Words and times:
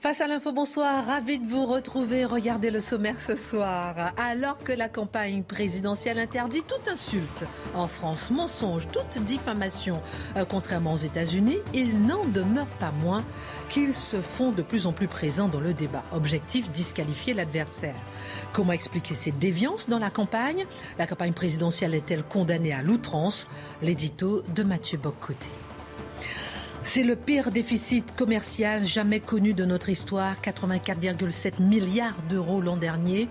Face 0.00 0.22
à 0.22 0.26
l'info, 0.26 0.50
bonsoir, 0.50 1.04
ravi 1.04 1.38
de 1.38 1.46
vous 1.46 1.66
retrouver. 1.66 2.24
Regardez 2.24 2.70
le 2.70 2.80
sommaire 2.80 3.20
ce 3.20 3.36
soir. 3.36 4.14
Alors 4.16 4.56
que 4.56 4.72
la 4.72 4.88
campagne 4.88 5.42
présidentielle 5.42 6.18
interdit 6.18 6.62
toute 6.62 6.88
insulte 6.88 7.44
en 7.74 7.86
France, 7.86 8.30
mensonge, 8.30 8.88
toute 8.88 9.22
diffamation, 9.24 10.00
euh, 10.38 10.46
contrairement 10.46 10.94
aux 10.94 10.96
États-Unis, 10.96 11.58
il 11.74 12.00
n'en 12.00 12.24
demeure 12.24 12.66
pas 12.78 12.92
moins 13.02 13.22
qu'ils 13.68 13.92
se 13.92 14.22
font 14.22 14.52
de 14.52 14.62
plus 14.62 14.86
en 14.86 14.92
plus 14.92 15.06
présents 15.06 15.48
dans 15.48 15.60
le 15.60 15.74
débat. 15.74 16.02
Objectif, 16.12 16.70
disqualifier 16.70 17.34
l'adversaire. 17.34 17.94
Comment 18.54 18.72
expliquer 18.72 19.14
ces 19.14 19.32
déviances 19.32 19.86
dans 19.86 19.98
la 19.98 20.08
campagne? 20.08 20.64
La 20.98 21.06
campagne 21.06 21.34
présidentielle 21.34 21.94
est-elle 21.94 22.22
condamnée 22.22 22.72
à 22.72 22.80
l'outrance? 22.80 23.48
L'édito 23.82 24.44
de 24.54 24.62
Mathieu 24.62 24.96
Boccoté. 24.96 25.50
C'est 26.82 27.02
le 27.02 27.14
pire 27.14 27.50
déficit 27.50 28.16
commercial 28.16 28.84
jamais 28.86 29.20
connu 29.20 29.52
de 29.52 29.64
notre 29.64 29.90
histoire, 29.90 30.36
84,7 30.42 31.62
milliards 31.62 32.20
d'euros 32.28 32.60
l'an 32.60 32.76
dernier. 32.76 33.28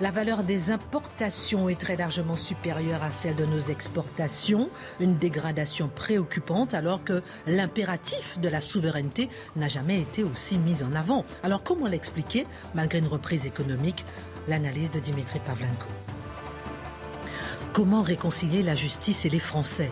La 0.00 0.10
valeur 0.10 0.44
des 0.44 0.70
importations 0.70 1.68
est 1.68 1.78
très 1.78 1.96
largement 1.96 2.36
supérieure 2.36 3.02
à 3.02 3.10
celle 3.10 3.34
de 3.34 3.44
nos 3.44 3.60
exportations, 3.60 4.70
une 5.00 5.18
dégradation 5.18 5.90
préoccupante 5.94 6.74
alors 6.74 7.02
que 7.04 7.22
l'impératif 7.46 8.38
de 8.40 8.48
la 8.48 8.60
souveraineté 8.60 9.28
n'a 9.56 9.68
jamais 9.68 10.00
été 10.00 10.22
aussi 10.22 10.56
mis 10.56 10.82
en 10.82 10.92
avant. 10.94 11.24
Alors 11.42 11.64
comment 11.64 11.88
l'expliquer? 11.88 12.46
Malgré 12.74 12.98
une 12.98 13.08
reprise 13.08 13.46
économique 13.46 14.04
L'analyse 14.48 14.90
de 14.90 15.00
Dimitri 15.00 15.40
Pavlenko. 15.40 15.86
Comment 17.72 18.02
réconcilier 18.02 18.62
la 18.62 18.74
justice 18.74 19.24
et 19.24 19.28
les 19.28 19.38
Français? 19.38 19.90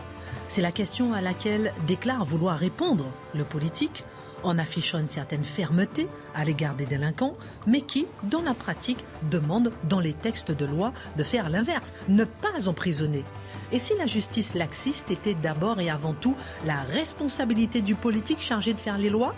C'est 0.50 0.60
la 0.60 0.72
question 0.72 1.14
à 1.14 1.20
laquelle 1.20 1.72
déclare 1.86 2.24
vouloir 2.24 2.58
répondre 2.58 3.06
le 3.34 3.44
politique 3.44 4.04
en 4.42 4.58
affichant 4.58 4.98
une 4.98 5.08
certaine 5.08 5.44
fermeté 5.44 6.08
à 6.34 6.44
l'égard 6.44 6.74
des 6.74 6.86
délinquants, 6.86 7.36
mais 7.68 7.82
qui, 7.82 8.06
dans 8.24 8.42
la 8.42 8.54
pratique, 8.54 9.04
demande 9.30 9.70
dans 9.88 10.00
les 10.00 10.12
textes 10.12 10.50
de 10.50 10.64
loi 10.64 10.92
de 11.16 11.22
faire 11.22 11.50
l'inverse, 11.50 11.94
ne 12.08 12.24
pas 12.24 12.68
emprisonner. 12.68 13.24
Et 13.70 13.78
si 13.78 13.96
la 13.96 14.06
justice 14.06 14.54
laxiste 14.54 15.12
était 15.12 15.34
d'abord 15.34 15.80
et 15.80 15.88
avant 15.88 16.14
tout 16.14 16.34
la 16.66 16.82
responsabilité 16.82 17.80
du 17.80 17.94
politique 17.94 18.40
chargé 18.40 18.72
de 18.72 18.80
faire 18.80 18.98
les 18.98 19.10
lois? 19.10 19.36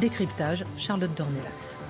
Décryptage, 0.00 0.64
Charlotte 0.76 1.14
Dornelas. 1.16 1.83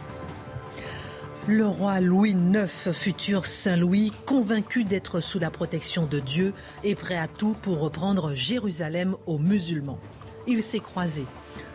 Le 1.46 1.66
roi 1.66 2.00
Louis 2.00 2.30
IX, 2.30 2.90
futur 2.94 3.44
Saint-Louis, 3.44 4.12
convaincu 4.24 4.84
d'être 4.84 5.20
sous 5.20 5.38
la 5.38 5.50
protection 5.50 6.06
de 6.06 6.18
Dieu, 6.18 6.54
est 6.84 6.94
prêt 6.94 7.18
à 7.18 7.28
tout 7.28 7.54
pour 7.60 7.80
reprendre 7.80 8.34
Jérusalem 8.34 9.14
aux 9.26 9.36
musulmans. 9.36 9.98
Il 10.46 10.62
s'est 10.62 10.80
croisé. 10.80 11.26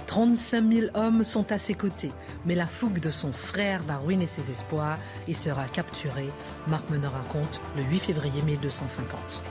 35 0.07 0.73
000 0.73 0.87
hommes 0.95 1.23
sont 1.23 1.51
à 1.51 1.59
ses 1.59 1.75
côtés, 1.75 2.11
mais 2.47 2.55
la 2.55 2.65
fougue 2.65 2.99
de 2.99 3.11
son 3.11 3.31
frère 3.31 3.83
va 3.83 3.97
ruiner 3.97 4.25
ses 4.25 4.49
espoirs 4.49 4.97
et 5.27 5.35
sera 5.35 5.65
capturé, 5.65 6.29
Marc 6.67 6.89
Meneur 6.89 7.13
raconte, 7.13 7.61
le 7.77 7.83
8 7.83 7.99
février 7.99 8.41
1250. 8.41 9.43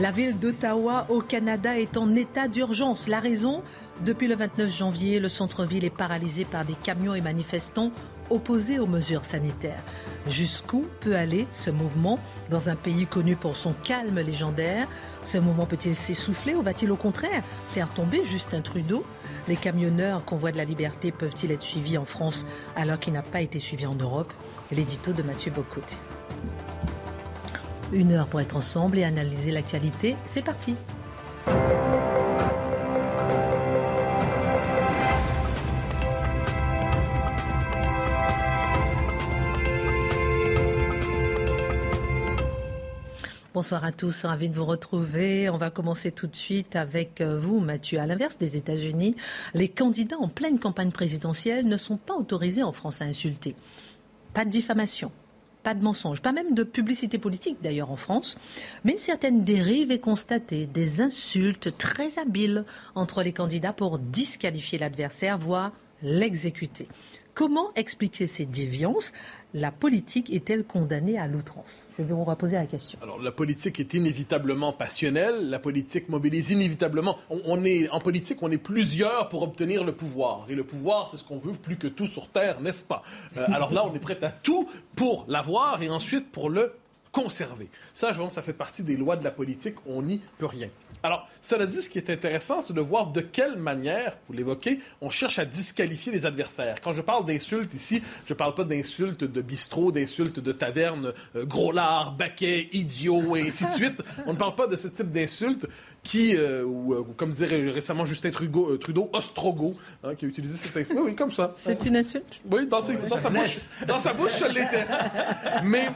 La 0.00 0.12
ville 0.12 0.38
d'Ottawa 0.38 1.04
au 1.10 1.20
Canada 1.20 1.78
est 1.78 1.98
en 1.98 2.14
état 2.14 2.48
d'urgence. 2.48 3.06
La 3.06 3.20
raison? 3.20 3.62
Depuis 4.04 4.28
le 4.28 4.36
29 4.36 4.74
janvier, 4.74 5.20
le 5.20 5.28
centre-ville 5.28 5.84
est 5.84 5.90
paralysé 5.90 6.44
par 6.46 6.64
des 6.64 6.74
camions 6.74 7.14
et 7.14 7.22
manifestants 7.22 7.92
opposé 8.30 8.78
aux 8.78 8.86
mesures 8.86 9.24
sanitaires. 9.24 9.82
Jusqu'où 10.28 10.86
peut 11.00 11.16
aller 11.16 11.46
ce 11.54 11.70
mouvement 11.70 12.18
dans 12.50 12.68
un 12.68 12.76
pays 12.76 13.06
connu 13.06 13.36
pour 13.36 13.56
son 13.56 13.72
calme 13.72 14.18
légendaire? 14.20 14.88
Ce 15.22 15.38
mouvement 15.38 15.66
peut-il 15.66 15.94
s'essouffler 15.94 16.54
ou 16.54 16.62
va-t-il 16.62 16.90
au 16.90 16.96
contraire 16.96 17.42
faire 17.70 17.88
tomber 17.90 18.24
Justin 18.24 18.60
Trudeau? 18.60 19.04
Les 19.48 19.56
camionneurs 19.56 20.24
convois 20.24 20.50
de 20.50 20.56
la 20.56 20.64
liberté 20.64 21.12
peuvent-ils 21.12 21.52
être 21.52 21.62
suivis 21.62 21.98
en 21.98 22.04
France 22.04 22.44
alors 22.74 22.98
qu'il 22.98 23.12
n'a 23.12 23.22
pas 23.22 23.40
été 23.40 23.58
suivi 23.58 23.86
en 23.86 23.94
Europe? 23.94 24.32
L'édito 24.72 25.12
de 25.12 25.22
Mathieu 25.22 25.52
Bocoté. 25.52 25.96
Une 27.92 28.12
heure 28.12 28.26
pour 28.26 28.40
être 28.40 28.56
ensemble 28.56 28.98
et 28.98 29.04
analyser 29.04 29.52
l'actualité. 29.52 30.16
C'est 30.24 30.42
parti. 30.42 30.74
Bonsoir 43.56 43.86
à 43.86 43.90
tous, 43.90 44.26
ravi 44.26 44.50
de 44.50 44.54
vous 44.54 44.66
retrouver. 44.66 45.48
On 45.48 45.56
va 45.56 45.70
commencer 45.70 46.12
tout 46.12 46.26
de 46.26 46.36
suite 46.36 46.76
avec 46.76 47.22
euh, 47.22 47.38
vous, 47.38 47.58
Mathieu. 47.58 47.98
À 47.98 48.04
l'inverse 48.04 48.36
des 48.36 48.58
États-Unis, 48.58 49.16
les 49.54 49.70
candidats 49.70 50.18
en 50.18 50.28
pleine 50.28 50.58
campagne 50.58 50.90
présidentielle 50.90 51.66
ne 51.66 51.78
sont 51.78 51.96
pas 51.96 52.12
autorisés 52.12 52.62
en 52.62 52.72
France 52.72 53.00
à 53.00 53.06
insulter. 53.06 53.56
Pas 54.34 54.44
de 54.44 54.50
diffamation, 54.50 55.10
pas 55.62 55.72
de 55.72 55.82
mensonge, 55.82 56.20
pas 56.20 56.32
même 56.32 56.52
de 56.52 56.64
publicité 56.64 57.16
politique 57.16 57.56
d'ailleurs 57.62 57.90
en 57.90 57.96
France, 57.96 58.36
mais 58.84 58.92
une 58.92 58.98
certaine 58.98 59.42
dérive 59.42 59.90
est 59.90 60.00
constatée, 60.00 60.66
des 60.66 61.00
insultes 61.00 61.78
très 61.78 62.18
habiles 62.18 62.66
entre 62.94 63.22
les 63.22 63.32
candidats 63.32 63.72
pour 63.72 63.98
disqualifier 63.98 64.78
l'adversaire, 64.78 65.38
voire 65.38 65.72
l'exécuter. 66.02 66.88
Comment 67.36 67.70
expliquer 67.76 68.26
ces 68.26 68.46
déviances? 68.46 69.12
La 69.52 69.70
politique 69.70 70.32
est-elle 70.32 70.64
condamnée 70.64 71.18
à 71.18 71.26
l'outrance? 71.26 71.82
Je 71.98 72.02
vais 72.02 72.14
vous 72.14 72.24
reposer 72.24 72.56
la 72.56 72.64
question. 72.64 72.98
Alors, 73.02 73.20
la 73.20 73.30
politique 73.30 73.78
est 73.78 73.92
inévitablement 73.92 74.72
passionnelle. 74.72 75.50
La 75.50 75.58
politique 75.58 76.08
mobilise 76.08 76.50
inévitablement. 76.50 77.18
On, 77.28 77.62
est, 77.62 77.90
en 77.90 77.98
politique, 77.98 78.38
on 78.42 78.50
est 78.50 78.56
plusieurs 78.56 79.28
pour 79.28 79.42
obtenir 79.42 79.84
le 79.84 79.92
pouvoir. 79.92 80.46
Et 80.48 80.54
le 80.54 80.64
pouvoir, 80.64 81.10
c'est 81.10 81.18
ce 81.18 81.24
qu'on 81.24 81.36
veut 81.36 81.52
plus 81.52 81.76
que 81.76 81.88
tout 81.88 82.06
sur 82.06 82.28
Terre, 82.28 82.62
n'est-ce 82.62 82.86
pas? 82.86 83.02
Euh, 83.36 83.44
Alors 83.52 83.70
là, 83.70 83.86
on 83.86 83.94
est 83.94 83.98
prêt 83.98 84.18
à 84.22 84.30
tout 84.30 84.66
pour 84.94 85.26
l'avoir 85.28 85.82
et 85.82 85.90
ensuite 85.90 86.32
pour 86.32 86.48
le 86.48 86.72
conserver. 87.16 87.70
Ça, 87.94 88.12
je 88.12 88.18
pense, 88.18 88.34
ça 88.34 88.42
fait 88.42 88.52
partie 88.52 88.82
des 88.82 88.94
lois 88.94 89.16
de 89.16 89.24
la 89.24 89.30
politique. 89.30 89.76
On 89.86 90.02
n'y 90.02 90.20
peut 90.36 90.44
rien. 90.44 90.68
Alors, 91.02 91.26
cela 91.40 91.64
dit, 91.64 91.80
ce 91.80 91.88
qui 91.88 91.96
est 91.96 92.10
intéressant, 92.10 92.60
c'est 92.60 92.74
de 92.74 92.80
voir 92.80 93.06
de 93.06 93.22
quelle 93.22 93.56
manière, 93.56 94.18
vous 94.28 94.34
l'évoquez, 94.34 94.80
on 95.00 95.08
cherche 95.08 95.38
à 95.38 95.46
disqualifier 95.46 96.12
les 96.12 96.26
adversaires. 96.26 96.78
Quand 96.82 96.92
je 96.92 97.00
parle 97.00 97.24
d'insultes 97.24 97.72
ici, 97.72 98.02
je 98.26 98.34
ne 98.34 98.36
parle 98.36 98.54
pas 98.54 98.64
d'insultes 98.64 99.24
de 99.24 99.40
bistrot, 99.40 99.92
d'insultes 99.92 100.40
de 100.40 100.52
taverne, 100.52 101.14
euh, 101.36 101.46
gros 101.46 101.72
lard, 101.72 102.12
baquet, 102.12 102.68
idiot, 102.72 103.34
et 103.34 103.48
ainsi 103.48 103.64
de 103.64 103.70
suite. 103.70 104.02
On 104.26 104.34
ne 104.34 104.38
parle 104.38 104.54
pas 104.54 104.66
de 104.66 104.76
ce 104.76 104.88
type 104.88 105.10
d'insultes 105.10 105.66
qui, 106.06 106.36
euh, 106.36 106.62
ou, 106.62 106.94
euh, 106.94 107.04
comme 107.16 107.30
disait 107.30 107.46
récemment 107.46 108.04
Justin 108.04 108.30
Trudeau, 108.30 108.76
Trudeau 108.76 109.10
Ostrogo, 109.12 109.74
hein, 110.04 110.14
qui 110.14 110.24
a 110.24 110.28
utilisé 110.28 110.56
cette 110.56 110.76
expression. 110.76 111.02
Oui, 111.02 111.16
comme 111.16 111.32
ça. 111.32 111.56
C'est 111.58 111.84
une 111.84 111.96
insulte? 111.96 112.38
Oui, 112.50 112.66
dans, 112.66 112.78
dans 112.78 113.16
sa 113.18 113.28
bouche. 113.28 113.56
Dans 113.86 113.98
sa 113.98 114.12
bouche, 114.12 114.30
ça 114.30 114.46
l'était. 114.46 114.86
mais, 115.64 115.88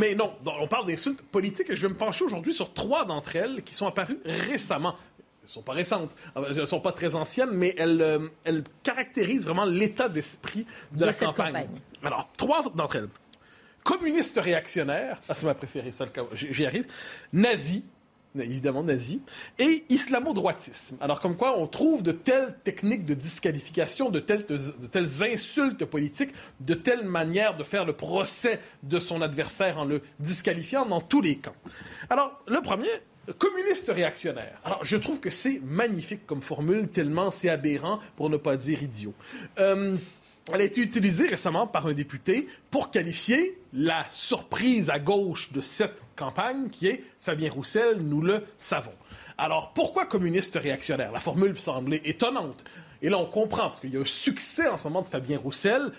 mais 0.00 0.16
non, 0.16 0.32
on 0.44 0.66
parle 0.66 0.86
d'insultes 0.88 1.22
politiques 1.22 1.70
et 1.70 1.76
je 1.76 1.82
vais 1.82 1.92
me 1.92 1.98
pencher 1.98 2.24
aujourd'hui 2.24 2.52
sur 2.52 2.72
trois 2.72 3.04
d'entre 3.04 3.36
elles 3.36 3.62
qui 3.62 3.72
sont 3.72 3.86
apparues 3.86 4.18
récemment 4.24 4.96
elles 5.42 5.46
ne 5.46 5.52
sont 5.54 5.62
pas 5.62 5.72
récentes, 5.72 6.10
elles 6.36 6.56
ne 6.56 6.64
sont 6.66 6.80
pas 6.80 6.92
très 6.92 7.14
anciennes, 7.14 7.50
mais 7.52 7.74
elles, 7.78 8.02
euh, 8.02 8.28
elles 8.44 8.62
caractérisent 8.82 9.46
vraiment 9.46 9.64
l'état 9.64 10.08
d'esprit 10.08 10.66
de, 10.92 11.04
la 11.04 11.12
campagne. 11.12 11.52
campagne. 11.52 11.80
Alors, 12.04 12.28
trois 12.36 12.62
d'entre 12.74 12.96
elles. 12.96 13.08
Communiste 13.82 14.38
réactionnaire, 14.38 15.18
ah, 15.28 15.34
c'est 15.34 15.46
ma 15.46 15.54
préférée, 15.54 15.90
ça, 15.92 16.06
j'y 16.34 16.66
arrive. 16.66 16.86
Nazi, 17.32 17.84
évidemment 18.38 18.82
nazi, 18.82 19.20
et 19.58 19.84
islamo-droitisme. 19.88 20.96
Alors, 21.00 21.20
comme 21.20 21.36
quoi, 21.36 21.58
on 21.58 21.66
trouve 21.66 22.02
de 22.02 22.12
telles 22.12 22.54
techniques 22.64 23.04
de 23.04 23.14
disqualification, 23.14 24.10
de 24.10 24.20
telles, 24.20 24.46
de 24.46 24.86
telles 24.90 25.22
insultes 25.22 25.84
politiques, 25.84 26.30
de 26.60 26.74
telles 26.74 27.04
manières 27.04 27.56
de 27.56 27.64
faire 27.64 27.84
le 27.84 27.92
procès 27.92 28.60
de 28.82 28.98
son 28.98 29.22
adversaire 29.22 29.78
en 29.78 29.84
le 29.84 30.02
disqualifiant 30.18 30.86
dans 30.86 31.00
tous 31.00 31.20
les 31.20 31.36
camps. 31.36 31.56
Alors, 32.08 32.42
le 32.46 32.60
premier, 32.60 32.88
communiste 33.38 33.90
réactionnaire. 33.94 34.58
Alors, 34.64 34.84
je 34.84 34.96
trouve 34.96 35.20
que 35.20 35.30
c'est 35.30 35.60
magnifique 35.64 36.26
comme 36.26 36.42
formule, 36.42 36.88
tellement 36.88 37.30
c'est 37.30 37.48
aberrant, 37.48 38.00
pour 38.16 38.30
ne 38.30 38.36
pas 38.36 38.56
dire 38.56 38.82
idiot. 38.82 39.14
Euh, 39.58 39.96
elle 40.52 40.60
a 40.60 40.64
été 40.64 40.80
utilisée 40.80 41.26
récemment 41.26 41.66
par 41.66 41.86
un 41.86 41.92
député 41.92 42.46
pour 42.70 42.90
qualifier 42.90 43.58
la 43.72 44.04
surprise 44.10 44.90
à 44.90 44.98
gauche 44.98 45.52
de 45.52 45.60
cette 45.60 45.96
campagne, 46.16 46.68
qui 46.70 46.88
est 46.88 47.04
Fabien 47.20 47.50
Roussel, 47.50 47.98
nous 48.00 48.20
le 48.20 48.44
savons. 48.58 48.92
Alors, 49.38 49.72
pourquoi 49.72 50.04
communiste 50.06 50.56
réactionnaire? 50.56 51.12
La 51.12 51.20
formule 51.20 51.58
semblait 51.58 52.02
étonnante. 52.04 52.64
Et 53.00 53.08
là, 53.08 53.18
on 53.18 53.26
comprend, 53.26 53.64
parce 53.64 53.80
qu'il 53.80 53.94
y 53.94 53.96
a 53.96 54.00
un 54.00 54.04
succès 54.04 54.68
en 54.68 54.76
ce 54.76 54.84
moment 54.84 55.02
de 55.02 55.08
Fabien 55.08 55.38
Roussel 55.38 55.92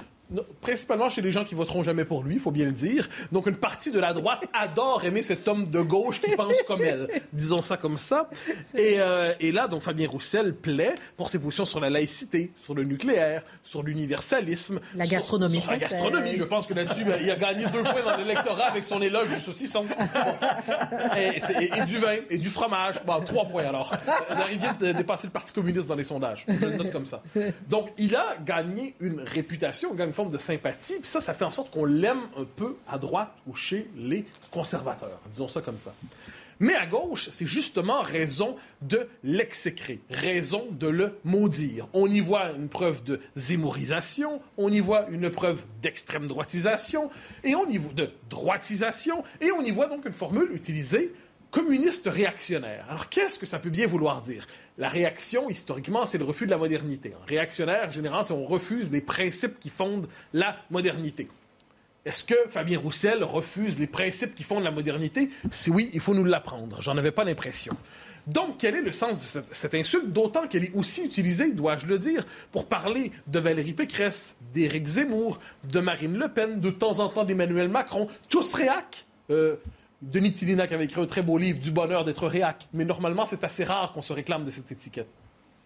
principalement 0.61 1.09
chez 1.09 1.21
les 1.21 1.31
gens 1.31 1.43
qui 1.43 1.55
voteront 1.55 1.83
jamais 1.83 2.05
pour 2.05 2.23
lui, 2.23 2.35
il 2.35 2.39
faut 2.39 2.51
bien 2.51 2.65
le 2.65 2.71
dire. 2.71 3.09
Donc 3.31 3.47
une 3.47 3.55
partie 3.55 3.91
de 3.91 3.99
la 3.99 4.13
droite 4.13 4.41
adore 4.53 5.03
aimer 5.05 5.21
cet 5.21 5.47
homme 5.47 5.69
de 5.69 5.81
gauche 5.81 6.21
qui 6.21 6.31
pense 6.31 6.61
comme 6.67 6.83
elle, 6.83 7.07
disons 7.33 7.61
ça 7.61 7.77
comme 7.77 7.97
ça. 7.97 8.29
Et, 8.75 8.95
euh, 8.99 9.33
et, 9.39 9.51
là, 9.51 9.67
donc 9.67 9.81
Fabien 9.81 10.07
Roussel 10.07 10.53
plaît 10.53 10.95
pour 11.17 11.29
ses 11.29 11.39
positions 11.39 11.65
sur 11.65 11.79
la 11.79 11.89
laïcité, 11.89 12.51
sur 12.57 12.73
le 12.73 12.83
nucléaire, 12.83 13.43
sur 13.63 13.83
l'universalisme, 13.83 14.79
la 14.95 15.07
gastronomie 15.07 15.61
sur, 15.61 15.71
la 15.71 15.77
gastronomie. 15.77 16.35
Je 16.35 16.43
pense 16.43 16.67
que 16.67 16.73
là-dessus, 16.73 17.03
ben, 17.03 17.19
il 17.21 17.29
a 17.29 17.35
gagné 17.35 17.65
deux 17.65 17.83
points 17.83 18.03
dans 18.05 18.17
l'électorat 18.17 18.65
avec 18.65 18.83
son 18.83 19.01
éloge 19.01 19.29
du 19.29 19.35
saucisson 19.35 19.85
et, 21.17 21.85
du 21.85 21.97
vin 21.97 22.17
et 22.29 22.37
du 22.37 22.49
fromage. 22.49 22.95
Bon, 23.05 23.21
trois 23.21 23.45
points 23.45 23.65
alors. 23.65 23.93
Il 24.51 24.57
vient 24.57 24.75
de 24.79 24.91
dépasser 24.91 25.27
le 25.27 25.31
Parti 25.31 25.53
communiste 25.53 25.87
dans 25.87 25.95
les 25.95 26.03
sondages. 26.03 26.45
Je 26.47 26.65
le 26.65 26.77
note 26.77 26.91
comme 26.91 27.05
ça. 27.05 27.21
Donc 27.67 27.89
il 27.97 28.15
a 28.15 28.37
gagné 28.43 28.95
une 28.99 29.21
réputation, 29.21 29.93
gagne 29.93 30.11
de 30.29 30.38
sympathie. 30.38 31.00
Puis 31.00 31.09
ça, 31.09 31.21
ça 31.21 31.33
fait 31.33 31.45
en 31.45 31.51
sorte 31.51 31.71
qu'on 31.71 31.85
l'aime 31.85 32.21
un 32.38 32.45
peu 32.45 32.75
à 32.88 32.97
droite 32.97 33.33
ou 33.47 33.56
chez 33.56 33.89
les 33.95 34.25
conservateurs. 34.51 35.19
Disons 35.29 35.47
ça 35.47 35.62
comme 35.62 35.79
ça. 35.79 35.94
Mais 36.62 36.75
à 36.75 36.85
gauche, 36.85 37.29
c'est 37.31 37.47
justement 37.47 38.03
raison 38.03 38.56
de 38.83 39.07
l'exécrer, 39.23 40.00
raison 40.12 40.68
de 40.69 40.88
le 40.88 41.18
maudire. 41.23 41.88
On 41.91 42.06
y 42.06 42.19
voit 42.19 42.51
une 42.51 42.69
preuve 42.69 43.03
de 43.03 43.19
zémorisation, 43.35 44.44
on 44.57 44.71
y 44.71 44.79
voit 44.79 45.09
une 45.09 45.31
preuve 45.31 45.63
d'extrême 45.81 46.27
droitisation, 46.27 47.09
et 47.44 47.56
on 47.56 47.67
y 47.67 47.77
voit 47.77 47.94
de 47.94 48.12
droitisation, 48.29 49.24
et 49.41 49.51
on 49.51 49.62
y 49.62 49.71
voit 49.71 49.88
donc 49.88 50.06
une 50.06 50.13
formule 50.13 50.51
utilisée 50.53 51.12
communiste 51.51 52.07
réactionnaire. 52.07 52.86
Alors 52.89 53.09
qu'est-ce 53.09 53.38
que 53.38 53.45
ça 53.45 53.59
peut 53.59 53.69
bien 53.69 53.86
vouloir 53.86 54.21
dire? 54.21 54.48
La 54.77 54.88
réaction, 54.88 55.50
historiquement, 55.50 56.06
c'est 56.06 56.18
le 56.18 56.24
refus 56.24 56.45
de 56.45 56.51
la 56.51 56.57
modernité. 56.57 57.13
Réactionnaire, 57.27 57.92
généralement, 57.92 58.24
c'est 58.24 58.33
on 58.33 58.45
refuse 58.45 58.92
les 58.92 59.01
principes 59.01 59.59
qui 59.59 59.69
fondent 59.69 60.07
la 60.33 60.56
modernité. 60.71 61.27
Est-ce 62.03 62.24
que 62.24 62.36
Fabien 62.50 62.80
Roussel 62.80 63.24
refuse 63.24 63.77
les 63.77 63.86
principes 63.86 64.33
qui 64.33 64.44
fondent 64.44 64.63
la 64.63 64.71
modernité? 64.71 65.30
Si 65.51 65.69
oui, 65.69 65.92
il 65.94 66.00
faut 66.00 66.15
nous 66.15 66.24
l'apprendre. 66.24 66.81
J'en 66.81 66.98
avais 66.98 67.12
pas 67.12 67.24
l'impression. 67.24 67.77
Donc, 68.25 68.57
quel 68.59 68.75
est 68.75 68.81
le 68.81 68.92
sens 68.92 69.33
de 69.33 69.44
cette, 69.51 69.74
insulte? 69.75 70.12
D'autant 70.12 70.48
qu'elle 70.48 70.63
est 70.63 70.74
aussi 70.75 71.03
utilisée, 71.03 71.51
dois-je 71.51 71.86
le 71.86 72.00
dire, 72.00 72.25
pour 72.51 72.65
parler 72.65 73.12
de 73.27 73.39
Valérie 73.39 73.74
Pécresse, 73.74 74.36
d'Éric 74.53 74.86
Zemmour, 74.88 75.39
de 75.71 75.80
Marine 75.80 76.18
Le 76.18 76.27
Pen, 76.27 76.59
de 76.59 76.71
temps 76.71 77.00
en 77.00 77.09
temps 77.09 77.24
d'Emmanuel 77.24 77.69
Macron, 77.69 78.07
tous 78.30 78.53
réac. 78.53 79.06
Denis 80.01 80.31
Tillinac 80.31 80.71
avait 80.71 80.86
écrit 80.86 81.01
un 81.01 81.06
très 81.06 81.21
beau 81.21 81.38
livre, 81.38 81.59
Du 81.59 81.71
bonheur 81.71 82.03
d'être 82.03 82.27
réac. 82.27 82.68
Mais 82.74 82.86
normalement, 82.86 83.25
c'est 83.25 83.44
assez 83.44 83.63
rare 83.63 83.94
qu'on 83.94 84.01
se 84.01 84.13
réclame 84.13 84.44
de 84.44 84.50
cette 84.50 84.71
étiquette. 84.71 85.07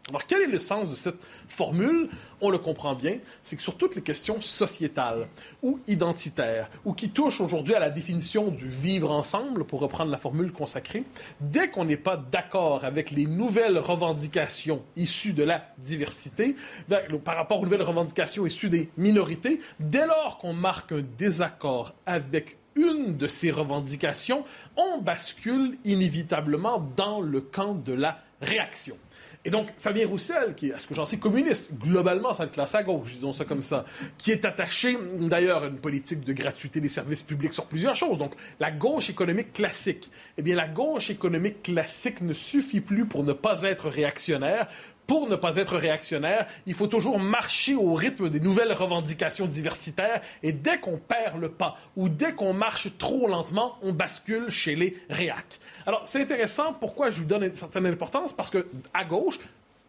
Alors, 0.09 0.27
quel 0.27 0.43
est 0.43 0.47
le 0.47 0.59
sens 0.59 0.91
de 0.91 0.95
cette 0.95 1.17
formule? 1.47 2.09
On 2.39 2.51
le 2.51 2.59
comprend 2.59 2.93
bien, 2.93 3.17
c'est 3.41 3.55
que 3.55 3.61
sur 3.61 3.75
toutes 3.75 3.95
les 3.95 4.03
questions 4.03 4.39
sociétales 4.39 5.27
ou 5.63 5.79
identitaires, 5.87 6.69
ou 6.83 6.93
qui 6.93 7.09
touchent 7.09 7.41
aujourd'hui 7.41 7.73
à 7.73 7.79
la 7.79 7.89
définition 7.89 8.49
du 8.49 8.67
vivre 8.67 9.09
ensemble, 9.09 9.63
pour 9.63 9.79
reprendre 9.79 10.11
la 10.11 10.17
formule 10.17 10.51
consacrée, 10.51 11.05
dès 11.41 11.69
qu'on 11.69 11.85
n'est 11.85 11.97
pas 11.97 12.17
d'accord 12.17 12.83
avec 12.83 13.09
les 13.09 13.25
nouvelles 13.25 13.79
revendications 13.79 14.83
issues 14.95 15.33
de 15.33 15.43
la 15.43 15.65
diversité, 15.79 16.55
par 17.23 17.37
rapport 17.37 17.61
aux 17.61 17.63
nouvelles 17.63 17.81
revendications 17.81 18.45
issues 18.45 18.69
des 18.69 18.91
minorités, 18.97 19.59
dès 19.79 20.05
lors 20.05 20.37
qu'on 20.37 20.53
marque 20.53 20.91
un 20.91 21.03
désaccord 21.17 21.95
avec 22.05 22.57
une 22.75 23.17
de 23.17 23.27
ces 23.27 23.51
revendications, 23.51 24.43
on 24.75 24.99
bascule 24.99 25.77
inévitablement 25.85 26.79
dans 26.95 27.21
le 27.21 27.41
camp 27.41 27.75
de 27.75 27.93
la 27.93 28.19
réaction. 28.41 28.97
Et 29.47 29.51
donc, 29.51 29.69
Fabien 29.77 30.07
Roussel, 30.07 30.55
qui 30.55 30.69
est, 30.69 30.73
à 30.73 30.79
ce 30.79 30.87
que 30.87 30.95
j'en 30.95 31.05
sais, 31.05 31.19
communiste, 31.19 31.75
globalement, 31.75 32.33
ça 32.33 32.47
classe 32.47 32.73
à 32.73 32.81
gauche, 32.81 33.13
disons 33.13 33.31
ça 33.31 33.45
comme 33.45 33.61
ça, 33.61 33.85
qui 34.17 34.31
est 34.31 34.43
attaché 34.43 34.97
d'ailleurs 35.19 35.63
à 35.63 35.67
une 35.67 35.77
politique 35.77 36.21
de 36.25 36.33
gratuité 36.33 36.81
des 36.81 36.89
services 36.89 37.21
publics 37.21 37.53
sur 37.53 37.67
plusieurs 37.67 37.95
choses. 37.95 38.17
Donc, 38.17 38.33
la 38.59 38.71
gauche 38.71 39.11
économique 39.11 39.53
classique. 39.53 40.09
Eh 40.39 40.41
bien, 40.41 40.55
la 40.55 40.67
gauche 40.67 41.11
économique 41.11 41.61
classique 41.61 42.21
ne 42.21 42.33
suffit 42.33 42.81
plus 42.81 43.05
pour 43.05 43.23
ne 43.23 43.33
pas 43.33 43.61
être 43.61 43.87
réactionnaire, 43.87 44.67
pour 45.07 45.29
ne 45.29 45.35
pas 45.35 45.57
être 45.57 45.77
réactionnaire, 45.77 46.47
il 46.65 46.73
faut 46.73 46.87
toujours 46.87 47.19
marcher 47.19 47.75
au 47.75 47.93
rythme 47.93 48.29
des 48.29 48.39
nouvelles 48.39 48.73
revendications 48.73 49.45
diversitaires 49.45 50.21
et 50.43 50.51
dès 50.51 50.79
qu'on 50.79 50.97
perd 50.97 51.39
le 51.39 51.49
pas 51.49 51.77
ou 51.95 52.09
dès 52.09 52.33
qu'on 52.33 52.53
marche 52.53 52.89
trop 52.97 53.27
lentement, 53.27 53.77
on 53.81 53.93
bascule 53.93 54.49
chez 54.49 54.75
les 54.75 54.97
réacs. 55.09 55.59
Alors, 55.85 56.01
c'est 56.05 56.21
intéressant. 56.21 56.73
Pourquoi 56.73 57.09
je 57.09 57.19
lui 57.19 57.27
donne 57.27 57.43
une 57.43 57.55
certaine 57.55 57.85
importance? 57.85 58.33
Parce 58.33 58.49
que 58.49 58.67
à 58.93 59.05
gauche, 59.05 59.39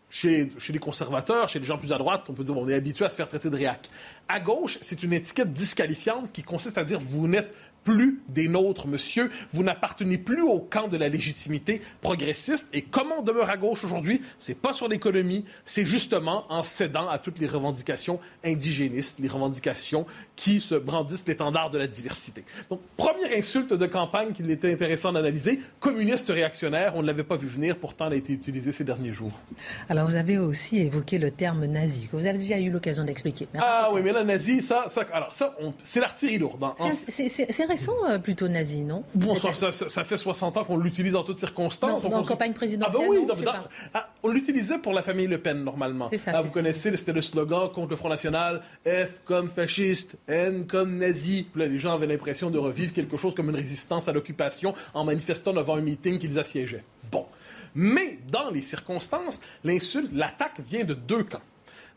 chez, 0.08 0.50
les 0.68 0.78
conservateurs, 0.78 1.48
chez 1.48 1.58
les 1.58 1.64
gens 1.64 1.78
plus 1.78 1.92
à 1.92 1.98
droite, 1.98 2.24
on 2.28 2.32
peut 2.32 2.44
dire 2.44 2.54
qu'on 2.54 2.68
est 2.68 2.74
habitué 2.74 3.04
à 3.04 3.10
se 3.10 3.16
faire 3.16 3.28
traiter 3.28 3.50
de 3.50 3.56
réac. 3.56 3.90
À 4.28 4.40
gauche, 4.40 4.78
c'est 4.80 5.02
une 5.02 5.12
étiquette 5.12 5.52
disqualifiante 5.52 6.32
qui 6.32 6.42
consiste 6.42 6.78
à 6.78 6.84
dire 6.84 7.00
vous 7.00 7.26
n'êtes 7.26 7.52
plus 7.86 8.20
des 8.28 8.48
nôtres, 8.48 8.88
monsieur. 8.88 9.30
Vous 9.52 9.62
n'appartenez 9.62 10.18
plus 10.18 10.42
au 10.42 10.58
camp 10.58 10.88
de 10.88 10.96
la 10.96 11.08
légitimité 11.08 11.80
progressiste. 12.00 12.66
Et 12.72 12.82
comment 12.82 13.20
on 13.20 13.22
demeure 13.22 13.48
à 13.48 13.56
gauche 13.56 13.84
aujourd'hui? 13.84 14.20
C'est 14.40 14.58
pas 14.58 14.72
sur 14.72 14.88
l'économie, 14.88 15.44
c'est 15.64 15.84
justement 15.84 16.46
en 16.50 16.64
cédant 16.64 17.08
à 17.08 17.18
toutes 17.18 17.38
les 17.38 17.46
revendications 17.46 18.18
indigénistes, 18.44 19.20
les 19.20 19.28
revendications 19.28 20.04
qui 20.34 20.60
se 20.60 20.74
brandissent 20.74 21.28
l'étendard 21.28 21.70
de 21.70 21.78
la 21.78 21.86
diversité. 21.86 22.44
Donc, 22.70 22.80
première 22.96 23.30
insulte 23.38 23.72
de 23.72 23.86
campagne 23.86 24.32
qu'il 24.32 24.50
était 24.50 24.72
intéressant 24.72 25.12
d'analyser, 25.12 25.60
communiste 25.78 26.28
réactionnaire, 26.28 26.96
on 26.96 27.02
ne 27.02 27.06
l'avait 27.06 27.22
pas 27.22 27.36
vu 27.36 27.46
venir, 27.46 27.76
pourtant 27.76 28.08
elle 28.08 28.14
a 28.14 28.16
été 28.16 28.32
utilisée 28.32 28.72
ces 28.72 28.82
derniers 28.82 29.12
jours. 29.12 29.40
Alors, 29.88 30.08
vous 30.08 30.16
avez 30.16 30.38
aussi 30.38 30.78
évoqué 30.78 31.18
le 31.18 31.30
terme 31.30 31.66
nazi, 31.66 32.08
que 32.10 32.16
vous 32.16 32.26
avez 32.26 32.38
déjà 32.38 32.58
eu 32.58 32.68
l'occasion 32.68 33.04
d'expliquer. 33.04 33.46
Ah 33.56 33.90
oui, 33.92 34.00
mais 34.02 34.12
la 34.12 34.24
nazi, 34.24 34.60
ça, 34.60 34.86
ça 34.88 35.06
alors 35.12 35.32
ça, 35.32 35.56
c'est 35.84 36.00
l'artillerie 36.00 36.38
lourde. 36.38 36.64
Hein. 36.64 36.74
C'est 37.08 37.75
récent, 37.76 37.94
euh, 38.08 38.18
plutôt 38.18 38.48
nazi, 38.48 38.80
non? 38.80 39.04
Bon, 39.14 39.34
ça, 39.36 39.72
ça, 39.72 40.04
fait 40.04 40.16
60 40.16 40.56
ans 40.56 40.64
qu'on 40.64 40.78
l'utilise 40.78 41.16
en 41.16 41.22
toutes 41.22 41.38
circonstances. 41.38 42.02
Non, 42.02 42.08
dans 42.08 42.20
la 42.20 42.26
campagne 42.26 42.52
présidentielle. 42.52 42.96
Ah 42.98 43.34
ben 43.34 43.36
oui, 43.38 43.46
ah, 43.94 44.08
on 44.22 44.30
l'utilisait 44.30 44.78
pour 44.78 44.92
la 44.92 45.02
famille 45.02 45.26
Le 45.26 45.38
Pen, 45.38 45.62
normalement. 45.62 46.10
Ça, 46.16 46.32
ah, 46.34 46.42
vous 46.42 46.50
connaissez, 46.50 46.96
c'était 46.96 47.12
le 47.12 47.22
slogan 47.22 47.70
contre 47.72 47.90
le 47.90 47.96
Front 47.96 48.08
National, 48.08 48.62
F 48.86 49.20
comme 49.24 49.48
fasciste, 49.48 50.16
N 50.28 50.66
comme 50.66 50.98
nazi. 50.98 51.46
là, 51.54 51.66
les 51.66 51.78
gens 51.78 51.94
avaient 51.94 52.06
l'impression 52.06 52.50
de 52.50 52.58
revivre 52.58 52.92
quelque 52.92 53.16
chose 53.16 53.34
comme 53.34 53.50
une 53.50 53.56
résistance 53.56 54.08
à 54.08 54.12
l'occupation 54.12 54.74
en 54.94 55.04
manifestant 55.04 55.52
devant 55.52 55.76
un 55.76 55.80
meeting 55.80 56.18
qu'ils 56.18 56.38
assiégeaient. 56.38 56.84
Bon. 57.10 57.26
Mais 57.74 58.18
dans 58.32 58.50
les 58.50 58.62
circonstances, 58.62 59.40
l'insulte, 59.62 60.12
l'attaque 60.12 60.60
vient 60.60 60.84
de 60.84 60.94
deux 60.94 61.24
camps. 61.24 61.42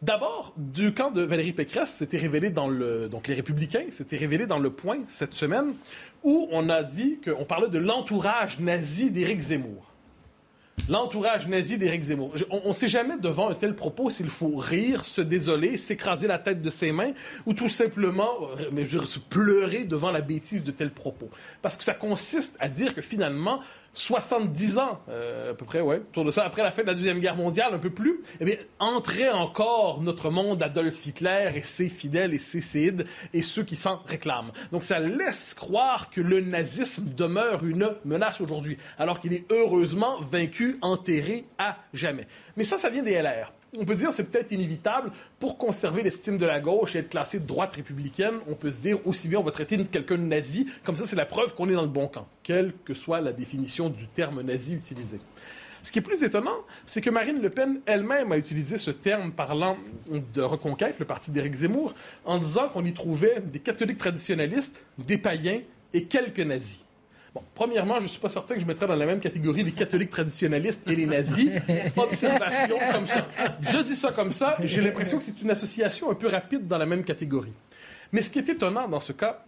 D'abord, 0.01 0.53
du 0.55 0.93
camp 0.93 1.11
de 1.11 1.21
Valérie 1.23 1.51
Pécresse, 1.51 1.95
c'était 1.97 2.17
révélé 2.17 2.49
dans 2.51 2.69
le. 2.69 3.09
Donc, 3.09 3.27
les 3.27 3.33
Républicains, 3.33 3.87
c'était 3.91 4.15
révélé 4.15 4.47
dans 4.47 4.59
le 4.59 4.69
point 4.69 4.99
cette 5.07 5.33
semaine, 5.33 5.73
où 6.23 6.47
on 6.51 6.69
a 6.69 6.83
dit 6.83 7.19
qu'on 7.19 7.43
parlait 7.43 7.67
de 7.67 7.79
l'entourage 7.79 8.59
nazi 8.61 9.11
d'Éric 9.11 9.41
Zemmour. 9.41 9.88
L'entourage 10.87 11.47
nazi 11.47 11.77
d'Éric 11.77 12.03
Zemmour. 12.03 12.33
On 12.49 12.69
ne 12.69 12.73
sait 12.73 12.87
jamais 12.87 13.17
devant 13.17 13.49
un 13.49 13.53
tel 13.53 13.75
propos 13.75 14.09
s'il 14.09 14.29
faut 14.29 14.55
rire, 14.55 15.05
se 15.05 15.21
désoler, 15.21 15.77
s'écraser 15.77 16.27
la 16.27 16.39
tête 16.39 16.61
de 16.61 16.69
ses 16.69 16.91
mains 16.91 17.11
ou 17.45 17.53
tout 17.53 17.69
simplement 17.69 18.31
euh, 18.59 19.05
se 19.05 19.19
pleurer 19.19 19.85
devant 19.85 20.11
la 20.11 20.21
bêtise 20.21 20.63
de 20.63 20.71
tels 20.71 20.91
propos. 20.91 21.29
Parce 21.61 21.77
que 21.77 21.83
ça 21.83 21.93
consiste 21.93 22.55
à 22.59 22.69
dire 22.69 22.95
que 22.95 23.01
finalement, 23.01 23.59
70 23.93 24.77
ans, 24.77 25.01
euh, 25.09 25.51
à 25.51 25.53
peu 25.53 25.65
près, 25.65 25.81
ouais, 25.81 25.97
autour 25.97 26.23
de 26.23 26.31
ça, 26.31 26.45
après 26.45 26.63
la 26.63 26.71
fin 26.71 26.83
de 26.83 26.87
la 26.87 26.93
Deuxième 26.93 27.19
Guerre 27.19 27.35
mondiale, 27.35 27.73
un 27.73 27.79
peu 27.79 27.89
plus, 27.89 28.21
eh 28.39 28.45
bien, 28.45 28.55
entrait 28.79 29.31
encore 29.31 30.01
notre 30.01 30.29
monde 30.29 30.61
Adolf 30.61 31.05
Hitler 31.05 31.49
et 31.55 31.61
ses 31.61 31.89
fidèles 31.89 32.33
et 32.33 32.39
ses 32.39 32.61
séides 32.61 33.05
et 33.33 33.41
ceux 33.41 33.63
qui 33.63 33.75
s'en 33.75 34.01
réclament. 34.05 34.51
Donc 34.71 34.83
ça 34.83 34.99
laisse 34.99 35.53
croire 35.53 36.09
que 36.09 36.21
le 36.21 36.41
nazisme 36.41 37.09
demeure 37.15 37.65
une 37.65 37.91
menace 38.05 38.41
aujourd'hui, 38.41 38.77
alors 38.97 39.19
qu'il 39.19 39.33
est 39.33 39.45
heureusement 39.51 40.21
vaincu, 40.21 40.68
enterré 40.81 41.45
à 41.57 41.77
jamais. 41.93 42.27
Mais 42.57 42.63
ça, 42.63 42.77
ça 42.77 42.89
vient 42.89 43.03
des 43.03 43.13
LR. 43.21 43.53
on 43.77 43.85
peut 43.85 43.95
dire 43.95 44.11
c'est 44.11 44.31
peut-être 44.31 44.51
inévitable 44.51 45.11
pour 45.39 45.57
conserver 45.57 46.03
l'estime 46.03 46.37
de 46.37 46.45
la 46.45 46.59
gauche 46.59 46.95
et 46.95 46.99
être 46.99 47.09
classé 47.09 47.39
de 47.39 47.45
droite 47.45 47.75
républicaine. 47.75 48.35
On 48.47 48.55
peut 48.55 48.71
se 48.71 48.79
dire 48.79 49.05
aussi 49.05 49.27
bien 49.27 49.39
on 49.39 49.43
va 49.43 49.51
traiter 49.51 49.77
quelqu'un 49.85 50.17
de 50.17 50.23
nazi, 50.23 50.67
comme 50.83 50.95
ça 50.95 51.05
c'est 51.05 51.15
la 51.15 51.25
preuve 51.25 51.55
qu'on 51.55 51.69
est 51.69 51.73
dans 51.73 51.81
le 51.81 51.87
bon 51.87 52.07
camp, 52.07 52.27
quelle 52.43 52.73
que 52.85 52.93
soit 52.93 53.21
la 53.21 53.31
définition 53.31 53.89
du 53.89 54.07
terme 54.07 54.41
nazi 54.41 54.75
utilisé. 54.75 55.19
Ce 55.83 55.91
qui 55.91 55.99
est 55.99 56.03
plus 56.03 56.23
étonnant, 56.23 56.65
c'est 56.85 57.01
que 57.01 57.09
Marine 57.09 57.41
Le 57.41 57.49
Pen 57.49 57.79
elle-même 57.85 58.31
a 58.31 58.37
utilisé 58.37 58.77
ce 58.77 58.91
terme 58.91 59.31
parlant 59.31 59.77
de 60.09 60.41
reconquête, 60.41 60.99
le 60.99 61.05
parti 61.05 61.31
d'Éric 61.31 61.55
Zemmour, 61.55 61.93
en 62.25 62.37
disant 62.37 62.69
qu'on 62.69 62.83
y 62.83 62.93
trouvait 62.93 63.41
des 63.41 63.59
catholiques 63.59 63.97
traditionnalistes, 63.97 64.85
des 64.97 65.17
païens 65.17 65.61
et 65.93 66.03
quelques 66.03 66.39
nazis. 66.39 66.83
Bon, 67.33 67.43
premièrement, 67.53 67.97
je 67.99 68.03
ne 68.03 68.07
suis 68.07 68.19
pas 68.19 68.29
certain 68.29 68.55
que 68.55 68.61
je 68.61 68.65
mettrais 68.65 68.87
dans 68.87 68.95
la 68.95 69.05
même 69.05 69.19
catégorie 69.19 69.63
les 69.63 69.71
catholiques 69.71 70.09
traditionnalistes 70.09 70.81
et 70.89 70.95
les 70.95 71.05
nazis. 71.05 71.49
Observation 71.97 72.77
comme 72.91 73.05
ça. 73.05 73.27
Je 73.61 73.77
dis 73.79 73.95
ça 73.95 74.11
comme 74.11 74.31
ça, 74.31 74.57
j'ai 74.63 74.81
l'impression 74.81 75.17
que 75.17 75.23
c'est 75.23 75.41
une 75.41 75.51
association 75.51 76.09
un 76.09 76.15
peu 76.15 76.27
rapide 76.27 76.67
dans 76.67 76.77
la 76.77 76.85
même 76.85 77.03
catégorie. 77.03 77.53
Mais 78.11 78.21
ce 78.21 78.29
qui 78.29 78.39
est 78.39 78.49
étonnant 78.49 78.87
dans 78.87 78.99
ce 78.99 79.11
cas, 79.11 79.43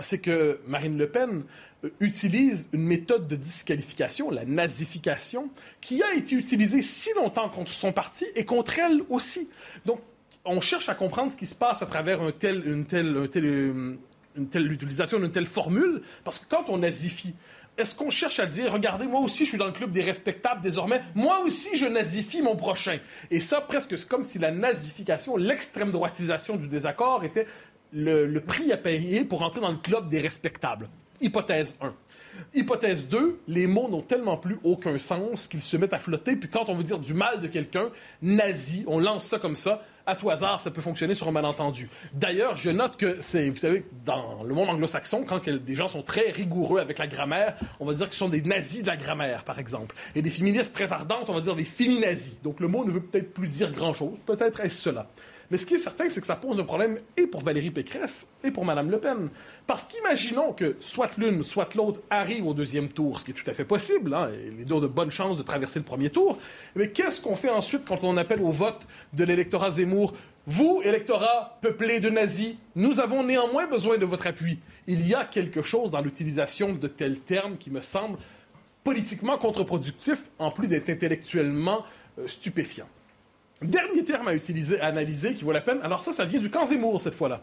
c'est 0.00 0.18
que 0.18 0.60
Marine 0.66 0.98
Le 0.98 1.08
Pen 1.08 1.42
euh, 1.84 1.90
utilise 2.00 2.68
une 2.72 2.84
méthode 2.84 3.28
de 3.28 3.36
disqualification, 3.36 4.30
la 4.30 4.44
nazification, 4.44 5.50
qui 5.80 6.02
a 6.02 6.14
été 6.14 6.34
utilisée 6.36 6.82
si 6.82 7.10
longtemps 7.14 7.48
contre 7.48 7.72
son 7.72 7.92
parti 7.92 8.26
et 8.34 8.44
contre 8.44 8.78
elle 8.78 9.02
aussi. 9.08 9.48
Donc, 9.84 10.00
on 10.44 10.60
cherche 10.60 10.88
à 10.88 10.94
comprendre 10.94 11.32
ce 11.32 11.36
qui 11.36 11.46
se 11.46 11.54
passe 11.54 11.82
à 11.82 11.86
travers 11.86 12.22
un 12.22 12.30
tel, 12.30 12.66
une 12.66 12.84
telle, 12.84 13.16
un 13.16 13.26
tel, 13.26 13.44
euh, 13.44 13.98
une 14.36 14.48
telle 14.48 14.70
utilisation 14.70 15.18
d'une 15.18 15.32
telle 15.32 15.46
formule, 15.46 16.02
parce 16.24 16.38
que 16.38 16.46
quand 16.48 16.64
on 16.68 16.78
nazifie, 16.78 17.34
est-ce 17.78 17.94
qu'on 17.94 18.10
cherche 18.10 18.38
à 18.38 18.46
dire, 18.46 18.72
regardez, 18.72 19.06
moi 19.06 19.20
aussi, 19.20 19.44
je 19.44 19.50
suis 19.50 19.58
dans 19.58 19.66
le 19.66 19.72
club 19.72 19.90
des 19.90 20.02
respectables 20.02 20.62
désormais, 20.62 21.02
moi 21.14 21.40
aussi, 21.40 21.76
je 21.76 21.86
nazifie 21.86 22.40
mon 22.40 22.56
prochain? 22.56 22.98
Et 23.30 23.40
ça, 23.40 23.60
presque 23.60 24.06
comme 24.06 24.22
si 24.22 24.38
la 24.38 24.50
nazification, 24.50 25.36
l'extrême 25.36 25.92
droitisation 25.92 26.56
du 26.56 26.68
désaccord 26.68 27.24
était 27.24 27.46
le, 27.92 28.26
le, 28.26 28.40
prix 28.40 28.72
à 28.72 28.76
payer 28.76 29.24
pour 29.24 29.42
entrer 29.42 29.60
dans 29.60 29.70
le 29.70 29.76
club 29.76 30.08
des 30.08 30.20
respectables. 30.20 30.88
Hypothèse 31.20 31.76
1. 31.80 31.94
Hypothèse 32.56 33.08
2, 33.08 33.40
les 33.48 33.66
mots 33.66 33.88
n'ont 33.88 34.00
tellement 34.00 34.38
plus 34.38 34.58
aucun 34.64 34.98
sens 34.98 35.46
qu'ils 35.46 35.60
se 35.60 35.76
mettent 35.76 35.92
à 35.92 35.98
flotter, 35.98 36.36
puis 36.36 36.48
quand 36.48 36.68
on 36.68 36.74
veut 36.74 36.84
dire 36.84 36.98
du 36.98 37.12
mal 37.12 37.38
de 37.40 37.46
quelqu'un, 37.46 37.90
nazi, 38.22 38.82
on 38.86 38.98
lance 38.98 39.26
ça 39.26 39.38
comme 39.38 39.56
ça, 39.56 39.82
à 40.06 40.16
tout 40.16 40.30
hasard, 40.30 40.60
ça 40.60 40.70
peut 40.70 40.80
fonctionner 40.80 41.14
sur 41.14 41.28
un 41.28 41.32
malentendu. 41.32 41.90
D'ailleurs, 42.14 42.56
je 42.56 42.70
note 42.70 42.96
que 42.96 43.18
c'est, 43.20 43.50
vous 43.50 43.58
savez, 43.58 43.84
dans 44.06 44.42
le 44.42 44.54
monde 44.54 44.70
anglo-saxon, 44.70 45.24
quand 45.28 45.48
des 45.48 45.74
gens 45.74 45.88
sont 45.88 46.02
très 46.02 46.30
rigoureux 46.30 46.80
avec 46.80 46.98
la 46.98 47.08
grammaire, 47.08 47.56
on 47.80 47.84
va 47.84 47.92
dire 47.92 48.08
qu'ils 48.08 48.18
sont 48.18 48.28
des 48.28 48.40
nazis 48.40 48.82
de 48.82 48.86
la 48.86 48.96
grammaire, 48.96 49.44
par 49.44 49.58
exemple. 49.58 49.94
Et 50.14 50.22
des 50.22 50.30
féministes 50.30 50.72
très 50.72 50.92
ardentes, 50.92 51.28
on 51.28 51.34
va 51.34 51.40
dire 51.40 51.56
des 51.56 51.64
féminazis. 51.64 52.38
Donc 52.42 52.60
le 52.60 52.68
mot 52.68 52.84
ne 52.84 52.90
veut 52.90 53.02
peut-être 53.02 53.34
plus 53.34 53.48
dire 53.48 53.72
grand-chose. 53.72 54.16
Peut-être 54.24 54.60
est-ce 54.60 54.80
cela. 54.80 55.08
Mais 55.50 55.58
ce 55.58 55.66
qui 55.66 55.74
est 55.74 55.78
certain, 55.78 56.08
c'est 56.08 56.20
que 56.20 56.26
ça 56.26 56.36
pose 56.36 56.58
un 56.60 56.64
problème 56.64 56.98
et 57.16 57.26
pour 57.26 57.42
Valérie 57.42 57.70
Pécresse 57.70 58.30
et 58.42 58.50
pour 58.50 58.64
Mme 58.64 58.90
Le 58.90 58.98
Pen. 58.98 59.28
Parce 59.66 59.84
qu'imaginons 59.84 60.52
que 60.52 60.76
soit 60.80 61.16
l'une, 61.16 61.44
soit 61.44 61.74
l'autre 61.74 62.00
arrive 62.10 62.46
au 62.46 62.54
deuxième 62.54 62.88
tour, 62.88 63.20
ce 63.20 63.24
qui 63.24 63.30
est 63.30 63.34
tout 63.34 63.48
à 63.50 63.54
fait 63.54 63.64
possible, 63.64 64.14
hein, 64.14 64.30
et 64.32 64.50
les 64.50 64.64
deux 64.64 64.74
ont 64.74 64.80
de 64.80 64.86
bonnes 64.86 65.10
chances 65.10 65.38
de 65.38 65.42
traverser 65.42 65.78
le 65.78 65.84
premier 65.84 66.10
tour. 66.10 66.38
Mais 66.74 66.90
qu'est-ce 66.90 67.20
qu'on 67.20 67.36
fait 67.36 67.50
ensuite 67.50 67.84
quand 67.86 68.02
on 68.02 68.16
appelle 68.16 68.42
au 68.42 68.50
vote 68.50 68.86
de 69.12 69.24
l'électorat 69.24 69.72
Zemmour? 69.72 70.12
Vous, 70.48 70.80
électorat 70.84 71.58
peuplé 71.60 71.98
de 71.98 72.08
nazis, 72.08 72.54
nous 72.76 73.00
avons 73.00 73.24
néanmoins 73.24 73.66
besoin 73.66 73.98
de 73.98 74.04
votre 74.04 74.28
appui. 74.28 74.60
Il 74.86 75.06
y 75.06 75.14
a 75.14 75.24
quelque 75.24 75.62
chose 75.62 75.90
dans 75.90 76.00
l'utilisation 76.00 76.72
de 76.72 76.86
tels 76.86 77.18
termes 77.18 77.56
qui 77.56 77.70
me 77.70 77.80
semble 77.80 78.18
politiquement 78.84 79.36
contre-productif, 79.38 80.30
en 80.38 80.52
plus 80.52 80.68
d'être 80.68 80.88
intellectuellement 80.88 81.84
euh, 82.20 82.28
stupéfiant. 82.28 82.86
Dernier 83.62 84.04
terme 84.04 84.28
à 84.28 84.34
utiliser, 84.34 84.80
à 84.80 84.86
analyser, 84.86 85.32
qui 85.32 85.42
vaut 85.42 85.52
la 85.52 85.62
peine. 85.62 85.78
Alors 85.82 86.02
ça, 86.02 86.12
ça 86.12 86.26
vient 86.26 86.40
du 86.40 86.50
camp 86.50 86.66
Zemmour, 86.66 87.00
cette 87.00 87.14
fois-là. 87.14 87.40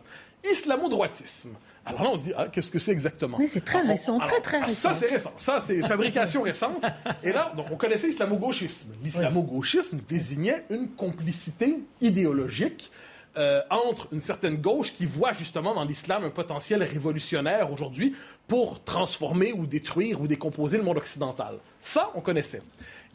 Islamo-droitisme. 0.50 1.56
Alors 1.86 2.04
là, 2.04 2.10
on 2.12 2.18
se 2.18 2.24
dit, 2.26 2.34
ah, 2.38 2.48
qu'est-ce 2.52 2.72
que 2.72 2.78
c'est 2.78 2.92
exactement? 2.92 3.38
Oui, 3.40 3.50
c'est 3.52 3.66
très 3.66 3.82
récent, 3.82 4.20
très, 4.20 4.40
très 4.40 4.58
ah, 4.62 4.66
récent. 4.66 4.90
Ça, 4.90 4.94
c'est 4.94 5.10
récent. 5.10 5.34
Ça, 5.38 5.60
c'est 5.60 5.80
fabrication 5.82 6.42
récente. 6.44 6.84
Et 7.24 7.32
là, 7.32 7.52
donc, 7.58 7.66
on 7.72 7.78
connaissait 7.78 8.08
l'islamo-gauchisme. 8.08 8.90
L'islamo-gauchisme 9.04 10.02
désignait 10.08 10.66
une 10.70 10.90
complicité 10.90 11.80
idéologique 12.00 12.92
euh, 13.36 13.62
entre 13.72 14.08
une 14.12 14.20
certaine 14.20 14.58
gauche 14.58 14.94
qui 14.94 15.08
voit 15.08 15.34
justement 15.34 15.74
dans 15.74 15.84
l'islam 15.84 16.24
un 16.24 16.30
potentiel 16.30 16.84
révolutionnaire 16.84 17.72
aujourd'hui 17.72 18.16
pour 18.48 18.84
transformer 18.84 19.54
ou 19.54 19.66
détruire 19.66 20.22
ou 20.22 20.28
décomposer 20.28 20.78
le 20.78 20.84
monde 20.84 20.98
occidental. 20.98 21.56
Ça, 21.82 22.12
on 22.14 22.22
connaissait. 22.22 22.62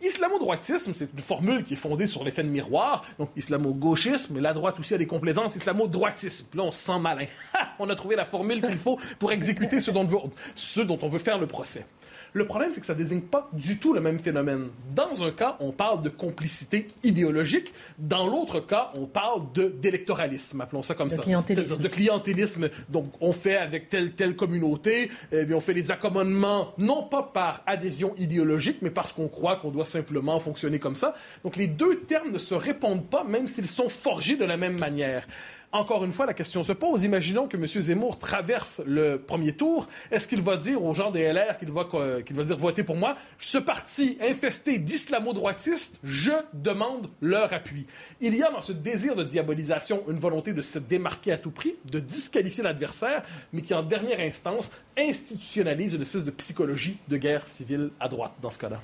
Islamo-droitisme, 0.01 0.95
c'est 0.95 1.13
une 1.13 1.21
formule 1.21 1.65
qui 1.65 1.75
est 1.75 1.77
fondée 1.77 2.07
sur 2.07 2.23
l'effet 2.23 2.43
de 2.43 2.49
miroir. 2.49 3.05
Donc, 3.19 3.31
islamo-gauchisme, 3.37 4.39
la 4.39 4.53
droite 4.53 4.79
aussi 4.79 4.95
a 4.95 4.99
des 4.99 5.07
complaisances. 5.07 5.57
Islamo-droitisme. 5.57 6.47
Là, 6.55 6.63
on 6.65 6.71
se 6.71 6.79
sent 6.79 6.99
malin. 7.01 7.27
on 7.79 7.89
a 7.91 7.95
trouvé 7.95 8.15
la 8.17 8.25
formule 8.25 8.61
qu'il 8.61 8.79
faut 8.79 8.99
pour 9.19 9.33
exécuter 9.33 9.81
ce 9.81 9.91
ce 10.55 10.81
dont 10.81 10.99
on 11.03 11.09
veut 11.09 11.19
faire 11.19 11.39
le 11.39 11.47
procès. 11.47 11.85
Le 12.33 12.47
problème, 12.47 12.71
c'est 12.73 12.81
que 12.81 12.87
ça 12.87 12.95
ne 12.95 12.99
désigne 12.99 13.23
pas 13.23 13.49
du 13.53 13.79
tout 13.79 13.93
le 13.93 14.01
même 14.01 14.19
phénomène. 14.19 14.69
Dans 14.95 15.23
un 15.23 15.31
cas, 15.31 15.57
on 15.61 15.73
parle 15.73 16.03
de 16.03 16.09
complicité 16.09 16.89
idéologique. 17.03 17.73
Dans 17.99 18.27
l'autre 18.27 18.61
cas, 18.61 18.91
on 18.97 19.07
parle 19.07 19.43
d'électoralisme, 19.81 20.61
appelons 20.61 20.83
ça 20.83 20.95
comme 20.95 21.09
de 21.09 21.15
ça. 21.15 21.23
Clientélisme. 21.23 21.77
De 21.77 21.89
clientélisme. 21.89 22.69
Donc, 22.89 23.13
on 23.21 23.33
fait 23.33 23.57
avec 23.57 23.89
telle, 23.89 24.13
telle 24.13 24.37
communauté, 24.37 25.11
eh 25.33 25.45
bien, 25.45 25.57
on 25.57 25.61
fait 25.61 25.75
des 25.75 25.91
accommodements, 25.91 26.73
non 26.79 27.03
pas 27.03 27.23
par 27.23 27.63
adhésion 27.67 28.15
idéologique, 28.19 28.79
mais 28.83 28.91
parce 28.91 29.13
qu'on 29.13 29.29
croit 29.29 29.57
qu'on 29.57 29.71
doit 29.71 29.87
simplement 29.87 30.39
fonctionner 30.41 30.79
comme 30.79 30.97
ça. 30.97 31.15
Donc, 31.45 31.57
les 31.57 31.67
deux 31.67 32.01
termes 32.01 32.33
ne 32.33 32.39
se 32.39 32.55
répondent 32.55 33.07
pas, 33.07 33.25
même 33.25 33.49
s'ils 33.49 33.69
sont 33.69 33.89
forgés 33.89 34.37
de 34.37 34.45
la 34.45 34.57
même 34.57 34.79
manière. 34.79 35.27
Encore 35.71 36.03
une 36.03 36.13
fois, 36.13 36.25
la 36.25 36.33
question 36.33 36.63
se 36.63 36.73
pose. 36.73 37.05
Imaginons 37.05 37.47
que 37.47 37.59
M. 37.59 37.67
Zemmour 37.67 38.19
traverse 38.19 38.81
le 38.87 39.17
premier 39.19 39.53
tour. 39.53 39.87
Est-ce 40.11 40.27
qu'il 40.27 40.41
va 40.41 40.57
dire 40.57 40.83
aux 40.83 40.95
gens 40.95 41.11
des 41.11 41.31
LR 41.31 41.59
qu'il 41.59 41.71
va, 41.71 41.87
qu'il 42.25 42.37
va 42.37 42.43
dire 42.43 42.57
votez 42.57 42.83
pour 42.83 42.97
moi? 42.97 43.17
Ce 43.39 43.59
parti 43.59 44.17
infesté 44.23 44.79
d'islamo-droitistes, 44.79 45.99
je 46.03 46.33
demande 46.55 47.11
leur 47.21 47.53
appui. 47.53 47.87
Il 48.23 48.35
y 48.35 48.43
a 48.43 48.51
dans 48.51 48.63
ce 48.63 48.73
désir 48.73 49.15
de 49.15 49.25
diabolisation 49.25 50.05
une 50.09 50.19
volonté 50.19 50.55
de 50.55 50.63
se 50.63 50.79
démarquer 50.79 51.33
à 51.33 51.37
tout 51.37 51.51
prix, 51.51 51.75
de 51.85 52.01
disqualifier 52.01 52.63
l'adversaire, 52.63 53.23
mais 53.53 53.61
qui 53.61 53.75
en 53.75 53.83
dernière 53.83 54.21
instance 54.21 54.71
institutionnalise 54.97 55.93
une 55.93 56.03
espèce 56.03 56.25
de 56.25 56.31
psychologie 56.31 56.97
de 57.09 57.19
guerre 57.19 57.47
civile 57.47 57.91
à 58.01 58.09
droite 58.09 58.33
dans 58.41 58.51
ce 58.51 58.59
cas-là. 58.59 58.81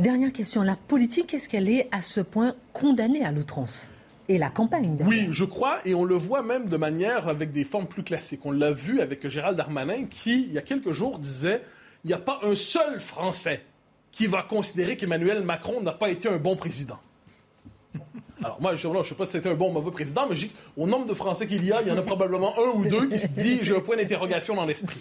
Dernière 0.00 0.32
question. 0.32 0.62
La 0.62 0.74
politique, 0.74 1.32
est-ce 1.32 1.48
qu'elle 1.48 1.68
est 1.68 1.88
à 1.92 2.02
ce 2.02 2.20
point 2.20 2.56
condamnée 2.72 3.24
à 3.24 3.30
l'outrance? 3.30 3.92
Et 4.28 4.38
la 4.38 4.50
campagne. 4.50 4.98
Oui, 5.06 5.28
je 5.30 5.44
crois, 5.44 5.80
et 5.84 5.94
on 5.94 6.04
le 6.04 6.14
voit 6.14 6.42
même 6.42 6.68
de 6.68 6.76
manière 6.76 7.28
avec 7.28 7.52
des 7.52 7.64
formes 7.64 7.86
plus 7.86 8.02
classiques. 8.02 8.44
On 8.44 8.52
l'a 8.52 8.72
vu 8.72 9.00
avec 9.00 9.26
Gérald 9.28 9.56
Darmanin 9.56 10.04
qui, 10.08 10.44
il 10.44 10.52
y 10.52 10.58
a 10.58 10.62
quelques 10.62 10.92
jours, 10.92 11.18
disait 11.18 11.62
il 12.04 12.08
n'y 12.08 12.14
a 12.14 12.18
pas 12.18 12.40
un 12.42 12.54
seul 12.54 13.00
Français 13.00 13.62
qui 14.12 14.26
va 14.26 14.42
considérer 14.42 14.96
qu'Emmanuel 14.96 15.42
Macron 15.42 15.80
n'a 15.80 15.92
pas 15.92 16.08
été 16.08 16.28
un 16.28 16.38
bon 16.38 16.56
président. 16.56 16.98
Alors 18.46 18.60
moi, 18.60 18.76
je 18.76 18.86
ne 18.86 19.02
sais 19.02 19.16
pas 19.16 19.26
si 19.26 19.32
c'était 19.32 19.48
un 19.48 19.54
bon 19.54 19.70
ou 19.70 19.72
mauvais 19.72 19.90
président, 19.90 20.28
mais 20.30 20.36
au 20.76 20.86
nombre 20.86 21.06
de 21.06 21.14
Français 21.14 21.48
qu'il 21.48 21.64
y 21.64 21.72
a, 21.72 21.82
il 21.82 21.88
y 21.88 21.90
en 21.90 21.98
a 21.98 22.02
probablement 22.02 22.54
un 22.56 22.78
ou 22.78 22.88
deux 22.88 23.08
qui 23.08 23.18
se 23.18 23.26
dit 23.26 23.58
j'ai 23.60 23.74
un 23.74 23.80
point 23.80 23.96
d'interrogation 23.96 24.54
dans 24.54 24.64
l'esprit. 24.64 25.00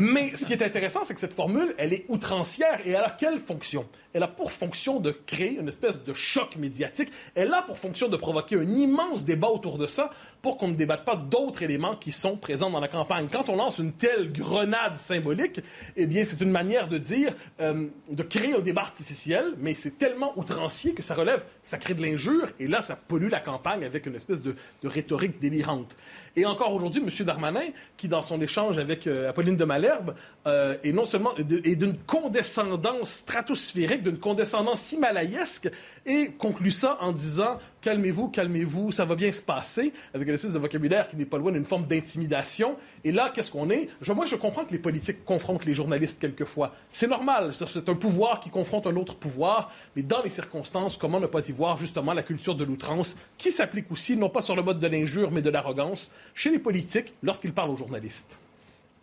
Mais 0.00 0.32
ce 0.36 0.44
qui 0.44 0.52
est 0.52 0.62
intéressant, 0.62 1.04
c'est 1.04 1.14
que 1.14 1.20
cette 1.20 1.32
formule, 1.32 1.76
elle 1.78 1.94
est 1.94 2.04
outrancière 2.08 2.80
et 2.84 2.90
elle 2.90 3.04
a 3.04 3.10
quelle 3.16 3.38
fonction? 3.38 3.86
Elle 4.14 4.24
a 4.24 4.28
pour 4.28 4.52
fonction 4.52 5.00
de 5.00 5.10
créer 5.10 5.58
une 5.58 5.68
espèce 5.68 6.02
de 6.02 6.12
choc 6.12 6.56
médiatique. 6.56 7.08
Elle 7.34 7.54
a 7.54 7.62
pour 7.62 7.78
fonction 7.78 8.08
de 8.08 8.16
provoquer 8.16 8.56
un 8.56 8.68
immense 8.68 9.24
débat 9.24 9.48
autour 9.48 9.78
de 9.78 9.86
ça 9.86 10.10
pour 10.42 10.58
qu'on 10.58 10.68
ne 10.68 10.74
débatte 10.74 11.04
pas 11.04 11.16
d'autres 11.16 11.62
éléments 11.62 11.96
qui 11.96 12.12
sont 12.12 12.36
présents 12.36 12.68
dans 12.68 12.80
la 12.80 12.88
campagne. 12.88 13.28
Quand 13.30 13.48
on 13.48 13.56
lance 13.56 13.78
une 13.78 13.92
telle 13.92 14.32
grenade 14.32 14.96
symbolique, 14.96 15.60
eh 15.96 16.06
bien, 16.06 16.24
c'est 16.24 16.40
une 16.40 16.50
manière 16.50 16.88
de 16.88 16.98
dire, 16.98 17.32
euh, 17.60 17.86
de 18.10 18.22
créer 18.22 18.54
un 18.54 18.60
débat 18.60 18.82
artificiel, 18.82 19.54
mais 19.58 19.74
c'est 19.74 19.98
tellement 19.98 20.32
outrancier 20.36 20.92
que 20.92 21.02
ça 21.02 21.14
relève, 21.14 21.44
ça 21.62 21.78
crée 21.78 21.94
de 21.94 22.02
l'injure 22.02 22.48
et 22.58 22.68
là, 22.72 22.82
ça 22.82 22.96
pollue 22.96 23.28
la 23.28 23.38
campagne 23.38 23.84
avec 23.84 24.06
une 24.06 24.16
espèce 24.16 24.42
de, 24.42 24.56
rhétorique 24.82 25.38
délirante. 25.38 25.94
Et 26.34 26.46
encore 26.46 26.72
aujourd'hui, 26.72 27.02
M. 27.02 27.26
Darmanin, 27.26 27.60
qui 27.96 28.08
dans 28.08 28.22
son 28.22 28.40
échange 28.40 28.78
avec 28.78 29.06
euh, 29.06 29.28
Apolline 29.28 29.56
de 29.56 29.64
Malherbe, 29.64 30.14
euh, 30.46 30.76
est 30.82 30.92
non 30.92 31.04
seulement 31.04 31.34
est 31.36 31.76
d'une 31.76 31.96
condescendance 31.98 33.10
stratosphérique, 33.10 34.02
d'une 34.02 34.18
condescendance 34.18 34.92
himalayesque, 34.92 35.70
et 36.06 36.32
conclut 36.38 36.70
ça 36.70 36.96
en 37.00 37.12
disant 37.12 37.58
calmez-vous, 37.82 38.28
calmez-vous, 38.28 38.92
ça 38.92 39.04
va 39.04 39.14
bien 39.14 39.30
se 39.32 39.42
passer, 39.42 39.92
avec 40.14 40.26
une 40.26 40.34
espèce 40.34 40.52
de 40.52 40.58
vocabulaire 40.58 41.08
qui 41.08 41.16
n'est 41.16 41.26
pas 41.26 41.36
loin 41.36 41.52
d'une 41.52 41.64
forme 41.64 41.84
d'intimidation. 41.84 42.76
Et 43.04 43.12
là, 43.12 43.30
qu'est-ce 43.34 43.50
qu'on 43.50 43.68
est? 43.70 43.88
Moi, 44.08 44.24
je 44.24 44.36
comprends 44.36 44.64
que 44.64 44.72
les 44.72 44.78
politiques 44.78 45.24
confrontent 45.24 45.64
les 45.64 45.74
journalistes 45.74 46.18
quelquefois. 46.20 46.74
C'est 46.90 47.08
normal, 47.08 47.52
c'est 47.52 47.88
un 47.88 47.94
pouvoir 47.94 48.40
qui 48.40 48.50
confronte 48.50 48.86
un 48.86 48.96
autre 48.96 49.16
pouvoir, 49.16 49.70
mais 49.96 50.02
dans 50.02 50.22
les 50.22 50.30
circonstances, 50.30 50.96
comment 50.96 51.20
ne 51.20 51.26
pas 51.26 51.46
y 51.48 51.52
voir 51.52 51.76
justement 51.76 52.14
la 52.14 52.22
culture 52.22 52.54
de 52.54 52.64
l'outrance 52.64 53.16
qui 53.36 53.50
s'applique 53.50 53.90
aussi, 53.90 54.16
non 54.16 54.28
pas 54.28 54.42
sur 54.42 54.54
le 54.54 54.62
mode 54.62 54.78
de 54.78 54.86
l'injure, 54.86 55.30
mais 55.30 55.42
de 55.42 55.50
l'arrogance, 55.50 56.10
chez 56.34 56.50
les 56.50 56.58
politiques 56.58 57.14
lorsqu'ils 57.22 57.52
parlent 57.52 57.70
aux 57.70 57.76
journalistes. 57.76 58.38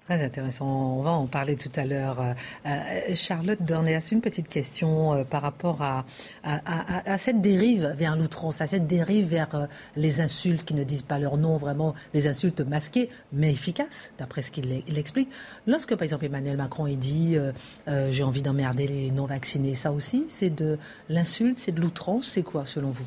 Très 0.09 0.25
intéressant. 0.25 0.65
On 0.65 1.03
va 1.03 1.11
en 1.11 1.27
parler 1.27 1.55
tout 1.55 1.71
à 1.75 1.85
l'heure. 1.85 2.19
Euh, 2.19 2.33
euh, 2.65 3.13
Charlotte 3.13 3.61
Dornéas, 3.61 4.09
une 4.11 4.21
petite 4.21 4.49
question 4.49 5.13
euh, 5.13 5.23
par 5.23 5.43
rapport 5.43 5.83
à, 5.83 6.03
cette 7.19 7.41
dérive 7.41 7.93
vers 7.95 8.17
l'outrance, 8.17 8.59
à 8.59 8.65
cette 8.65 8.87
dérive 8.87 9.27
vers 9.27 9.67
les 9.95 10.19
insultes 10.19 10.65
qui 10.65 10.73
ne 10.73 10.83
disent 10.83 11.03
pas 11.03 11.19
leur 11.19 11.37
nom, 11.37 11.57
vraiment 11.57 11.93
les 12.15 12.27
insultes 12.27 12.61
masquées, 12.61 13.09
mais 13.33 13.51
efficaces, 13.51 14.11
d'après 14.17 14.41
ce 14.41 14.49
qu'il 14.49 14.83
explique. 14.97 15.29
Lorsque, 15.67 15.93
par 15.93 16.01
exemple, 16.01 16.25
Emmanuel 16.25 16.57
Macron 16.57 16.87
dit 16.87 17.37
j'ai 18.09 18.23
envie 18.23 18.41
d'emmerder 18.41 18.87
les 18.87 19.11
non-vaccinés, 19.11 19.75
ça 19.75 19.91
aussi, 19.91 20.25
c'est 20.27 20.49
de 20.49 20.79
l'insulte, 21.07 21.59
c'est 21.59 21.71
de 21.71 21.81
l'outrance, 21.81 22.29
c'est 22.29 22.43
quoi 22.43 22.65
selon 22.65 22.89
vous? 22.89 23.05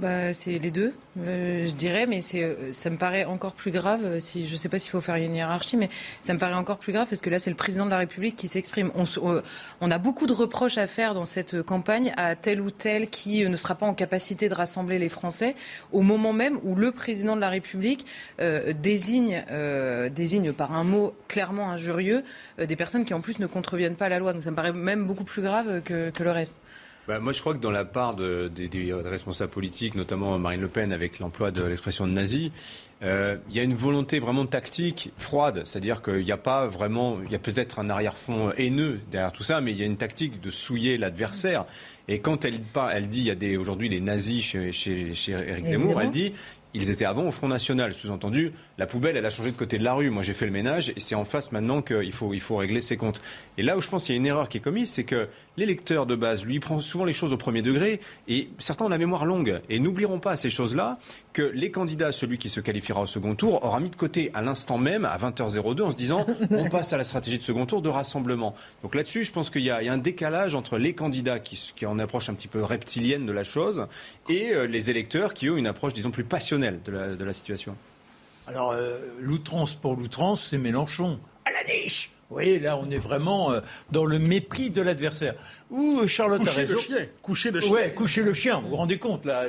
Bah, 0.00 0.32
C'est 0.32 0.58
les 0.58 0.70
deux, 0.70 0.94
euh, 1.18 1.66
je 1.68 1.74
dirais, 1.74 2.06
mais 2.06 2.20
euh, 2.34 2.72
ça 2.72 2.88
me 2.88 2.96
paraît 2.96 3.24
encore 3.24 3.52
plus 3.52 3.70
grave. 3.70 4.00
Euh, 4.04 4.20
si, 4.20 4.46
je 4.46 4.52
ne 4.52 4.56
sais 4.56 4.70
pas 4.70 4.78
s'il 4.78 4.90
faut 4.90 5.00
faire 5.02 5.16
une 5.16 5.34
hiérarchie, 5.34 5.76
mais 5.76 5.90
ça 6.22 6.32
me 6.32 6.38
paraît 6.38 6.54
encore 6.54 6.78
plus 6.78 6.92
grave 6.92 7.06
parce 7.08 7.20
que 7.20 7.28
là, 7.28 7.38
c'est 7.38 7.50
le 7.50 7.56
président 7.56 7.84
de 7.84 7.90
la 7.90 7.98
République 7.98 8.34
qui 8.34 8.48
s'exprime. 8.48 8.90
On, 8.94 9.90
a 9.90 9.98
beaucoup 9.98 10.26
de 10.26 10.32
reproches 10.32 10.78
à 10.78 10.86
faire 10.86 11.12
dans 11.12 11.26
cette 11.26 11.62
campagne 11.62 12.12
à 12.16 12.34
tel 12.34 12.60
ou 12.62 12.70
tel 12.70 13.10
qui 13.10 13.44
ne 13.46 13.56
sera 13.56 13.74
pas 13.74 13.86
en 13.86 13.94
capacité 13.94 14.48
de 14.48 14.54
rassembler 14.54 14.98
les 14.98 15.08
Français 15.10 15.54
au 15.92 16.00
moment 16.00 16.32
même 16.32 16.58
où 16.62 16.74
le 16.74 16.92
président 16.92 17.36
de 17.36 17.40
la 17.40 17.50
République 17.50 18.06
désigne, 18.80 19.44
désigne 20.14 20.52
par 20.52 20.72
un 20.72 20.84
mot 20.84 21.14
clairement 21.28 21.70
injurieux 21.70 22.24
des 22.58 22.76
personnes 22.76 23.04
qui 23.04 23.14
en 23.14 23.20
plus 23.20 23.38
ne 23.38 23.46
contreviennent 23.46 23.96
pas 23.96 24.06
à 24.06 24.08
la 24.10 24.18
loi. 24.18 24.32
Donc 24.32 24.42
ça 24.42 24.50
me 24.50 24.56
paraît 24.56 24.72
même 24.72 25.04
beaucoup 25.04 25.24
plus 25.24 25.42
grave 25.42 25.82
que 25.82 26.12
le 26.22 26.30
reste. 26.30 26.56
Bah, 27.10 27.18
moi, 27.18 27.32
je 27.32 27.40
crois 27.40 27.54
que 27.54 27.58
dans 27.58 27.72
la 27.72 27.84
part 27.84 28.14
des 28.14 28.94
responsables 29.04 29.50
politiques, 29.50 29.96
notamment 29.96 30.38
Marine 30.38 30.60
Le 30.60 30.68
Pen 30.68 30.92
avec 30.92 31.18
l'emploi 31.18 31.50
de 31.50 31.64
l'expression 31.64 32.06
de 32.06 32.12
nazi, 32.12 32.52
euh, 33.02 33.34
il 33.48 33.56
y 33.56 33.58
a 33.58 33.64
une 33.64 33.74
volonté 33.74 34.20
vraiment 34.20 34.46
tactique 34.46 35.12
froide, 35.18 35.62
c'est-à-dire 35.64 36.02
qu'il 36.02 36.22
n'y 36.22 36.30
a 36.30 36.36
pas 36.36 36.68
vraiment, 36.68 37.18
il 37.24 37.32
y 37.32 37.34
a 37.34 37.40
peut-être 37.40 37.80
un 37.80 37.90
arrière-fond 37.90 38.52
haineux 38.56 39.00
derrière 39.10 39.32
tout 39.32 39.42
ça, 39.42 39.60
mais 39.60 39.72
il 39.72 39.78
y 39.78 39.82
a 39.82 39.86
une 39.86 39.96
tactique 39.96 40.40
de 40.40 40.52
souiller 40.52 40.98
l'adversaire. 40.98 41.64
Et 42.06 42.20
quand 42.20 42.44
elle, 42.44 42.60
elle 42.92 43.08
dit, 43.08 43.18
il 43.18 43.26
y 43.26 43.30
a 43.32 43.34
des, 43.34 43.56
aujourd'hui 43.56 43.88
des 43.88 44.00
nazis 44.00 44.44
chez, 44.44 44.70
chez, 44.70 45.12
chez 45.12 45.32
Eric 45.32 45.66
Zemmour, 45.66 46.00
elle 46.00 46.12
dit, 46.12 46.32
ils 46.74 46.90
étaient 46.90 47.04
avant 47.04 47.26
au 47.26 47.30
Front 47.30 47.48
National. 47.48 47.94
Sous-entendu, 47.94 48.52
la 48.78 48.86
poubelle, 48.86 49.16
elle 49.16 49.26
a 49.26 49.30
changé 49.30 49.50
de 49.50 49.56
côté 49.56 49.78
de 49.78 49.84
la 49.84 49.94
rue. 49.94 50.10
Moi, 50.10 50.22
j'ai 50.22 50.34
fait 50.34 50.46
le 50.46 50.52
ménage 50.52 50.90
et 50.90 51.00
c'est 51.00 51.14
en 51.14 51.24
face 51.24 51.52
maintenant 51.52 51.82
qu'il 51.82 52.12
faut, 52.12 52.32
il 52.34 52.40
faut 52.40 52.56
régler 52.56 52.80
ses 52.80 52.96
comptes. 52.96 53.20
Et 53.58 53.62
là 53.62 53.76
où 53.76 53.80
je 53.80 53.88
pense 53.88 54.04
qu'il 54.04 54.14
y 54.14 54.18
a 54.18 54.20
une 54.20 54.26
erreur 54.26 54.48
qui 54.48 54.58
est 54.58 54.60
commise, 54.60 54.90
c'est 54.90 55.04
que 55.04 55.28
l'électeur 55.56 56.06
de 56.06 56.14
base, 56.14 56.44
lui, 56.44 56.60
prend 56.60 56.80
souvent 56.80 57.04
les 57.04 57.12
choses 57.12 57.32
au 57.32 57.36
premier 57.36 57.62
degré 57.62 58.00
et 58.28 58.48
certains 58.58 58.84
ont 58.84 58.88
la 58.88 58.98
mémoire 58.98 59.24
longue. 59.24 59.60
Et 59.68 59.78
n'oublierons 59.78 60.20
pas 60.20 60.36
ces 60.36 60.50
choses-là 60.50 60.98
que 61.32 61.42
les 61.42 61.70
candidats, 61.70 62.12
celui 62.12 62.38
qui 62.38 62.48
se 62.48 62.60
qualifiera 62.60 63.02
au 63.02 63.06
second 63.06 63.34
tour, 63.34 63.64
aura 63.64 63.80
mis 63.80 63.90
de 63.90 63.96
côté 63.96 64.30
à 64.34 64.42
l'instant 64.42 64.78
même, 64.78 65.04
à 65.04 65.16
20h02, 65.16 65.82
en 65.82 65.90
se 65.90 65.96
disant 65.96 66.26
on 66.50 66.68
passe 66.68 66.92
à 66.92 66.96
la 66.96 67.04
stratégie 67.04 67.38
de 67.38 67.42
second 67.42 67.66
tour 67.66 67.82
de 67.82 67.88
rassemblement. 67.88 68.54
Donc 68.82 68.94
là-dessus, 68.94 69.24
je 69.24 69.32
pense 69.32 69.50
qu'il 69.50 69.62
y, 69.62 69.70
a 69.70 69.78
un 69.78 69.98
décalage 69.98 70.54
entre 70.54 70.78
les 70.78 70.94
candidats 70.94 71.38
qui, 71.38 71.72
qui 71.74 71.86
en 71.86 71.98
approche 71.98 72.28
un 72.28 72.34
petit 72.34 72.48
peu 72.48 72.62
reptilienne 72.62 73.26
de 73.26 73.32
la 73.32 73.44
chose 73.44 73.86
et 74.28 74.52
euh, 74.52 74.66
les 74.66 74.90
électeurs 74.90 75.34
qui 75.34 75.48
ont 75.50 75.56
une 75.56 75.66
approche, 75.66 75.92
disons, 75.92 76.10
plus 76.10 76.24
passionnelle 76.24 76.80
de 76.84 76.92
la, 76.92 77.14
de 77.14 77.24
la 77.24 77.32
situation. 77.32 77.76
Alors, 78.46 78.72
euh, 78.72 78.98
l'outrance 79.20 79.74
pour 79.74 79.94
l'outrance, 79.94 80.48
c'est 80.50 80.58
Mélenchon. 80.58 81.20
À 81.44 81.52
la 81.52 81.72
niche 81.72 82.10
vous 82.30 82.36
voyez, 82.36 82.60
là, 82.60 82.76
on 82.76 82.88
est 82.90 82.98
vraiment 82.98 83.50
euh, 83.50 83.60
dans 83.90 84.04
le 84.04 84.20
mépris 84.20 84.70
de 84.70 84.80
l'adversaire. 84.80 85.34
Ou 85.68 86.06
Charlotte 86.06 86.46
a 86.46 86.52
raison. 86.52 86.74
Le 86.74 86.80
chien. 86.80 87.06
Coucher 87.22 87.50
le 87.50 87.60
chien. 87.60 87.72
Ouais, 87.72 87.92
coucher 87.92 88.22
le 88.22 88.32
chien. 88.32 88.60
Vous 88.60 88.68
vous 88.68 88.76
rendez 88.76 88.98
compte, 88.98 89.24
là 89.24 89.46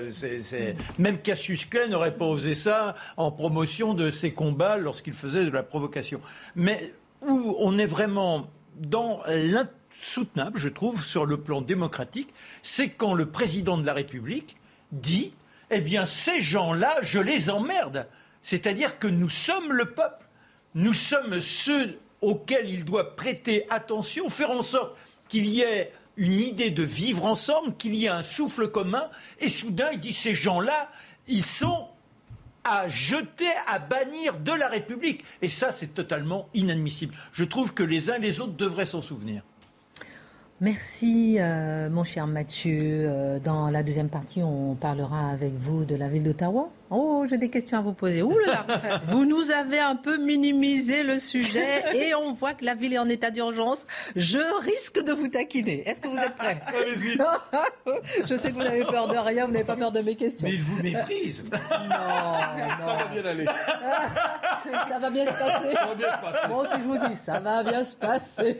Même 0.97 1.19
Cassius 1.19 1.65
Clay 1.65 1.87
n'aurait 1.89 2.15
pas 2.15 2.25
osé 2.25 2.55
ça 2.55 2.95
en 3.17 3.31
promotion 3.31 3.93
de 3.93 4.09
ses 4.09 4.33
combats 4.33 4.77
lorsqu'il 4.77 5.13
faisait 5.13 5.45
de 5.45 5.51
la 5.51 5.61
provocation. 5.61 6.21
Mais 6.55 6.91
où 7.21 7.55
on 7.59 7.77
est 7.77 7.85
vraiment 7.85 8.49
dans 8.75 9.21
l'insoutenable, 9.27 10.57
je 10.59 10.69
trouve, 10.69 11.05
sur 11.05 11.27
le 11.27 11.37
plan 11.37 11.61
démocratique, 11.61 12.33
c'est 12.63 12.89
quand 12.89 13.13
le 13.13 13.27
président 13.27 13.77
de 13.77 13.85
la 13.85 13.93
République 13.93 14.57
dit 14.91 15.33
Eh 15.69 15.81
bien, 15.81 16.07
ces 16.07 16.41
gens-là, 16.41 16.95
je 17.03 17.19
les 17.19 17.51
emmerde. 17.51 18.07
C'est-à-dire 18.41 18.97
que 18.97 19.07
nous 19.07 19.29
sommes 19.29 19.71
le 19.71 19.85
peuple. 19.85 20.25
Nous 20.73 20.93
sommes 20.93 21.41
ceux 21.41 21.99
auxquels 22.21 22.69
il 22.69 22.85
doit 22.85 23.15
prêter 23.15 23.65
attention, 23.69 24.29
faire 24.29 24.51
en 24.51 24.61
sorte 24.61 24.95
qu'il 25.27 25.47
y 25.47 25.61
ait 25.61 25.91
une 26.17 26.39
idée 26.39 26.69
de 26.69 26.83
vivre 26.83 27.25
ensemble, 27.25 27.75
qu'il 27.77 27.95
y 27.95 28.05
ait 28.05 28.09
un 28.09 28.23
souffle 28.23 28.67
commun. 28.69 29.09
Et 29.39 29.49
soudain, 29.49 29.89
il 29.93 29.99
dit 29.99 30.13
ces 30.13 30.33
gens-là, 30.33 30.89
ils 31.27 31.45
sont 31.45 31.87
à 32.63 32.87
jeter, 32.87 33.49
à 33.67 33.79
bannir 33.79 34.37
de 34.37 34.51
la 34.51 34.67
République. 34.67 35.23
Et 35.41 35.49
ça, 35.49 35.71
c'est 35.71 35.93
totalement 35.93 36.47
inadmissible. 36.53 37.15
Je 37.31 37.43
trouve 37.43 37.73
que 37.73 37.83
les 37.83 38.11
uns 38.11 38.15
et 38.15 38.19
les 38.19 38.39
autres 38.39 38.53
devraient 38.53 38.85
s'en 38.85 39.01
souvenir. 39.01 39.41
Merci, 40.59 41.37
euh, 41.39 41.89
mon 41.89 42.03
cher 42.03 42.27
Mathieu. 42.27 42.77
Euh, 42.81 43.39
dans 43.39 43.71
la 43.71 43.81
deuxième 43.81 44.09
partie, 44.09 44.43
on 44.43 44.75
parlera 44.75 45.31
avec 45.31 45.55
vous 45.55 45.85
de 45.85 45.95
la 45.95 46.07
ville 46.07 46.21
d'Ottawa. 46.21 46.69
Oh, 46.93 47.23
j'ai 47.25 47.37
des 47.37 47.49
questions 47.49 47.77
à 47.77 47.81
vous 47.81 47.93
poser. 47.93 48.21
Ouh 48.21 48.37
là, 48.45 48.65
vous 49.07 49.25
nous 49.25 49.49
avez 49.49 49.79
un 49.79 49.95
peu 49.95 50.17
minimisé 50.17 51.03
le 51.03 51.19
sujet 51.19 51.83
et 51.95 52.13
on 52.13 52.33
voit 52.33 52.53
que 52.53 52.65
la 52.65 52.75
ville 52.75 52.91
est 52.91 52.97
en 52.97 53.07
état 53.07 53.31
d'urgence. 53.31 53.85
Je 54.17 54.39
risque 54.65 55.01
de 55.01 55.13
vous 55.13 55.29
taquiner. 55.29 55.87
Est-ce 55.87 56.01
que 56.01 56.09
vous 56.09 56.17
êtes 56.17 56.35
prêts? 56.35 56.61
Allez-y. 56.67 57.17
Je 58.27 58.35
sais 58.35 58.49
que 58.49 58.55
vous 58.55 58.63
n'avez 58.63 58.83
peur 58.83 59.07
de 59.07 59.15
rien, 59.15 59.45
vous 59.45 59.53
n'avez 59.53 59.63
pas 59.63 59.77
peur 59.77 59.93
de 59.93 60.01
mes 60.01 60.17
questions. 60.17 60.49
Mais 60.49 60.55
il 60.55 60.61
vous 60.61 60.83
méprise. 60.83 61.41
non, 61.49 61.59
non. 61.59 62.79
Ça 62.79 62.97
va 62.97 63.05
bien 63.09 63.25
aller. 63.25 63.45
ça 63.45 64.99
va 64.99 65.09
bien 65.09 65.25
se 65.27 65.31
passer. 65.31 65.73
Ça 65.73 65.85
va 65.87 65.95
bien 65.95 66.11
se 66.11 66.17
passer. 66.17 66.47
Bon, 66.49 66.65
si 66.65 66.77
je 66.77 66.83
vous 66.83 67.07
dis, 67.07 67.15
ça 67.15 67.39
va 67.39 67.63
bien 67.63 67.83
se 67.85 67.95
passer. 67.95 68.57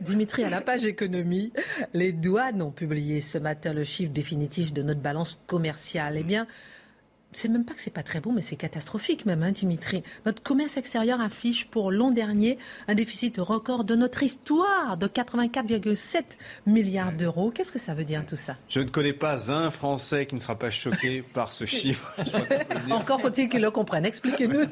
Dimitri, 0.00 0.44
à 0.44 0.50
la 0.50 0.60
page 0.60 0.84
économie, 0.84 1.52
les 1.94 2.12
douanes 2.12 2.62
ont 2.62 2.70
publié 2.70 3.20
ce 3.20 3.38
matin 3.38 3.72
le 3.72 3.82
chiffre 3.82 4.12
définitif 4.12 4.72
de 4.72 4.84
notre 4.84 5.00
balance 5.00 5.40
commerciale. 5.48 6.16
Eh 6.16 6.22
bien, 6.22 6.46
c'est 7.32 7.48
même 7.48 7.64
pas 7.64 7.74
que 7.74 7.80
c'est 7.80 7.90
pas 7.90 8.02
très 8.02 8.20
bon, 8.20 8.32
mais 8.32 8.42
c'est 8.42 8.56
catastrophique 8.56 9.26
même, 9.26 9.42
hein, 9.42 9.52
Dimitri. 9.52 10.02
Notre 10.26 10.42
commerce 10.42 10.76
extérieur 10.76 11.20
affiche 11.20 11.66
pour 11.66 11.90
l'an 11.90 12.10
dernier 12.10 12.58
un 12.88 12.94
déficit 12.94 13.36
record 13.38 13.84
de 13.84 13.94
notre 13.94 14.22
histoire 14.22 14.96
de 14.96 15.06
84,7 15.06 16.22
milliards 16.66 17.12
d'euros. 17.12 17.50
Qu'est-ce 17.50 17.72
que 17.72 17.78
ça 17.78 17.94
veut 17.94 18.04
dire 18.04 18.24
tout 18.26 18.36
ça? 18.36 18.56
Je 18.68 18.80
ne 18.80 18.88
connais 18.88 19.12
pas 19.12 19.50
un 19.52 19.70
Français 19.70 20.26
qui 20.26 20.34
ne 20.34 20.40
sera 20.40 20.58
pas 20.58 20.70
choqué 20.70 21.22
par 21.22 21.52
ce 21.52 21.64
chiffre. 21.66 22.14
Encore 22.90 23.20
faut-il 23.20 23.48
qu'il 23.48 23.60
le 23.60 23.70
comprenne. 23.70 24.04
Expliquez-nous. 24.04 24.66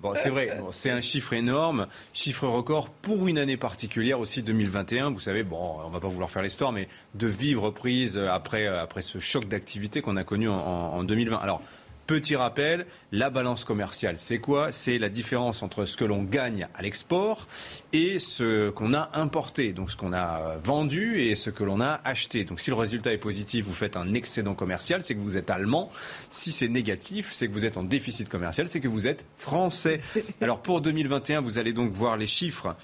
Bon, 0.00 0.12
c'est 0.14 0.30
vrai, 0.30 0.56
c'est 0.70 0.90
un 0.90 1.00
chiffre 1.00 1.32
énorme, 1.32 1.88
chiffre 2.12 2.46
record 2.46 2.88
pour 2.88 3.26
une 3.26 3.36
année 3.36 3.56
particulière 3.56 4.20
aussi 4.20 4.42
2021. 4.42 5.10
Vous 5.10 5.18
savez, 5.18 5.42
bon, 5.42 5.80
on 5.84 5.90
va 5.90 5.98
pas 5.98 6.06
vouloir 6.06 6.30
faire 6.30 6.42
l'histoire, 6.42 6.70
mais 6.70 6.86
de 7.14 7.26
vivre 7.26 7.70
prise 7.70 8.16
après 8.16 8.68
après 8.68 9.02
ce 9.02 9.18
choc 9.18 9.46
d'activité 9.46 10.00
qu'on 10.00 10.16
a 10.16 10.22
connu 10.22 10.48
en, 10.48 10.54
en 10.54 11.02
2020. 11.02 11.36
Alors, 11.38 11.62
Petit 12.08 12.36
rappel, 12.36 12.86
la 13.12 13.28
balance 13.28 13.66
commerciale, 13.66 14.16
c'est 14.16 14.38
quoi? 14.38 14.72
C'est 14.72 14.96
la 14.96 15.10
différence 15.10 15.62
entre 15.62 15.84
ce 15.84 15.94
que 15.94 16.06
l'on 16.06 16.22
gagne 16.22 16.66
à 16.74 16.80
l'export 16.80 17.46
et 17.92 18.18
ce 18.18 18.70
qu'on 18.70 18.94
a 18.94 19.10
importé, 19.12 19.74
donc 19.74 19.90
ce 19.90 19.96
qu'on 19.98 20.14
a 20.14 20.56
vendu 20.64 21.20
et 21.20 21.34
ce 21.34 21.50
que 21.50 21.64
l'on 21.64 21.82
a 21.82 22.00
acheté. 22.04 22.44
Donc 22.44 22.60
si 22.60 22.70
le 22.70 22.76
résultat 22.76 23.12
est 23.12 23.18
positif, 23.18 23.66
vous 23.66 23.74
faites 23.74 23.94
un 23.94 24.14
excédent 24.14 24.54
commercial, 24.54 25.02
c'est 25.02 25.14
que 25.14 25.20
vous 25.20 25.36
êtes 25.36 25.50
allemand. 25.50 25.90
Si 26.30 26.50
c'est 26.50 26.68
négatif, 26.68 27.28
c'est 27.30 27.46
que 27.46 27.52
vous 27.52 27.66
êtes 27.66 27.76
en 27.76 27.82
déficit 27.82 28.30
commercial, 28.30 28.68
c'est 28.68 28.80
que 28.80 28.88
vous 28.88 29.06
êtes 29.06 29.26
français. 29.36 30.00
Alors 30.40 30.62
pour 30.62 30.80
2021, 30.80 31.42
vous 31.42 31.58
allez 31.58 31.74
donc 31.74 31.92
voir 31.92 32.16
les 32.16 32.26
chiffres. 32.26 32.74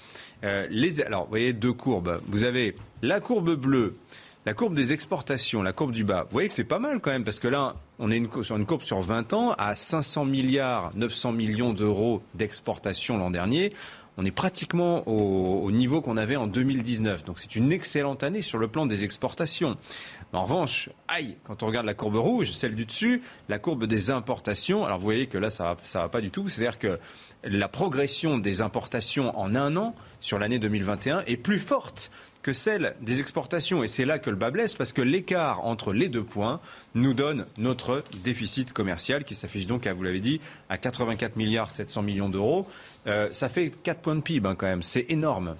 Euh, 0.43 0.67
les, 0.69 1.01
alors, 1.01 1.23
vous 1.23 1.29
voyez 1.29 1.51
deux 1.51 1.73
courbes. 1.73 2.21
Vous 2.27 2.43
avez 2.43 2.75
la 3.01 3.19
courbe 3.19 3.55
bleue 3.55 3.95
la 4.45 4.53
courbe 4.53 4.75
des 4.75 4.93
exportations, 4.93 5.63
la 5.63 5.73
courbe 5.73 5.91
du 5.91 6.03
bas, 6.03 6.23
vous 6.25 6.33
voyez 6.33 6.47
que 6.47 6.53
c'est 6.53 6.63
pas 6.63 6.77
mal 6.77 6.99
quand 6.99 7.09
même, 7.09 7.23
parce 7.23 7.39
que 7.39 7.47
là, 7.47 7.75
on 7.99 8.11
est 8.11 8.43
sur 8.43 8.57
une 8.57 8.65
courbe 8.65 8.83
sur 8.83 9.01
20 9.01 9.33
ans 9.33 9.53
à 9.57 9.75
500 9.75 10.25
milliards 10.25 10.91
900 10.95 11.31
millions 11.31 11.73
d'euros 11.73 12.21
d'exportation 12.33 13.17
l'an 13.17 13.31
dernier. 13.31 13.73
On 14.17 14.23
est 14.23 14.31
pratiquement 14.31 15.05
au, 15.07 15.69
niveau 15.71 16.01
qu'on 16.01 16.15
avait 16.15 16.37
en 16.37 16.47
2019. 16.47 17.25
Donc 17.25 17.37
c'est 17.37 17.55
une 17.55 17.73
excellente 17.73 18.23
année 18.23 18.41
sur 18.41 18.57
le 18.57 18.69
plan 18.69 18.85
des 18.85 19.03
exportations. 19.03 19.75
En 20.31 20.43
revanche, 20.43 20.89
aïe, 21.09 21.35
quand 21.43 21.63
on 21.63 21.67
regarde 21.67 21.85
la 21.85 21.93
courbe 21.93 22.15
rouge, 22.15 22.51
celle 22.51 22.75
du 22.75 22.85
dessus, 22.85 23.21
la 23.49 23.59
courbe 23.59 23.85
des 23.85 24.09
importations, 24.11 24.85
alors 24.85 24.99
vous 24.99 25.03
voyez 25.03 25.27
que 25.27 25.37
là, 25.37 25.49
ça 25.49 25.63
va, 25.63 25.77
ça 25.83 25.99
va 25.99 26.09
pas 26.09 26.21
du 26.21 26.31
tout. 26.31 26.47
C'est-à-dire 26.47 26.79
que 26.79 26.97
la 27.43 27.67
progression 27.67 28.37
des 28.37 28.61
importations 28.61 29.37
en 29.37 29.53
un 29.53 29.75
an 29.75 29.95
sur 30.21 30.39
l'année 30.39 30.59
2021 30.59 31.23
est 31.27 31.37
plus 31.37 31.59
forte 31.59 32.09
que 32.45 32.53
celle 32.53 32.93
des 33.01 33.19
exportations. 33.19 33.83
Et 33.83 33.87
c'est 33.87 34.05
là 34.05 34.19
que 34.19 34.29
le 34.29 34.35
bas 34.35 34.51
blesse, 34.51 34.75
parce 34.75 34.93
que 34.93 35.01
l'écart 35.01 35.65
entre 35.65 35.93
les 35.93 36.09
deux 36.09 36.23
points 36.23 36.59
nous 36.93 37.15
donne 37.15 37.47
notre 37.57 38.03
déficit 38.23 38.71
commercial, 38.71 39.23
qui 39.23 39.33
s'affiche 39.33 39.65
donc, 39.65 39.87
vous 39.87 40.03
l'avez 40.03 40.19
dit, 40.19 40.39
à 40.69 40.77
84 40.77 41.37
milliards 41.37 41.71
700 41.71 42.03
millions 42.03 42.29
d'euros. 42.29 42.67
Euh, 43.07 43.29
ça 43.31 43.49
fait 43.49 43.71
4 43.81 43.99
points 43.99 44.15
de 44.15 44.21
PIB 44.21 44.47
hein, 44.47 44.53
quand 44.55 44.67
même, 44.67 44.83
c'est 44.83 45.07
énorme. 45.09 45.55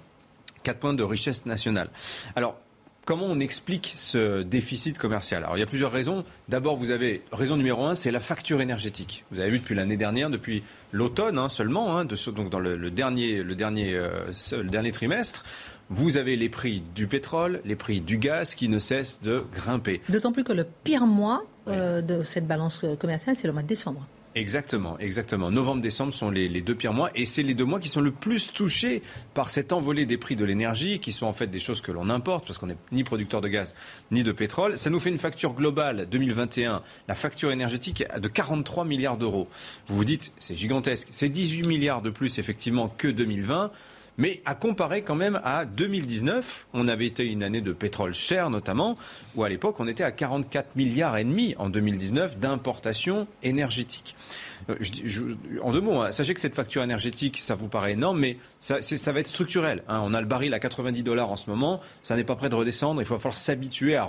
4 0.62 0.78
points 0.78 0.94
de 0.94 1.02
richesse 1.02 1.44
nationale. 1.44 1.88
Alors, 2.36 2.56
comment 3.04 3.26
on 3.26 3.40
explique 3.40 3.92
ce 3.96 4.42
déficit 4.42 4.96
commercial? 4.96 5.42
Alors 5.42 5.56
il 5.56 5.60
y 5.60 5.64
a 5.64 5.66
plusieurs 5.66 5.92
raisons. 5.92 6.24
D'abord, 6.48 6.76
vous 6.76 6.92
avez 6.92 7.22
raison 7.32 7.56
numéro 7.56 7.84
un, 7.84 7.96
c'est 7.96 8.12
la 8.12 8.20
facture 8.20 8.60
énergétique. 8.60 9.24
Vous 9.30 9.40
avez 9.40 9.50
vu 9.50 9.58
depuis 9.58 9.74
l'année 9.74 9.96
dernière, 9.96 10.28
depuis 10.28 10.62
l'automne 10.92 11.38
hein, 11.38 11.48
seulement, 11.48 11.96
hein, 11.98 12.04
donc 12.04 12.50
dans 12.50 12.58
le, 12.58 12.70
euh, 12.70 12.76
le 12.76 14.70
dernier 14.70 14.92
trimestre, 14.92 15.44
vous 15.90 16.16
avez 16.16 16.36
les 16.36 16.48
prix 16.48 16.82
du 16.94 17.06
pétrole, 17.06 17.60
les 17.64 17.76
prix 17.76 18.00
du 18.00 18.18
gaz 18.18 18.54
qui 18.54 18.68
ne 18.68 18.78
cessent 18.78 19.20
de 19.22 19.44
grimper. 19.54 20.00
D'autant 20.08 20.32
plus 20.32 20.44
que 20.44 20.52
le 20.52 20.66
pire 20.84 21.06
mois 21.06 21.44
euh, 21.68 22.02
de 22.02 22.22
cette 22.22 22.46
balance 22.46 22.84
commerciale, 22.98 23.36
c'est 23.38 23.46
le 23.46 23.52
mois 23.52 23.62
de 23.62 23.68
décembre. 23.68 24.06
Exactement, 24.36 24.98
exactement. 24.98 25.50
Novembre-décembre 25.50 26.12
sont 26.12 26.28
les, 26.28 26.60
deux 26.60 26.74
pires 26.74 26.92
mois 26.92 27.10
et 27.14 27.24
c'est 27.24 27.42
les 27.42 27.54
deux 27.54 27.64
mois 27.64 27.80
qui 27.80 27.88
sont 27.88 28.02
le 28.02 28.10
plus 28.10 28.52
touchés 28.52 29.00
par 29.32 29.48
cette 29.48 29.72
envolée 29.72 30.04
des 30.04 30.18
prix 30.18 30.36
de 30.36 30.44
l'énergie, 30.44 30.98
qui 30.98 31.10
sont 31.10 31.24
en 31.24 31.32
fait 31.32 31.46
des 31.46 31.58
choses 31.58 31.80
que 31.80 31.90
l'on 31.90 32.10
importe 32.10 32.46
parce 32.46 32.58
qu'on 32.58 32.66
n'est 32.66 32.76
ni 32.92 33.02
producteur 33.02 33.40
de 33.40 33.48
gaz 33.48 33.74
ni 34.10 34.22
de 34.22 34.32
pétrole. 34.32 34.76
Ça 34.76 34.90
nous 34.90 35.00
fait 35.00 35.08
une 35.08 35.18
facture 35.18 35.54
globale 35.54 36.06
2021, 36.10 36.82
la 37.08 37.14
facture 37.14 37.50
énergétique 37.50 38.04
de 38.20 38.28
43 38.28 38.84
milliards 38.84 39.16
d'euros. 39.16 39.48
Vous 39.86 39.96
vous 39.96 40.04
dites, 40.04 40.34
c'est 40.38 40.54
gigantesque. 40.54 41.08
C'est 41.12 41.30
18 41.30 41.66
milliards 41.66 42.02
de 42.02 42.10
plus 42.10 42.38
effectivement 42.38 42.88
que 42.88 43.08
2020. 43.08 43.70
Mais 44.18 44.40
à 44.44 44.54
comparer 44.54 45.02
quand 45.02 45.14
même 45.14 45.40
à 45.44 45.64
2019, 45.66 46.68
on 46.72 46.88
avait 46.88 47.06
été 47.06 47.24
une 47.24 47.42
année 47.42 47.60
de 47.60 47.72
pétrole 47.72 48.14
cher 48.14 48.50
notamment, 48.50 48.96
où 49.34 49.44
à 49.44 49.48
l'époque 49.48 49.76
on 49.78 49.86
était 49.86 50.04
à 50.04 50.12
44 50.12 50.76
milliards 50.76 51.16
et 51.18 51.24
demi 51.24 51.54
en 51.58 51.68
2019 51.68 52.38
d'importation 52.38 53.26
énergétique. 53.42 54.16
Euh, 54.70 54.74
en 55.62 55.72
deux 55.72 55.80
mots, 55.80 56.00
hein, 56.00 56.12
sachez 56.12 56.34
que 56.34 56.40
cette 56.40 56.54
facture 56.54 56.82
énergétique, 56.82 57.38
ça 57.38 57.54
vous 57.54 57.68
paraît 57.68 57.92
énorme, 57.92 58.18
mais 58.18 58.38
ça, 58.58 58.80
va 59.12 59.20
être 59.20 59.26
structurel. 59.26 59.82
Hein. 59.88 60.00
On 60.04 60.14
a 60.14 60.20
le 60.20 60.26
baril 60.26 60.52
à 60.54 60.58
90 60.58 61.02
dollars 61.02 61.30
en 61.30 61.36
ce 61.36 61.48
moment, 61.50 61.80
ça 62.02 62.16
n'est 62.16 62.24
pas 62.24 62.36
prêt 62.36 62.48
de 62.48 62.54
redescendre. 62.54 63.00
Il 63.00 63.06
va 63.06 63.18
falloir 63.18 63.36
s'habituer 63.36 63.96
à, 63.96 64.04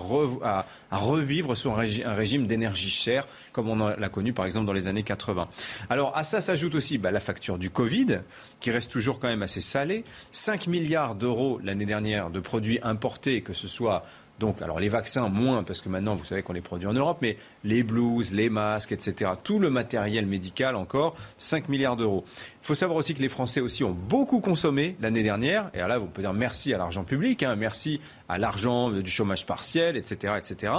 revivre 0.91 1.56
sur 1.56 1.78
un, 1.78 2.13
régime 2.13 2.48
d'énergie 2.48 2.89
chère, 2.89 3.28
comme 3.52 3.70
on 3.70 3.76
l'a 3.76 4.10
connu 4.10 4.34
par 4.34 4.46
exemple 4.46 4.65
dans 4.65 4.74
les 4.74 4.88
années 4.88 5.04
80. 5.04 5.48
Alors 5.89 6.15
à 6.17 6.24
ça 6.24 6.41
s'ajoute 6.41 6.76
aussi 6.76 6.98
bah, 6.98 7.12
la 7.12 7.20
facture 7.20 7.58
du 7.58 7.70
Covid, 7.70 8.20
qui 8.60 8.72
reste 8.72 8.91
toujours 8.91 9.20
quand 9.20 9.28
même 9.28 9.43
assez 9.43 9.62
salée. 9.62 10.04
5 10.32 10.67
milliards 10.67 11.15
d'euros 11.15 11.60
l'année 11.63 11.86
dernière 11.86 12.30
de 12.30 12.39
produits 12.39 12.80
importés, 12.82 13.41
que 13.41 13.54
ce 13.54 13.67
soit 13.67 14.04
donc, 14.39 14.62
alors 14.62 14.80
les 14.80 14.89
vaccins, 14.89 15.30
moins, 15.30 15.63
parce 15.63 15.82
que 15.82 15.89
maintenant, 15.89 16.15
vous 16.15 16.26
savez 16.26 16.43
qu'on 16.43 16.54
les 16.54 16.62
produit 16.62 16.88
en 16.88 16.93
Europe, 16.93 17.17
mais 17.21 17.38
les 17.63 17.82
blouses, 17.82 18.32
les 18.32 18.50
masques, 18.50 18.91
etc., 18.91 19.32
tout 19.43 19.58
le 19.58 19.69
matériel 19.69 20.28
médical 20.28 20.76
encore, 20.76 21.15
5 21.38 21.69
milliards 21.69 21.95
d'euros. 21.95 22.23
Il 22.62 22.67
faut 22.67 22.76
savoir 22.76 22.97
aussi 22.97 23.15
que 23.15 23.21
les 23.21 23.30
Français 23.30 23.62
aussi 23.62 23.84
ont 23.84 23.95
beaucoup 23.95 24.39
consommé 24.39 24.95
l'année 25.02 25.23
dernière, 25.23 25.71
et 25.73 25.80
là, 25.80 25.97
vous 25.97 26.06
pouvez 26.06 26.23
dire 26.23 26.34
merci 26.34 26.73
à 26.73 26.78
l'argent 26.78 27.04
public, 27.04 27.41
hein, 27.41 27.56
merci 27.56 28.00
à 28.30 28.38
l'argent 28.38 28.91
du 28.91 29.10
chômage 29.10 29.45
partiel, 29.45 29.97
etc., 29.97 30.34
etc. 30.38 30.73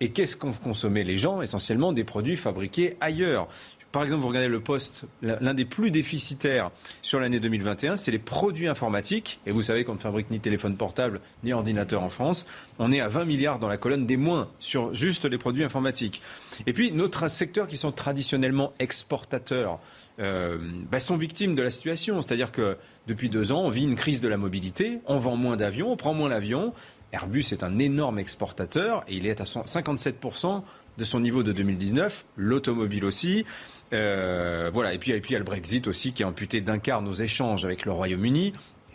Et 0.00 0.10
qu'est-ce 0.10 0.36
qu'ont 0.36 0.52
consommé 0.52 1.04
les 1.04 1.16
gens? 1.16 1.42
Essentiellement 1.42 1.92
des 1.92 2.04
produits 2.04 2.36
fabriqués 2.36 2.96
ailleurs. 3.00 3.48
Par 3.92 4.02
exemple, 4.02 4.22
vous 4.22 4.28
regardez 4.28 4.48
le 4.48 4.60
poste, 4.60 5.04
l'un 5.20 5.52
des 5.52 5.66
plus 5.66 5.90
déficitaires 5.90 6.70
sur 7.02 7.20
l'année 7.20 7.40
2021, 7.40 7.98
c'est 7.98 8.10
les 8.10 8.18
produits 8.18 8.66
informatiques. 8.66 9.38
Et 9.46 9.52
vous 9.52 9.60
savez 9.60 9.84
qu'on 9.84 9.94
ne 9.94 9.98
fabrique 9.98 10.30
ni 10.30 10.40
téléphone 10.40 10.76
portable 10.76 11.20
ni 11.44 11.52
ordinateur 11.52 12.02
en 12.02 12.08
France. 12.08 12.46
On 12.78 12.90
est 12.90 13.00
à 13.00 13.08
20 13.08 13.26
milliards 13.26 13.58
dans 13.58 13.68
la 13.68 13.76
colonne 13.76 14.06
des 14.06 14.16
moins 14.16 14.48
sur 14.60 14.94
juste 14.94 15.26
les 15.26 15.36
produits 15.36 15.62
informatiques. 15.62 16.22
Et 16.66 16.72
puis, 16.72 16.90
notre 16.90 17.28
secteur 17.28 17.66
qui 17.66 17.76
sont 17.76 17.92
traditionnellement 17.92 18.72
exportateurs, 18.78 19.78
euh, 20.20 20.58
bah, 20.90 21.00
sont 21.00 21.18
victimes 21.18 21.54
de 21.54 21.62
la 21.62 21.70
situation. 21.70 22.22
C'est-à-dire 22.22 22.50
que 22.50 22.78
depuis 23.06 23.28
deux 23.28 23.52
ans, 23.52 23.62
on 23.62 23.70
vit 23.70 23.84
une 23.84 23.94
crise 23.94 24.22
de 24.22 24.28
la 24.28 24.38
mobilité, 24.38 25.00
on 25.06 25.18
vend 25.18 25.36
moins 25.36 25.58
d'avions, 25.58 25.92
on 25.92 25.96
prend 25.96 26.14
moins 26.14 26.30
l'avion. 26.30 26.72
Airbus 27.12 27.44
est 27.52 27.62
un 27.62 27.78
énorme 27.78 28.18
exportateur 28.18 29.04
et 29.06 29.16
il 29.16 29.26
est 29.26 29.42
à 29.42 29.44
57% 29.44 30.62
de 30.98 31.04
son 31.04 31.20
niveau 31.20 31.42
de 31.42 31.52
2019, 31.52 32.24
l'automobile 32.36 33.04
aussi. 33.04 33.44
Euh, 33.92 34.70
voilà. 34.72 34.94
Et 34.94 34.98
puis, 34.98 35.12
et 35.12 35.20
puis 35.20 35.30
il 35.30 35.32
y 35.34 35.36
a 35.36 35.38
le 35.38 35.44
Brexit 35.44 35.86
aussi 35.86 36.12
qui 36.12 36.22
a 36.22 36.28
amputé 36.28 36.60
d'un 36.60 36.78
quart 36.78 37.02
nos 37.02 37.12
échanges 37.12 37.64
avec 37.64 37.84
le 37.84 37.92
Royaume-Uni. 37.92 38.52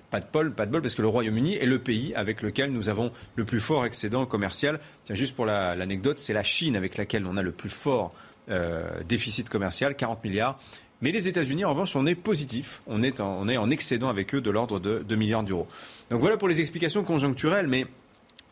Pas 0.10 0.22
de 0.22 0.26
bol, 0.32 0.54
pas 0.54 0.66
de 0.66 0.72
bol, 0.72 0.82
parce 0.82 0.96
que 0.96 1.02
le 1.02 1.10
Royaume-Uni 1.10 1.56
est 1.56 1.66
le 1.66 1.80
pays 1.80 2.16
avec 2.16 2.42
lequel 2.42 2.72
nous 2.72 2.88
avons 2.88 3.12
le 3.36 3.44
plus 3.44 3.60
fort 3.60 3.86
excédent 3.86 4.26
commercial. 4.26 4.80
Tiens, 5.04 5.16
juste 5.16 5.36
pour 5.36 5.46
l'anecdote, 5.46 6.18
c'est 6.18 6.34
la 6.34 6.44
Chine 6.44 6.78
avec 6.78 6.96
laquelle 6.96 7.26
on 7.26 7.36
a 7.36 7.42
le 7.42 7.52
plus 7.52 7.70
fort 7.70 8.14
euh, 8.50 8.88
déficit 9.08 9.50
commercial, 9.50 9.96
40 9.96 10.24
milliards. 10.24 10.58
Mais 11.02 11.12
les 11.12 11.28
États-Unis, 11.28 11.66
en 11.66 11.72
revanche, 11.72 11.96
on 11.96 12.06
est 12.06 12.16
positif. 12.16 12.82
On 12.88 13.04
est 13.04 13.20
en, 13.20 13.38
on 13.42 13.50
est 13.50 13.58
en 13.58 13.70
excédent 13.70 14.08
avec 14.08 14.34
eux 14.34 14.42
de 14.42 14.50
l'ordre 14.50 14.80
de 14.80 15.00
2 15.00 15.16
milliards 15.16 15.44
d'euros. 15.44 15.68
Donc 16.10 16.22
voilà 16.22 16.38
pour 16.38 16.48
les 16.48 16.62
explications 16.62 17.04
conjoncturelles, 17.04 17.68
mais 17.68 17.86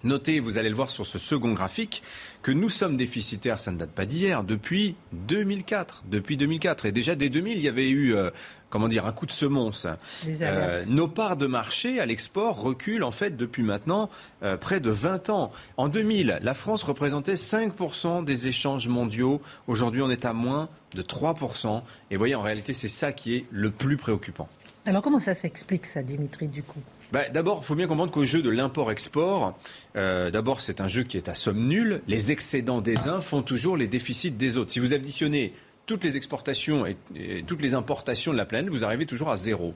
Notez, 0.05 0.39
vous 0.39 0.59
allez 0.59 0.69
le 0.69 0.75
voir 0.75 0.91
sur 0.91 1.03
ce 1.03 1.17
second 1.17 1.53
graphique, 1.53 2.03
que 2.43 2.51
nous 2.51 2.69
sommes 2.69 2.95
déficitaires, 2.95 3.59
ça 3.59 3.71
ne 3.71 3.77
date 3.77 3.89
pas 3.89 4.05
d'hier, 4.05 4.43
depuis 4.43 4.95
2004. 5.13 6.03
Depuis 6.05 6.37
2004. 6.37 6.85
Et 6.85 6.91
déjà, 6.91 7.15
dès 7.15 7.29
2000, 7.29 7.57
il 7.57 7.63
y 7.63 7.67
avait 7.67 7.89
eu, 7.89 8.13
euh, 8.13 8.29
comment 8.69 8.87
dire, 8.87 9.07
un 9.07 9.11
coup 9.11 9.25
de 9.25 9.31
semonce. 9.31 9.87
Euh, 10.27 10.83
nos 10.85 11.07
parts 11.07 11.37
de 11.37 11.47
marché 11.47 11.99
à 11.99 12.05
l'export 12.05 12.61
reculent, 12.61 13.03
en 13.03 13.11
fait, 13.11 13.35
depuis 13.35 13.63
maintenant 13.63 14.11
euh, 14.43 14.57
près 14.57 14.79
de 14.79 14.91
20 14.91 15.31
ans. 15.31 15.51
En 15.77 15.89
2000, 15.89 16.37
la 16.39 16.53
France 16.53 16.83
représentait 16.83 17.33
5% 17.33 18.23
des 18.23 18.45
échanges 18.45 18.87
mondiaux. 18.87 19.41
Aujourd'hui, 19.65 20.03
on 20.03 20.11
est 20.11 20.25
à 20.25 20.33
moins 20.33 20.69
de 20.93 21.01
3%. 21.01 21.81
Et 22.11 22.15
vous 22.15 22.19
voyez, 22.19 22.35
en 22.35 22.43
réalité, 22.43 22.73
c'est 22.73 22.87
ça 22.87 23.11
qui 23.11 23.37
est 23.37 23.45
le 23.49 23.71
plus 23.71 23.97
préoccupant. 23.97 24.47
Alors, 24.85 25.01
comment 25.01 25.19
ça 25.19 25.33
s'explique, 25.33 25.87
ça, 25.87 26.03
Dimitri, 26.03 26.47
du 26.47 26.61
coup? 26.61 26.81
Bah, 27.11 27.29
d'abord, 27.29 27.59
il 27.61 27.65
faut 27.65 27.75
bien 27.75 27.87
comprendre 27.87 28.11
qu'au 28.11 28.25
jeu 28.25 28.41
de 28.41 28.49
l'import-export, 28.49 29.57
euh, 29.95 30.31
d'abord, 30.31 30.61
c'est 30.61 30.81
un 30.81 30.87
jeu 30.87 31.03
qui 31.03 31.17
est 31.17 31.29
à 31.29 31.35
somme 31.35 31.67
nulle. 31.67 32.01
Les 32.07 32.31
excédents 32.31 32.81
des 32.81 33.07
uns 33.07 33.21
font 33.21 33.41
toujours 33.41 33.77
les 33.77 33.87
déficits 33.87 34.31
des 34.31 34.57
autres. 34.57 34.71
Si 34.71 34.79
vous 34.79 34.93
additionnez 34.93 35.53
toutes 35.85 36.03
les 36.03 36.17
exportations 36.17 36.85
et, 36.85 36.97
toutes 37.45 37.61
les 37.61 37.75
importations 37.75 38.31
de 38.31 38.37
la 38.37 38.45
planète, 38.45 38.69
vous 38.69 38.83
arrivez 38.83 39.05
toujours 39.05 39.29
à 39.29 39.35
zéro. 39.35 39.73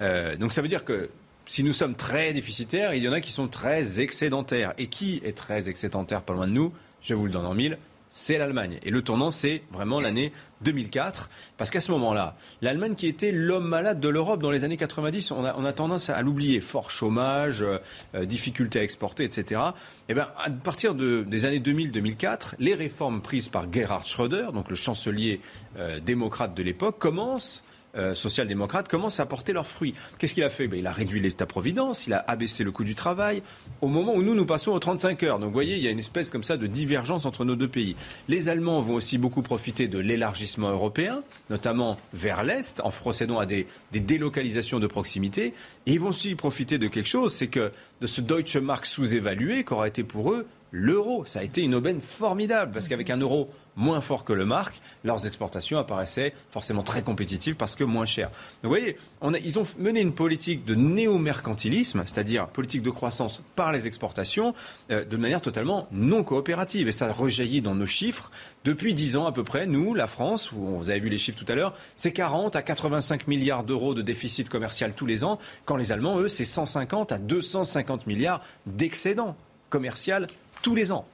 Euh, 0.00 0.36
donc 0.36 0.52
ça 0.52 0.62
veut 0.62 0.68
dire 0.68 0.84
que 0.84 1.10
si 1.46 1.64
nous 1.64 1.72
sommes 1.72 1.94
très 1.94 2.32
déficitaires, 2.32 2.94
il 2.94 3.02
y 3.02 3.08
en 3.08 3.12
a 3.12 3.20
qui 3.20 3.32
sont 3.32 3.48
très 3.48 4.00
excédentaires. 4.00 4.74
Et 4.78 4.86
qui 4.86 5.20
est 5.24 5.36
très 5.36 5.68
excédentaire 5.68 6.22
pas 6.22 6.34
loin 6.34 6.46
de 6.46 6.52
nous? 6.52 6.72
Je 7.02 7.14
vous 7.14 7.26
le 7.26 7.32
donne 7.32 7.46
en 7.46 7.54
mille 7.54 7.78
c'est 8.08 8.38
l'Allemagne. 8.38 8.78
Et 8.82 8.90
le 8.90 9.02
tournant, 9.02 9.30
c'est 9.30 9.62
vraiment 9.72 10.00
l'année 10.00 10.32
2004, 10.62 11.30
parce 11.56 11.70
qu'à 11.70 11.80
ce 11.80 11.90
moment-là, 11.92 12.36
l'Allemagne 12.62 12.94
qui 12.94 13.06
était 13.06 13.30
l'homme 13.32 13.68
malade 13.68 14.00
de 14.00 14.08
l'Europe 14.08 14.42
dans 14.42 14.50
les 14.50 14.64
années 14.64 14.76
90, 14.76 15.30
on 15.32 15.44
a, 15.44 15.72
tendance 15.72 16.10
à 16.10 16.20
l'oublier. 16.22 16.60
Fort 16.60 16.90
chômage, 16.90 17.62
euh, 17.62 17.78
euh, 18.14 18.24
difficulté 18.24 18.80
à 18.80 18.82
exporter, 18.82 19.24
etc. 19.24 19.60
Et 20.08 20.10
eh 20.10 20.14
bien, 20.14 20.28
à 20.38 20.50
partir 20.50 20.94
des 20.94 21.46
années 21.46 21.60
2000-2004, 21.60 22.54
les 22.58 22.74
réformes 22.74 23.20
prises 23.20 23.48
par 23.48 23.72
Gerhard 23.72 24.06
Schröder, 24.06 24.48
donc 24.52 24.70
le 24.70 24.76
chancelier 24.76 25.40
euh, 25.76 26.00
démocrate 26.00 26.54
de 26.54 26.62
l'époque, 26.62 26.98
commencent 26.98 27.62
euh, 27.98 28.14
social-démocrates 28.14 28.88
commencent 28.88 29.20
à 29.20 29.26
porter 29.26 29.52
leurs 29.52 29.66
fruits. 29.66 29.94
Qu'est-ce 30.18 30.34
qu'il 30.34 30.44
a 30.44 30.50
fait? 30.50 30.68
Ben, 30.68 30.78
Il 30.78 30.86
a 30.86 30.92
réduit 30.92 31.20
l'État-providence, 31.20 32.06
il 32.06 32.12
a 32.12 32.24
abaissé 32.26 32.64
le 32.64 32.70
coût 32.70 32.84
du 32.84 32.94
travail, 32.94 33.42
au 33.80 33.88
moment 33.88 34.14
où 34.14 34.22
nous, 34.22 34.34
nous 34.34 34.46
passons 34.46 34.72
aux 34.72 34.78
35 34.78 35.22
heures. 35.24 35.38
Donc 35.38 35.48
vous 35.48 35.54
voyez, 35.54 35.76
il 35.76 35.82
y 35.82 35.88
a 35.88 35.90
une 35.90 35.98
espèce 35.98 36.30
comme 36.30 36.44
ça 36.44 36.56
de 36.56 36.66
divergence 36.66 37.26
entre 37.26 37.44
nos 37.44 37.56
deux 37.56 37.68
pays. 37.68 37.96
Les 38.28 38.48
Allemands 38.48 38.80
vont 38.80 38.94
aussi 38.94 39.18
beaucoup 39.18 39.42
profiter 39.42 39.88
de 39.88 39.98
l'élargissement 39.98 40.70
européen, 40.70 41.22
notamment 41.50 41.98
vers 42.12 42.42
l'Est, 42.42 42.80
en 42.82 42.90
procédant 42.90 43.38
à 43.38 43.46
des, 43.46 43.66
des 43.92 44.00
délocalisations 44.00 44.80
de 44.80 44.86
proximité. 44.86 45.54
Et 45.86 45.92
ils 45.92 46.00
vont 46.00 46.08
aussi 46.08 46.34
profiter 46.34 46.78
de 46.78 46.88
quelque 46.88 47.08
chose, 47.08 47.34
c'est 47.34 47.48
que 47.48 47.72
de 48.00 48.06
ce 48.06 48.20
Deutsche 48.20 48.56
Mark 48.56 48.86
sous-évalué 48.86 49.64
qu'aura 49.64 49.88
été 49.88 50.04
pour 50.04 50.32
eux 50.32 50.46
l'euro. 50.70 51.24
Ça 51.24 51.40
a 51.40 51.42
été 51.42 51.62
une 51.62 51.74
aubaine 51.74 52.00
formidable 52.00 52.72
parce 52.72 52.88
qu'avec 52.88 53.10
un 53.10 53.18
euro 53.18 53.50
moins 53.76 54.00
fort 54.00 54.24
que 54.24 54.32
le 54.32 54.44
marque, 54.44 54.80
leurs 55.04 55.26
exportations 55.26 55.78
apparaissaient 55.78 56.34
forcément 56.50 56.82
très 56.82 57.02
compétitives 57.02 57.54
parce 57.54 57.76
que 57.76 57.84
moins 57.84 58.06
chères. 58.06 58.30
vous 58.62 58.68
voyez, 58.68 58.96
ils 59.44 59.58
ont 59.58 59.66
mené 59.78 60.00
une 60.00 60.14
politique 60.14 60.64
de 60.64 60.74
néo-mercantilisme, 60.74 62.02
c'est-à-dire 62.04 62.48
politique 62.48 62.82
de 62.82 62.90
croissance 62.90 63.42
par 63.54 63.70
les 63.70 63.86
exportations, 63.86 64.54
euh, 64.90 65.04
de 65.04 65.16
manière 65.16 65.40
totalement 65.40 65.86
non 65.92 66.24
coopérative. 66.24 66.88
Et 66.88 66.92
ça 66.92 67.12
rejaillit 67.12 67.62
dans 67.62 67.76
nos 67.76 67.86
chiffres. 67.86 68.30
Depuis 68.64 68.94
10 68.94 69.16
ans 69.16 69.26
à 69.26 69.32
peu 69.32 69.44
près, 69.44 69.66
nous, 69.66 69.94
la 69.94 70.08
France, 70.08 70.52
vous 70.52 70.90
avez 70.90 71.00
vu 71.00 71.08
les 71.08 71.18
chiffres 71.18 71.38
tout 71.38 71.50
à 71.50 71.54
l'heure, 71.54 71.74
c'est 71.94 72.12
40 72.12 72.56
à 72.56 72.62
85 72.62 73.28
milliards 73.28 73.62
d'euros 73.62 73.94
de 73.94 74.02
déficit 74.02 74.48
commercial 74.48 74.92
tous 74.94 75.06
les 75.06 75.22
ans, 75.22 75.38
quand 75.64 75.76
les 75.76 75.92
Allemands, 75.92 76.18
eux, 76.18 76.28
c'est 76.28 76.44
150 76.44 77.12
à 77.12 77.18
250 77.18 78.06
milliards 78.06 78.42
d'excédent 78.66 79.36
commercial 79.70 80.26
tous 80.62 80.74
les 80.74 80.92
ans. 80.92 81.06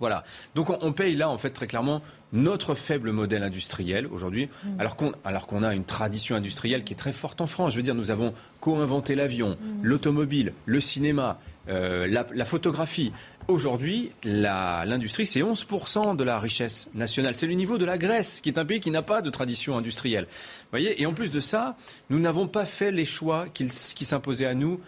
Voilà. 0.00 0.24
Donc 0.54 0.70
on, 0.70 0.92
paye 0.92 1.14
là, 1.14 1.28
en 1.28 1.36
fait, 1.36 1.50
très 1.50 1.66
clairement, 1.66 2.00
notre 2.32 2.74
faible 2.74 3.12
modèle 3.12 3.42
industriel 3.42 4.06
aujourd'hui, 4.06 4.48
mm. 4.64 4.80
alors 5.24 5.46
qu'on 5.46 5.62
a 5.62 5.74
une 5.74 5.84
tradition 5.84 6.36
industrielle 6.36 6.84
qui 6.84 6.94
est 6.94 6.96
très 6.96 7.12
forte 7.12 7.42
en 7.42 7.46
France. 7.46 7.72
Je 7.72 7.76
veux 7.76 7.82
dire, 7.82 7.94
nous 7.94 8.10
avons 8.10 8.32
co-inventé 8.60 9.14
l'avion, 9.14 9.50
mm. 9.60 9.82
l'automobile, 9.82 10.54
le 10.64 10.80
cinéma, 10.80 11.38
euh, 11.68 12.06
la, 12.06 12.44
photographie. 12.46 13.12
Aujourd'hui, 13.46 14.10
l'industrie, 14.24 15.26
c'est 15.26 15.40
11% 15.40 16.16
de 16.16 16.24
la 16.24 16.38
richesse 16.38 16.88
nationale. 16.94 17.34
C'est 17.34 17.46
le 17.46 17.52
niveau 17.52 17.76
de 17.76 17.84
la 17.84 17.98
Grèce, 17.98 18.40
qui 18.40 18.48
est 18.48 18.58
un 18.58 18.64
pays 18.64 18.80
qui 18.80 18.90
n'a 18.90 19.02
pas 19.02 19.20
de 19.20 19.28
tradition 19.28 19.76
industrielle. 19.76 20.24
Vous 20.24 20.68
voyez 20.70 21.02
Et 21.02 21.04
en 21.04 21.12
plus 21.12 21.30
de 21.30 21.40
ça, 21.40 21.76
nous 22.08 22.20
n'avons 22.20 22.48
pas 22.48 22.64
fait 22.64 22.90
les 22.90 23.04
choix 23.04 23.46
qui 23.52 24.04
s'imposaient 24.04 24.46
à 24.46 24.54
nous 24.54 24.80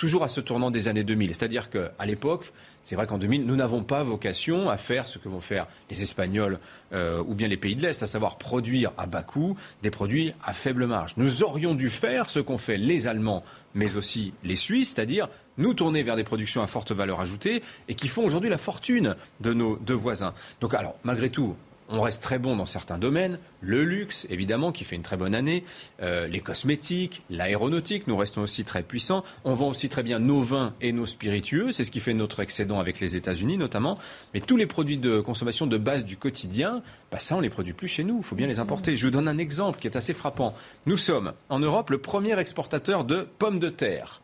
toujours 0.00 0.24
à 0.24 0.28
ce 0.28 0.40
tournant 0.40 0.70
des 0.70 0.88
années 0.88 1.04
2000. 1.04 1.34
C'est-à-dire 1.34 1.68
qu'à 1.68 2.06
l'époque, 2.06 2.52
c'est 2.82 2.96
vrai 2.96 3.06
qu'en 3.06 3.18
2000, 3.18 3.44
nous 3.44 3.56
n'avons 3.56 3.82
pas 3.82 4.02
vocation 4.02 4.70
à 4.70 4.76
faire 4.76 5.06
ce 5.06 5.18
que 5.18 5.28
vont 5.28 5.40
faire 5.40 5.66
les 5.90 6.02
Espagnols 6.02 6.58
euh, 6.92 7.22
ou 7.26 7.34
bien 7.34 7.46
les 7.46 7.56
pays 7.56 7.76
de 7.76 7.82
l'Est, 7.82 8.02
à 8.02 8.06
savoir 8.06 8.38
produire 8.38 8.92
à 8.96 9.06
bas 9.06 9.22
coût 9.22 9.56
des 9.82 9.90
produits 9.90 10.32
à 10.42 10.52
faible 10.52 10.86
marge. 10.86 11.14
Nous 11.16 11.42
aurions 11.42 11.74
dû 11.74 11.90
faire 11.90 12.30
ce 12.30 12.40
qu'ont 12.40 12.58
fait 12.58 12.78
les 12.78 13.06
Allemands, 13.06 13.44
mais 13.74 13.96
aussi 13.96 14.32
les 14.44 14.56
Suisses, 14.56 14.94
c'est-à-dire 14.94 15.28
nous 15.58 15.74
tourner 15.74 16.02
vers 16.02 16.16
des 16.16 16.24
productions 16.24 16.62
à 16.62 16.66
forte 16.66 16.92
valeur 16.92 17.20
ajoutée 17.20 17.62
et 17.88 17.94
qui 17.94 18.08
font 18.08 18.24
aujourd'hui 18.24 18.50
la 18.50 18.58
fortune 18.58 19.14
de 19.40 19.52
nos 19.52 19.76
deux 19.76 19.94
voisins. 19.94 20.34
Donc 20.60 20.74
alors, 20.74 20.96
malgré 21.04 21.30
tout, 21.30 21.54
on 21.90 22.00
reste 22.00 22.22
très 22.22 22.38
bon 22.38 22.56
dans 22.56 22.66
certains 22.66 22.98
domaines. 22.98 23.38
Le 23.60 23.84
luxe, 23.84 24.26
évidemment, 24.30 24.72
qui 24.72 24.84
fait 24.84 24.96
une 24.96 25.02
très 25.02 25.16
bonne 25.16 25.34
année. 25.34 25.64
Euh, 26.00 26.26
les 26.26 26.40
cosmétiques, 26.40 27.22
l'aéronautique, 27.30 28.06
nous 28.06 28.16
restons 28.16 28.42
aussi 28.42 28.64
très 28.64 28.82
puissants. 28.82 29.24
On 29.44 29.54
vend 29.54 29.68
aussi 29.68 29.88
très 29.88 30.02
bien 30.02 30.18
nos 30.18 30.40
vins 30.40 30.74
et 30.80 30.92
nos 30.92 31.06
spiritueux. 31.06 31.72
C'est 31.72 31.84
ce 31.84 31.90
qui 31.90 32.00
fait 32.00 32.14
notre 32.14 32.40
excédent 32.40 32.78
avec 32.78 33.00
les 33.00 33.16
États-Unis, 33.16 33.58
notamment. 33.58 33.98
Mais 34.34 34.40
tous 34.40 34.56
les 34.56 34.66
produits 34.66 34.98
de 34.98 35.20
consommation 35.20 35.66
de 35.66 35.78
base 35.78 36.04
du 36.04 36.16
quotidien, 36.16 36.82
bah 37.10 37.18
ça, 37.18 37.36
on 37.36 37.40
les 37.40 37.50
produit 37.50 37.72
plus 37.72 37.88
chez 37.88 38.04
nous. 38.04 38.18
Il 38.18 38.24
faut 38.24 38.36
bien 38.36 38.46
les 38.46 38.60
importer. 38.60 38.96
Je 38.96 39.06
vous 39.06 39.12
donne 39.12 39.28
un 39.28 39.38
exemple 39.38 39.80
qui 39.80 39.88
est 39.88 39.96
assez 39.96 40.14
frappant. 40.14 40.54
Nous 40.86 40.96
sommes, 40.96 41.32
en 41.48 41.58
Europe, 41.58 41.90
le 41.90 41.98
premier 41.98 42.38
exportateur 42.38 43.04
de 43.04 43.26
pommes 43.38 43.58
de 43.58 43.68
terre. 43.68 44.22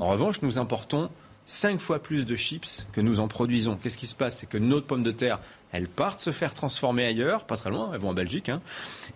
En 0.00 0.08
revanche, 0.08 0.42
nous 0.42 0.58
importons 0.58 1.10
cinq 1.46 1.80
fois 1.80 2.02
plus 2.02 2.26
de 2.26 2.34
chips 2.34 2.86
que 2.92 3.00
nous 3.00 3.20
en 3.20 3.28
produisons. 3.28 3.76
Qu'est-ce 3.76 3.96
qui 3.96 4.06
se 4.06 4.14
passe? 4.14 4.38
C'est 4.38 4.48
que 4.48 4.58
notre 4.58 4.86
pommes 4.86 5.02
de 5.02 5.12
terre 5.12 5.40
elles 5.72 5.88
partent 5.88 6.20
se 6.20 6.30
faire 6.30 6.54
transformer 6.54 7.04
ailleurs, 7.04 7.44
pas 7.44 7.56
très 7.56 7.70
loin, 7.70 7.90
elles 7.92 8.00
vont 8.00 8.10
en 8.10 8.14
Belgique, 8.14 8.48
hein, 8.48 8.60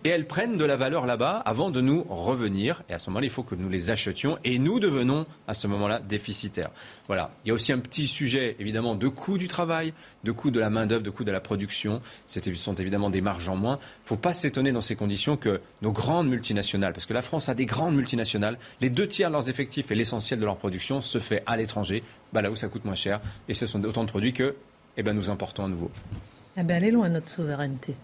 et 0.05 0.09
elles 0.09 0.27
prennent 0.27 0.59
de 0.59 0.65
la 0.65 0.77
valeur 0.77 1.07
là-bas 1.07 1.43
avant 1.45 1.71
de 1.71 1.81
nous 1.81 2.05
revenir. 2.09 2.83
Et 2.89 2.93
à 2.93 2.99
ce 2.99 3.09
moment-là, 3.11 3.27
il 3.27 3.31
faut 3.31 3.43
que 3.43 3.55
nous 3.55 3.69
les 3.69 3.91
achetions 3.91 4.39
et 4.45 4.59
nous 4.59 4.81
devenons 4.81 5.27
à 5.49 5.55
ce 5.55 5.67
moment-là 5.69 6.01
déficitaires. 6.01 6.71
Voilà. 7.07 7.31
Il 7.45 7.49
y 7.49 7.51
a 7.51 7.55
aussi 7.55 7.73
un 7.73 7.79
petit 7.79 8.07
sujet, 8.07 8.57
évidemment, 8.59 8.95
de 8.95 9.09
coût 9.09 9.39
du 9.39 9.49
travail, 9.49 9.95
de 10.25 10.33
coût 10.33 10.51
de 10.51 10.61
la 10.61 10.71
main-d'œuvre, 10.71 11.03
de 11.03 11.11
coût 11.11 11.25
de 11.25 11.33
la 11.33 11.41
production. 11.41 12.01
Ce 12.27 12.41
sont 12.55 12.75
évidemment 12.75 13.11
des 13.11 13.21
marges 13.21 13.49
en 13.49 13.57
moins. 13.57 13.77
Il 13.77 14.05
ne 14.05 14.09
faut 14.09 14.17
pas 14.17 14.35
s'étonner 14.35 14.73
dans 14.73 14.81
ces 14.81 14.97
conditions 14.97 15.37
que 15.37 15.61
nos 15.83 15.93
grandes 15.93 16.29
multinationales, 16.29 16.93
parce 16.93 17.07
que 17.07 17.15
la 17.15 17.23
France 17.23 17.49
a 17.49 17.55
des 17.55 17.67
grandes 17.67 17.95
multinationales, 17.95 18.59
les 18.81 18.91
deux 18.91 19.07
tiers 19.07 19.29
de 19.29 19.35
leurs 19.35 19.49
effectifs 19.49 19.91
et 19.91 19.95
l'essentiel 19.95 20.41
de 20.41 20.45
leur 20.45 20.57
production 20.57 21.01
se 21.01 21.19
fait 21.19 21.43
à 21.47 21.57
l'étranger, 21.57 22.03
bah 22.33 22.43
là 22.43 22.51
où 22.51 22.57
ça 22.57 22.69
coûte 22.69 22.85
moins 22.85 22.95
cher. 22.95 23.21
Et 23.49 23.55
ce 23.55 23.67
sont 23.67 23.83
autant 23.85 24.05
de 24.05 24.09
produits 24.09 24.33
que 24.33 24.57
eh 24.97 25.03
ben, 25.03 25.15
nous 25.15 25.31
importons 25.31 25.65
à 25.65 25.69
nouveau. 25.69 25.91
Eh 26.57 26.63
bien, 26.63 26.77
elle 26.77 26.85
est 26.85 26.91
loin, 26.91 27.09
notre 27.09 27.29
souveraineté. 27.29 27.95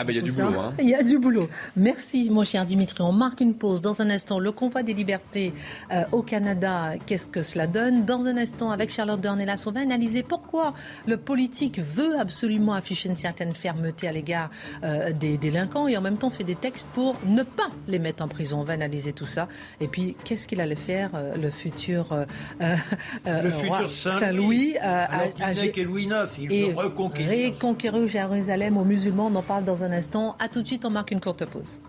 Ah 0.00 0.04
ben 0.04 0.14
il 0.14 0.16
y 0.16 0.20
a 0.20 0.22
du 0.22 0.32
boulot. 0.32 0.58
Hein. 0.58 0.72
Il 0.78 0.88
y 0.88 0.94
a 0.94 1.02
du 1.02 1.18
boulot. 1.18 1.50
Merci 1.76 2.30
mon 2.30 2.42
cher 2.42 2.64
Dimitri. 2.64 3.02
On 3.02 3.12
marque 3.12 3.42
une 3.42 3.54
pause. 3.54 3.82
Dans 3.82 4.00
un 4.00 4.08
instant, 4.08 4.38
le 4.38 4.50
convoi 4.50 4.82
des 4.82 4.94
libertés 4.94 5.52
euh, 5.92 6.04
au 6.10 6.22
Canada, 6.22 6.94
qu'est-ce 7.04 7.28
que 7.28 7.42
cela 7.42 7.66
donne? 7.66 8.06
Dans 8.06 8.24
un 8.24 8.38
instant, 8.38 8.70
avec 8.70 8.90
Charlotte 8.90 9.20
Dornelas, 9.20 9.64
on 9.66 9.72
va 9.72 9.80
analyser 9.80 10.22
pourquoi 10.22 10.72
le 11.06 11.18
politique 11.18 11.80
veut 11.80 12.18
absolument 12.18 12.72
afficher 12.72 13.10
une 13.10 13.16
certaine 13.16 13.52
fermeté 13.52 14.08
à 14.08 14.12
l'égard 14.12 14.48
euh, 14.84 15.12
des 15.12 15.36
délinquants 15.36 15.86
et 15.86 15.98
en 15.98 16.00
même 16.00 16.16
temps 16.16 16.30
fait 16.30 16.44
des 16.44 16.54
textes 16.54 16.88
pour 16.94 17.16
ne 17.26 17.42
pas 17.42 17.70
les 17.86 17.98
mettre 17.98 18.24
en 18.24 18.28
prison. 18.28 18.60
On 18.60 18.64
va 18.64 18.72
analyser 18.72 19.12
tout 19.12 19.26
ça. 19.26 19.48
Et 19.82 19.86
puis, 19.86 20.16
qu'est-ce 20.24 20.46
qu'il 20.46 20.62
allait 20.62 20.76
faire 20.76 21.10
euh, 21.12 21.34
le 21.36 21.50
futur, 21.50 22.24
le 22.58 23.50
futur 23.50 23.90
Saint-Louis 23.90 24.78
à, 24.80 25.26
et 25.26 25.84
Louis 25.84 26.04
IX 26.04 26.38
Il 26.38 26.70
veut 26.70 26.74
reconquérir. 26.74 27.52
reconquérir 27.52 28.06
Jérusalem 28.06 28.78
aux 28.78 28.84
musulmans. 28.84 29.26
On 29.30 29.36
en 29.36 29.42
parle 29.42 29.64
dans 29.64 29.84
un 29.84 29.89
instant. 29.92 30.36
À 30.38 30.48
tout 30.48 30.62
de 30.62 30.66
suite, 30.66 30.84
on 30.84 30.90
marque 30.90 31.10
une 31.10 31.20
courte 31.20 31.44
pause. 31.44 31.80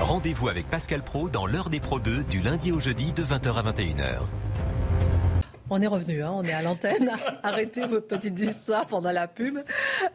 Rendez-vous 0.00 0.48
avec 0.48 0.68
Pascal 0.68 1.02
Pro 1.02 1.28
dans 1.28 1.46
l'heure 1.46 1.70
des 1.70 1.78
Pro 1.78 2.00
2 2.00 2.24
du 2.24 2.40
lundi 2.40 2.72
au 2.72 2.80
jeudi 2.80 3.12
de 3.12 3.22
20h 3.22 3.54
à 3.54 3.72
21h. 3.72 4.20
On 5.72 5.80
est 5.80 5.86
revenu, 5.86 6.20
hein, 6.20 6.32
on 6.34 6.42
est 6.42 6.52
à 6.52 6.62
l'antenne. 6.62 7.12
Arrêtez 7.44 7.86
votre 7.86 8.08
petite 8.08 8.38
histoire 8.40 8.88
pendant 8.88 9.12
la 9.12 9.28
pub. 9.28 9.60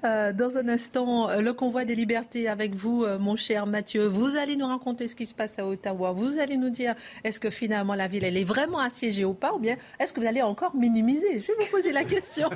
Euh, 0.03 0.33
dans 0.33 0.57
un 0.57 0.67
instant, 0.67 1.29
euh, 1.29 1.39
le 1.39 1.53
convoi 1.53 1.85
des 1.85 1.95
libertés 1.95 2.49
avec 2.49 2.75
vous, 2.75 3.05
euh, 3.05 3.17
mon 3.17 3.37
cher 3.37 3.65
Mathieu. 3.65 4.05
Vous 4.05 4.35
allez 4.35 4.57
nous 4.57 4.67
raconter 4.67 5.07
ce 5.07 5.15
qui 5.15 5.25
se 5.25 5.33
passe 5.33 5.57
à 5.57 5.65
Ottawa. 5.65 6.11
Vous 6.11 6.39
allez 6.39 6.57
nous 6.57 6.69
dire 6.69 6.93
est-ce 7.23 7.39
que 7.39 7.49
finalement 7.49 7.95
la 7.95 8.09
ville 8.09 8.25
elle 8.25 8.35
est 8.35 8.43
vraiment 8.43 8.79
assiégée 8.79 9.23
ou 9.23 9.33
pas, 9.33 9.53
ou 9.53 9.59
bien 9.59 9.77
est-ce 9.97 10.11
que 10.11 10.19
vous 10.19 10.27
allez 10.27 10.41
encore 10.41 10.75
minimiser? 10.75 11.39
Je 11.39 11.47
vais 11.47 11.65
vous 11.65 11.71
poser 11.71 11.93
la 11.93 12.03
question 12.03 12.49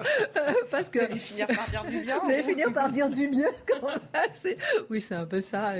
parce 0.70 0.88
que 0.88 1.00
vous 1.00 1.04
allez 1.06 1.18
finir 1.18 1.48
par 1.48 1.68
dire 1.68 1.84
du 1.84 2.00
bien. 2.00 2.18
Vous 2.22 2.30
allez 2.30 2.42
finir 2.44 2.72
par 2.72 2.90
dire 2.90 3.10
du 3.10 3.26
bien. 3.26 3.48
Oui, 4.88 5.00
c'est 5.00 5.16
un 5.16 5.26
peu 5.26 5.40
ça 5.40 5.74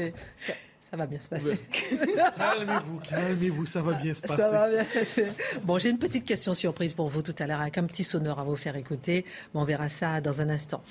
ça 0.97 1.03
va 1.03 1.07
bien 1.07 1.21
se 1.21 1.29
passer. 1.29 1.59
calmez-vous, 2.39 3.01
calmez-vous, 3.09 3.67
ça 3.67 3.83
va 3.83 3.95
bien 3.95 4.15
se 4.15 4.23
passer. 4.23 5.27
Bon, 5.63 5.79
j'ai 5.79 5.91
une 5.91 5.99
petite 5.99 6.25
question 6.25 6.55
surprise 6.55 6.95
pour 6.95 7.09
vous 7.09 7.21
tout 7.21 7.35
à 7.39 7.47
l'heure, 7.47 7.61
avec 7.61 7.77
un 7.77 7.85
petit 7.85 8.05
sonore 8.05 8.39
à 8.39 8.45
vous 8.45 8.57
faire 8.57 8.77
écouter. 8.77 9.27
on 9.55 9.65
verra 9.65 9.89
ça 9.89 10.21
dans 10.21 10.41
un 10.41 10.49
instant. 10.49 10.83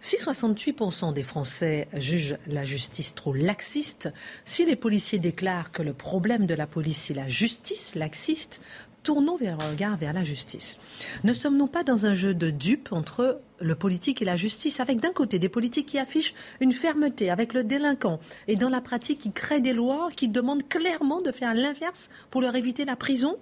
Si 0.00 0.16
68% 0.16 1.12
des 1.12 1.22
Français 1.22 1.86
jugent 1.94 2.38
la 2.48 2.64
justice 2.64 3.14
trop 3.14 3.32
laxiste, 3.32 4.12
si 4.44 4.64
les 4.66 4.74
policiers 4.74 5.20
déclarent 5.20 5.70
que 5.70 5.82
le 5.82 5.92
problème 5.92 6.46
de 6.46 6.54
la 6.54 6.66
police 6.66 7.10
est 7.12 7.14
la 7.14 7.28
justice 7.28 7.94
laxiste, 7.94 8.60
tournons 9.02 9.36
vers 9.36 9.60
un 9.60 9.70
regard 9.70 9.96
vers 9.96 10.12
la 10.12 10.24
justice. 10.24 10.78
Ne 11.24 11.32
sommes-nous 11.32 11.66
pas 11.66 11.82
dans 11.82 12.06
un 12.06 12.14
jeu 12.14 12.34
de 12.34 12.50
dupes 12.50 12.92
entre 12.92 13.40
le 13.60 13.74
politique 13.74 14.22
et 14.22 14.24
la 14.24 14.36
justice, 14.36 14.80
avec 14.80 15.00
d'un 15.00 15.12
côté 15.12 15.38
des 15.38 15.48
politiques 15.48 15.86
qui 15.86 15.98
affichent 15.98 16.34
une 16.60 16.72
fermeté 16.72 17.30
avec 17.30 17.54
le 17.54 17.64
délinquant 17.64 18.20
et 18.48 18.56
dans 18.56 18.68
la 18.68 18.80
pratique 18.80 19.20
qui 19.20 19.32
créent 19.32 19.60
des 19.60 19.72
lois 19.72 20.08
qui 20.14 20.28
demandent 20.28 20.66
clairement 20.68 21.20
de 21.20 21.32
faire 21.32 21.54
l'inverse 21.54 22.10
pour 22.30 22.40
leur 22.40 22.54
éviter 22.56 22.84
la 22.84 22.96
prison? 22.96 23.36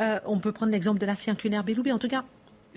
Euh, 0.00 0.18
On 0.26 0.38
peut 0.38 0.52
prendre 0.52 0.72
l'exemple 0.72 1.00
de 1.00 1.06
la 1.06 1.14
circulaire 1.14 1.64
Belloubet. 1.64 1.92
En 1.92 1.98
tout 1.98 2.08
cas, 2.08 2.24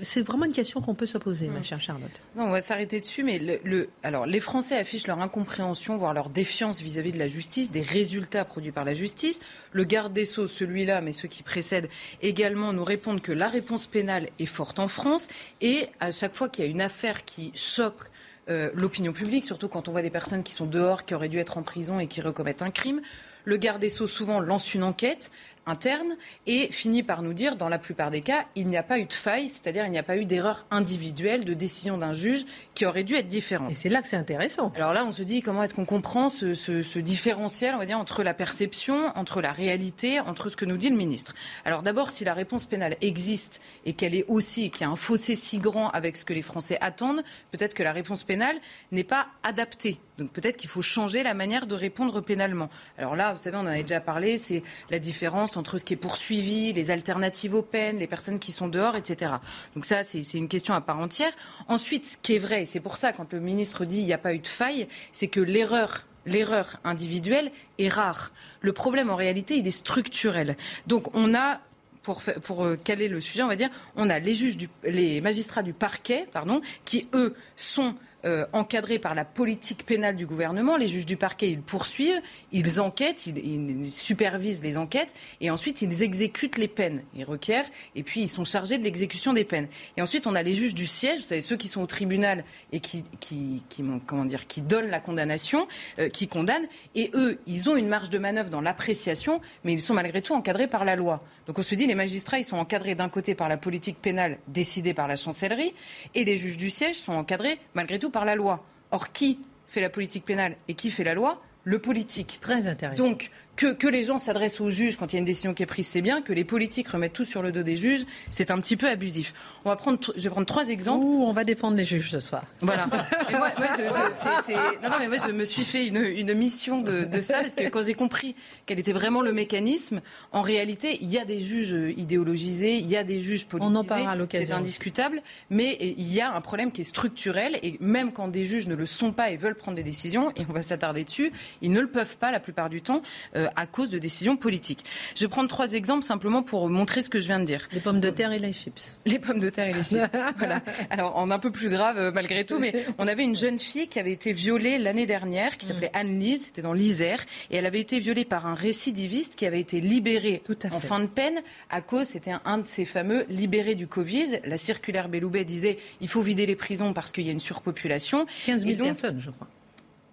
c'est 0.02 0.22
vraiment 0.22 0.46
une 0.46 0.54
question 0.54 0.82
qu'on 0.82 0.94
peut 0.94 1.06
se 1.06 1.18
poser, 1.18 1.48
ma 1.48 1.64
chère 1.64 1.82
Charlotte. 1.82 2.12
Non, 2.36 2.46
on 2.46 2.52
va 2.52 2.62
s'arrêter 2.62 3.00
dessus, 3.00 3.24
mais 3.24 3.40
le, 3.40 3.90
alors, 4.04 4.26
les 4.26 4.40
Français 4.40 4.78
affichent 4.78 5.08
leur 5.08 5.20
incompréhension, 5.20 5.98
voire 5.98 6.14
leur 6.14 6.30
défiance 6.30 6.82
vis-à-vis 6.82 7.12
de 7.12 7.18
la 7.18 7.28
justice, 7.28 7.72
des 7.72 7.82
résultats 7.82 8.46
produits 8.46 8.72
par 8.72 8.86
la 8.86 8.94
justice. 8.94 9.40
Le 9.72 9.84
garde 9.84 10.14
des 10.14 10.26
Sceaux, 10.26 10.48
celui-là, 10.48 11.02
mais 11.02 11.14
ceux 11.14 11.28
qui 11.28 11.42
précèdent 11.42 11.90
également, 12.22 12.74
nous 12.74 12.84
répondent 12.84 13.22
que 13.22 13.32
la 13.32 13.48
réponse 13.48 13.88
pénale 13.88 14.30
est 14.40 14.46
forte 14.46 14.78
en 14.80 14.88
France. 14.88 15.28
Et 15.62 15.88
à 16.00 16.12
chaque 16.12 16.36
fois 16.36 16.50
qu'il 16.50 16.66
y 16.66 16.68
a 16.68 16.72
une 16.72 16.82
affaire 16.82 17.26
qui 17.26 17.52
choque 17.56 18.12
euh, 18.50 18.70
l'opinion 18.76 19.14
publique, 19.14 19.46
surtout 19.46 19.68
quand 19.68 19.90
on 19.90 19.92
voit 19.92 20.04
des 20.04 20.10
personnes 20.10 20.44
qui 20.44 20.54
sont 20.54 20.68
dehors, 20.68 21.06
qui 21.06 21.16
auraient 21.16 21.28
dû 21.28 21.40
être 21.40 21.58
en 21.58 21.64
prison 21.64 22.00
et 22.00 22.08
qui 22.08 22.22
recommettent 22.22 22.62
un 22.62 22.72
crime, 22.72 23.02
le 23.44 23.58
garde 23.58 23.82
des 23.82 23.90
Sceaux 23.90 24.08
souvent 24.08 24.40
lance 24.40 24.74
une 24.74 24.84
enquête 24.84 25.32
interne 25.68 26.16
et 26.46 26.72
finit 26.72 27.04
par 27.04 27.22
nous 27.22 27.34
dire, 27.34 27.56
dans 27.56 27.70
la 27.70 27.78
plupart 27.78 28.12
des 28.12 28.22
cas, 28.22 28.46
il 28.56 28.68
n'y 28.68 28.78
a 28.78 28.84
pas 28.84 29.00
eu 29.00 29.06
de 29.06 29.14
faille, 29.14 29.50
c'est-à-dire 29.50 29.86
il 29.86 29.92
n'y 29.92 29.98
a 29.98 30.04
pas 30.04 30.18
eu 30.18 30.26
d'erreur 30.26 30.66
individuelle 30.72 31.46
de 31.46 31.54
décision 31.54 31.98
d'un 31.98 32.14
juge 32.14 32.46
qui 32.74 32.86
aurait 32.86 33.04
dû 33.04 33.16
être 33.16 33.28
différente. 33.28 33.72
Et 33.72 33.74
c'est 33.74 33.90
là 33.90 34.02
que 34.02 34.08
c'est 34.08 34.18
intéressant. 34.18 34.72
Alors 34.76 34.94
là, 34.94 35.06
on 35.06 35.12
se 35.12 35.24
dit 35.24 35.42
comment 35.42 35.64
est-ce 35.64 35.76
qu'on 35.76 35.86
comprend 35.86 36.30
ce, 36.30 36.54
ce, 36.54 37.00
différentiel, 37.00 37.76
on 37.76 37.78
va 37.78 37.86
dire, 37.86 38.00
entre 38.00 38.24
la 38.24 38.34
perception, 38.34 39.12
entre 39.16 39.42
la 39.42 39.52
réalité, 39.52 40.20
entre 40.20 40.50
ce 40.50 40.56
que 40.56 40.66
nous 40.66 40.78
dit 40.78 40.90
le 40.90 40.96
ministre? 40.96 41.34
Alors 41.66 41.84
d'abord, 41.84 42.10
si 42.10 42.24
la 42.24 42.34
réponse 42.34 42.66
pénale 42.66 42.98
existe 43.02 43.62
et 43.86 43.94
qu'elle 43.94 44.16
est 44.16 44.26
aussi, 44.28 44.72
qu'il 44.72 44.82
y 44.82 44.84
a 44.86 44.90
un 44.90 44.96
fossé 44.96 45.36
si 45.36 45.60
grand 45.60 45.90
avec 45.90 46.18
ce 46.18 46.26
que 46.26 46.34
les 46.34 46.42
Français 46.42 46.78
attendent, 46.82 47.24
peut-être 47.52 47.74
que 47.74 47.84
la 47.84 47.92
réponse 47.92 48.24
pénale 48.24 48.58
n'est 48.92 49.04
pas 49.04 49.28
adaptée. 49.44 50.00
Donc 50.18 50.32
peut-être 50.32 50.58
qu'il 50.58 50.70
faut 50.70 50.82
changer 50.82 51.24
la 51.24 51.34
manière 51.34 51.68
de 51.68 51.76
répondre 51.76 52.22
pénalement. 52.22 52.70
Alors 52.98 53.16
là, 53.16 53.34
vous 53.34 53.42
savez, 53.42 53.58
on 53.58 53.62
en 53.62 53.68
avait 53.68 53.84
déjà 53.84 54.02
parlé, 54.02 54.38
c'est 54.38 54.64
la 54.90 55.00
différence 55.00 55.57
entre 55.58 55.78
ce 55.78 55.86
qui 55.86 55.94
est 55.94 55.98
poursuivi, 55.98 56.74
les 56.74 56.92
alternatives 56.92 57.54
aux 57.54 57.62
peines, 57.62 58.00
les 58.00 58.08
personnes 58.08 58.40
qui 58.40 58.52
sont 58.52 58.68
dehors, 58.68 58.96
etc. 58.96 59.34
Donc 59.76 59.86
ça, 59.86 60.04
c'est 60.04 60.22
une 60.34 60.48
question 60.48 60.74
à 60.74 60.82
part 60.82 61.00
entière. 61.00 61.34
Ensuite, 61.68 62.06
ce 62.06 62.18
qui 62.18 62.36
est 62.36 62.40
vrai, 62.40 62.62
et 62.64 62.66
c'est 62.66 62.80
pour 62.80 62.98
ça 62.98 63.14
quand 63.14 63.34
le 63.34 63.40
ministre 63.40 63.86
dit 63.86 64.00
il 64.00 64.06
n'y 64.06 64.14
a 64.14 64.18
pas 64.18 64.34
eu 64.34 64.40
de 64.40 64.48
faille, 64.48 64.88
c'est 65.12 65.28
que 65.28 65.40
l'erreur 65.40 66.06
l'erreur 66.26 66.78
individuelle 66.84 67.52
est 67.80 67.88
rare. 67.88 68.34
Le 68.60 68.74
problème, 68.74 69.10
en 69.10 69.16
réalité, 69.16 69.58
il 69.58 69.66
est 69.66 69.72
structurel. 69.72 70.58
Donc, 70.86 71.16
on 71.16 71.34
a 71.34 71.62
pour, 72.04 72.22
pour, 72.44 72.64
euh, 72.64 72.78
caler 72.78 73.10
le 73.10 73.20
sujet, 73.20 73.44
on 73.44 73.48
va 73.48 73.56
dire, 73.56 73.70
on 73.96 74.10
a 74.10 74.20
les 74.20 74.34
juges, 74.34 74.56
du, 74.56 74.70
les 74.84 75.20
magistrats 75.20 75.64
du 75.64 75.74
parquet, 75.74 76.28
pardon, 76.32 76.62
qui 76.86 77.08
eux 77.14 77.36
sont 77.58 77.96
euh, 78.26 78.46
encadrés 78.54 79.00
par 79.00 79.16
la 79.16 79.26
politique 79.26 79.86
pénale 79.86 80.16
du 80.16 80.26
gouvernement. 80.26 80.78
Les 80.78 80.88
juges 80.88 81.06
du 81.06 81.18
parquet, 81.18 81.50
ils 81.50 81.62
poursuivent, 81.62 82.20
ils 82.52 82.82
enquêtent, 82.82 83.28
ils, 83.28 83.92
supervisent 83.92 84.62
les 84.62 84.78
enquêtes 84.78 85.14
et 85.40 85.52
ensuite 85.52 85.82
ils 85.82 86.04
exécutent 86.04 86.58
les 86.58 86.68
peines. 86.68 87.04
Ils 87.16 87.26
requièrent 87.26 87.66
et 87.96 88.04
puis 88.04 88.22
ils 88.22 88.28
sont 88.28 88.44
chargés 88.44 88.78
de 88.78 88.84
l'exécution 88.84 89.34
des 89.34 89.44
peines. 89.44 89.68
Et 89.98 90.02
ensuite, 90.02 90.28
on 90.28 90.36
a 90.36 90.44
les 90.44 90.54
juges 90.54 90.76
du 90.76 90.88
siège, 90.88 91.20
vous 91.20 91.28
savez, 91.28 91.42
ceux 91.42 91.58
qui 91.58 91.68
sont 91.68 91.82
au 91.82 91.86
tribunal 91.86 92.44
et 92.72 92.80
qui, 92.80 93.04
qui, 93.20 93.64
comment 94.06 94.26
dire, 94.26 94.48
qui 94.48 94.62
donnent 94.62 94.90
la 94.90 95.00
condamnation, 95.00 95.68
euh, 96.00 96.10
qui 96.10 96.28
condamnent. 96.28 96.68
Et 96.96 97.12
eux, 97.14 97.40
ils 97.46 97.70
ont 97.70 97.76
une 97.76 97.88
marge 97.88 98.10
de 98.10 98.18
manœuvre 98.18 98.50
dans 98.50 98.62
l'appréciation, 98.62 99.42
mais 99.64 99.74
ils 99.74 99.82
sont 99.82 99.94
malgré 99.94 100.22
tout 100.22 100.34
encadrés 100.34 100.68
par 100.68 100.86
la 100.86 100.96
loi. 100.96 101.24
Donc 101.48 101.60
on 101.60 101.64
se 101.64 101.76
dit, 101.76 101.88
les 101.88 101.96
magistrats, 101.96 102.40
ils 102.40 102.44
sont 102.44 102.58
encadrés 102.58 102.96
d'un 102.96 103.10
côté 103.10 103.36
par 103.36 103.48
la 103.48 103.58
politique 103.58 104.02
pénale 104.02 104.38
décidée 104.48 104.94
par 104.94 105.08
la 105.08 105.16
chancellerie 105.16 105.74
et 106.14 106.26
les 106.26 106.38
juges 106.38 106.58
du 106.58 106.70
siège 106.70 106.96
sont 106.96 107.14
encadrés 107.14 107.58
malgré 107.74 108.00
tout 108.00 108.10
par 108.10 108.17
la 108.26 108.36
loi. 108.36 108.64
Or, 108.92 109.12
qui 109.12 109.40
fait 109.68 109.82
la 109.82 109.90
politique 109.90 110.26
pénale 110.26 110.56
et 110.68 110.74
qui 110.74 110.92
fait 110.92 111.04
la 111.04 111.14
loi? 111.14 111.42
Le 111.64 111.80
politique. 111.80 112.38
Très 112.40 112.68
intéressant. 112.68 113.04
Donc, 113.04 113.30
que, 113.58 113.74
que 113.74 113.88
les 113.88 114.06
gens 114.06 114.18
s'adressent 114.18 114.62
aux 114.62 114.70
juges 114.70 114.96
quand 114.96 115.12
il 115.12 115.16
y 115.16 115.18
a 115.18 115.20
une 115.20 115.26
décision 115.26 115.54
qui 115.54 115.64
est 115.64 115.66
prise, 115.66 115.88
c'est 115.88 116.02
bien. 116.02 116.22
Que 116.22 116.32
les 116.32 116.46
politiques 116.46 116.88
remettent 116.88 117.12
tout 117.14 117.26
sur 117.26 117.42
le 117.42 117.52
dos 117.52 117.64
des 117.64 117.76
juges, 117.76 118.06
c'est 118.32 118.52
un 118.52 118.60
petit 118.60 118.78
peu 118.78 118.88
abusif. 118.88 119.34
On 119.66 119.70
va 119.70 119.76
prendre, 119.76 120.00
je 120.16 120.22
vais 120.24 120.30
prendre 120.30 120.48
trois 120.48 120.70
exemples. 120.70 121.04
Ouh, 121.04 121.24
on 121.24 121.34
va 121.34 121.44
défendre 121.44 121.76
les 121.76 121.84
juges 121.84 122.12
ce 122.12 122.20
soir. 122.22 122.44
Voilà. 122.62 122.88
Mais 123.32 123.38
moi, 123.38 123.50
moi, 123.58 123.68
je, 123.78 123.84
je- 123.84 123.90
c'est- 123.90 124.44
c'est- 124.46 124.54
non, 124.56 124.90
non, 124.92 124.96
mais 125.00 125.08
moi, 125.10 125.18
je 125.18 125.32
me 125.32 125.44
suis 125.44 125.66
fait 125.66 125.88
une, 125.88 125.98
une 125.98 126.34
mission 126.34 126.82
de, 126.82 127.04
de 127.04 127.20
ça 127.22 127.40
parce 127.42 127.56
que 127.56 127.68
quand 127.68 127.84
j'ai 127.86 127.94
compris 127.96 128.36
quel 128.66 128.80
était 128.80 128.94
vraiment 128.94 129.22
le 129.22 129.34
mécanisme, 129.34 130.02
en 130.32 130.42
réalité, 130.42 130.98
il 131.02 131.10
y 131.12 131.18
a 131.18 131.26
des 131.26 131.42
juges 131.42 131.76
idéologisés, 131.98 132.78
il 132.78 132.88
y 132.88 132.96
a 132.96 133.04
des 133.04 133.22
juges 133.22 133.48
politisés. 133.48 133.74
On 133.74 133.76
en 133.76 133.84
parlera 133.84 134.12
à 134.12 134.16
l'occasion. 134.16 134.48
C'est 134.48 134.54
indiscutable, 134.54 135.22
mais 135.50 135.78
il 135.82 136.14
y 136.14 136.22
a 136.22 136.32
un 136.34 136.42
problème 136.42 136.72
qui 136.72 136.82
est 136.82 136.86
structurel 136.86 137.60
et 137.64 137.78
même 137.80 138.12
quand 138.12 138.28
des 138.28 138.44
juges 138.44 138.68
ne 138.68 138.76
le 138.76 138.86
sont 138.86 139.12
pas 139.12 139.32
et 139.32 139.36
veulent 139.38 139.56
prendre 139.56 139.76
des 139.78 139.84
décisions, 139.84 140.32
et 140.36 140.46
on 140.50 140.54
va 140.54 140.62
s'attarder 140.62 141.04
dessus, 141.04 141.32
ils 141.62 141.72
ne 141.72 141.82
le 141.82 141.88
peuvent 141.88 142.18
pas 142.18 142.32
la 142.32 142.40
plupart 142.40 142.70
du 142.70 142.82
temps 142.82 143.02
euh, 143.36 143.47
à 143.56 143.66
cause 143.66 143.90
de 143.90 144.00
décisions 144.00 144.38
politiques. 144.38 144.84
Je 145.16 145.26
vais 145.26 145.30
prendre 145.30 145.50
trois 145.50 145.74
exemples 145.74 146.04
simplement 146.04 146.44
pour 146.44 146.70
montrer 146.70 147.02
ce 147.02 147.10
que 147.10 147.20
je 147.20 147.28
viens 147.28 147.40
de 147.40 147.46
dire. 147.46 147.68
Les 147.72 147.80
pommes 147.80 148.00
de 148.00 148.10
terre 148.10 148.32
et 148.32 148.40
les 148.40 148.54
chips. 148.54 148.98
Les 149.06 149.20
pommes 149.20 149.40
de 149.40 149.50
terre 149.50 149.68
et 149.68 149.74
les 149.74 149.84
chips. 149.84 150.02
voilà. 150.38 150.62
Alors, 150.90 151.18
en 151.18 151.30
un 151.30 151.40
peu 151.40 151.52
plus 151.52 151.70
grave 151.70 151.98
euh, 151.98 152.12
malgré 152.12 152.46
tout, 152.46 152.60
mais 152.60 152.86
on 152.98 153.08
avait 153.08 153.24
une 153.24 153.36
jeune 153.36 153.60
fille 153.60 153.88
qui 153.88 154.00
avait 154.00 154.12
été 154.12 154.34
violée 154.34 154.78
l'année 154.78 155.06
dernière, 155.06 155.58
qui 155.58 155.66
s'appelait 155.66 155.92
Anne-Lise, 155.94 156.46
c'était 156.46 156.62
dans 156.62 156.74
l'Isère, 156.74 157.26
et 157.52 157.58
elle 157.58 157.66
avait 157.66 157.80
été 157.80 158.00
violée 158.00 158.26
par 158.26 158.48
un 158.48 158.56
récidiviste 158.56 159.36
qui 159.36 159.46
avait 159.46 159.60
été 159.60 159.82
libéré 159.82 160.42
en 160.72 160.80
fin 160.80 161.00
de 161.00 161.08
peine 161.08 161.42
à 161.70 161.82
cause, 161.82 162.08
c'était 162.08 162.34
un, 162.46 162.58
de 162.60 162.68
ces 162.68 162.86
fameux 162.86 163.26
libérés 163.30 163.76
du 163.76 163.88
Covid. 163.88 164.40
La 164.46 164.58
circulaire 164.58 165.10
Belloubet 165.10 165.46
disait 165.46 165.78
il 166.02 166.08
faut 166.08 166.22
vider 166.22 166.46
les 166.46 166.56
prisons 166.56 166.94
parce 166.94 167.12
qu'il 167.12 167.26
y 167.26 167.30
a 167.30 167.32
une 167.32 167.40
surpopulation. 167.40 168.26
15 168.46 168.62
000 168.62 168.72
Et 168.72 168.76
donc, 168.76 168.88
personnes, 168.88 169.20
je 169.20 169.30
crois. 169.30 169.48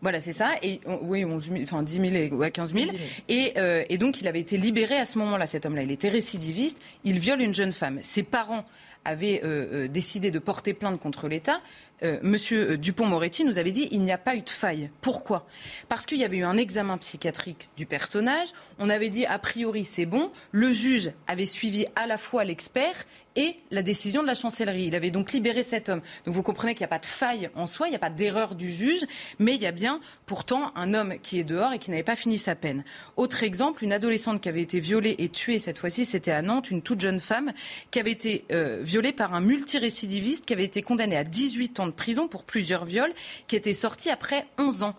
Voilà, 0.05 0.21
c'est 0.21 0.33
ça. 0.33 0.51
Et 0.63 0.81
on- 0.85 0.99
oui, 1.03 1.25
11 1.25 1.49
000, 1.49 1.63
enfin 1.63 1.83
10 1.83 1.95
000 1.95 2.05
et 2.15 2.31
ouais, 2.31 2.51
15 2.51 2.75
000. 2.75 2.85
10 2.85 2.91
000. 2.93 3.03
Et, 3.31 3.55
euh, 3.57 3.83
et 3.89 3.97
donc, 3.97 4.21
il 4.21 4.29
avait 4.29 4.39
été 4.41 4.59
libéré 4.59 4.97
à 4.99 5.07
ce 5.07 5.19
moment-là, 5.19 5.47
cet 5.47 5.65
homme-là. 5.65 5.83
Il 5.83 5.91
était 5.91 6.11
récidiviste. 6.11 6.77
Il 7.05 7.19
viole 7.19 7.41
une 7.41 7.55
jeune 7.55 7.73
femme. 7.73 7.99
Ses 8.03 8.23
parents 8.23 8.67
avaient 9.07 9.41
euh, 9.45 9.85
euh, 9.85 9.89
décidé 9.89 10.31
de 10.31 10.39
porter 10.39 10.75
plainte 10.75 11.01
contre 11.01 11.27
l'État. 11.27 11.61
Euh, 12.05 12.19
Monsieur 12.23 12.73
euh, 12.73 12.77
Dupont-Moretti 12.77 13.45
nous 13.45 13.59
avait 13.59 13.73
dit 13.73 13.89
il 13.91 14.03
n'y 14.03 14.13
a 14.13 14.19
pas 14.19 14.37
eu 14.37 14.43
de 14.43 14.51
faille. 14.51 14.91
Pourquoi? 15.01 15.47
Parce 15.89 16.05
qu'il 16.07 16.19
y 16.19 16.25
avait 16.25 16.39
eu 16.39 16.45
un 16.45 16.57
examen 16.57 16.99
psychiatrique 16.99 17.71
du 17.77 17.87
personnage. 17.87 18.49
On 18.79 18.91
avait 18.91 19.09
dit 19.09 19.25
a 19.27 19.39
priori 19.39 19.85
c'est 19.85 20.07
bon. 20.07 20.31
Le 20.53 20.73
juge 20.73 21.13
avait 21.27 21.47
suivi 21.47 21.87
à 21.97 22.07
la 22.07 22.19
fois 22.19 22.45
l'expert 22.45 23.07
et 23.37 23.57
la 23.71 23.83
décision 23.83 24.23
de 24.23 24.27
la 24.27 24.35
chancellerie. 24.35 24.87
Il 24.87 24.95
avait 24.95 25.11
donc 25.11 25.33
libéré 25.33 25.63
cet 25.63 25.89
homme. 25.89 26.03
Donc 26.25 26.35
vous 26.35 26.43
comprenez 26.43 26.75
qu'il 26.75 26.83
n'y 26.83 26.87
a 26.87 26.89
pas 26.89 26.99
de 26.99 27.07
faille 27.07 27.51
en 27.55 27.67
soi, 27.67 27.89
il 27.89 27.91
n'y 27.91 27.97
a 27.97 28.01
pas 28.01 28.11
d'erreur 28.11 28.55
du 28.55 28.71
juge, 28.71 29.05
mais 29.39 29.55
il 29.55 29.63
y 29.63 29.67
a 29.67 29.73
bien 29.73 30.01
pourtant 30.27 30.73
un 30.77 30.95
homme 30.95 31.15
qui 31.23 31.39
est 31.39 31.45
dehors 31.45 31.73
et 31.73 31.79
qui 31.79 31.91
n'avait 31.91 32.03
pas 32.03 32.17
fini 32.17 32.39
sa 32.39 32.55
peine. 32.55 32.85
Autre 33.17 33.43
exemple, 33.43 33.85
une 33.85 33.93
adolescente 33.93 34.41
qui 34.41 34.49
avait 34.49 34.63
été 34.63 34.81
violée 34.81 35.17
et 35.19 35.29
tuée 35.29 35.59
cette 35.59 35.79
fois-ci, 35.79 36.05
c'était 36.05 36.31
à 36.31 36.43
Nantes, 36.43 36.71
une 36.71 36.83
toute 36.83 37.01
jeune 37.01 37.21
femme 37.21 37.53
qui 37.91 37.99
avait 37.99 38.13
été 38.13 38.45
euh, 38.53 38.81
violée 38.83 39.13
par 39.13 39.35
un 39.35 39.41
multirécidiviste 39.41 40.47
qui 40.47 40.53
avait 40.53 40.65
été 40.65 40.83
condamné 40.83 41.17
à 41.17 41.25
18 41.25 41.81
ans 41.81 41.87
prison 41.95 42.29
pour 42.29 42.45
plusieurs 42.45 42.85
viols, 42.85 43.15
qui 43.47 43.57
était 43.57 43.73
sorti 43.73 44.11
après 44.11 44.47
11 44.59 44.83
ans. 44.83 44.95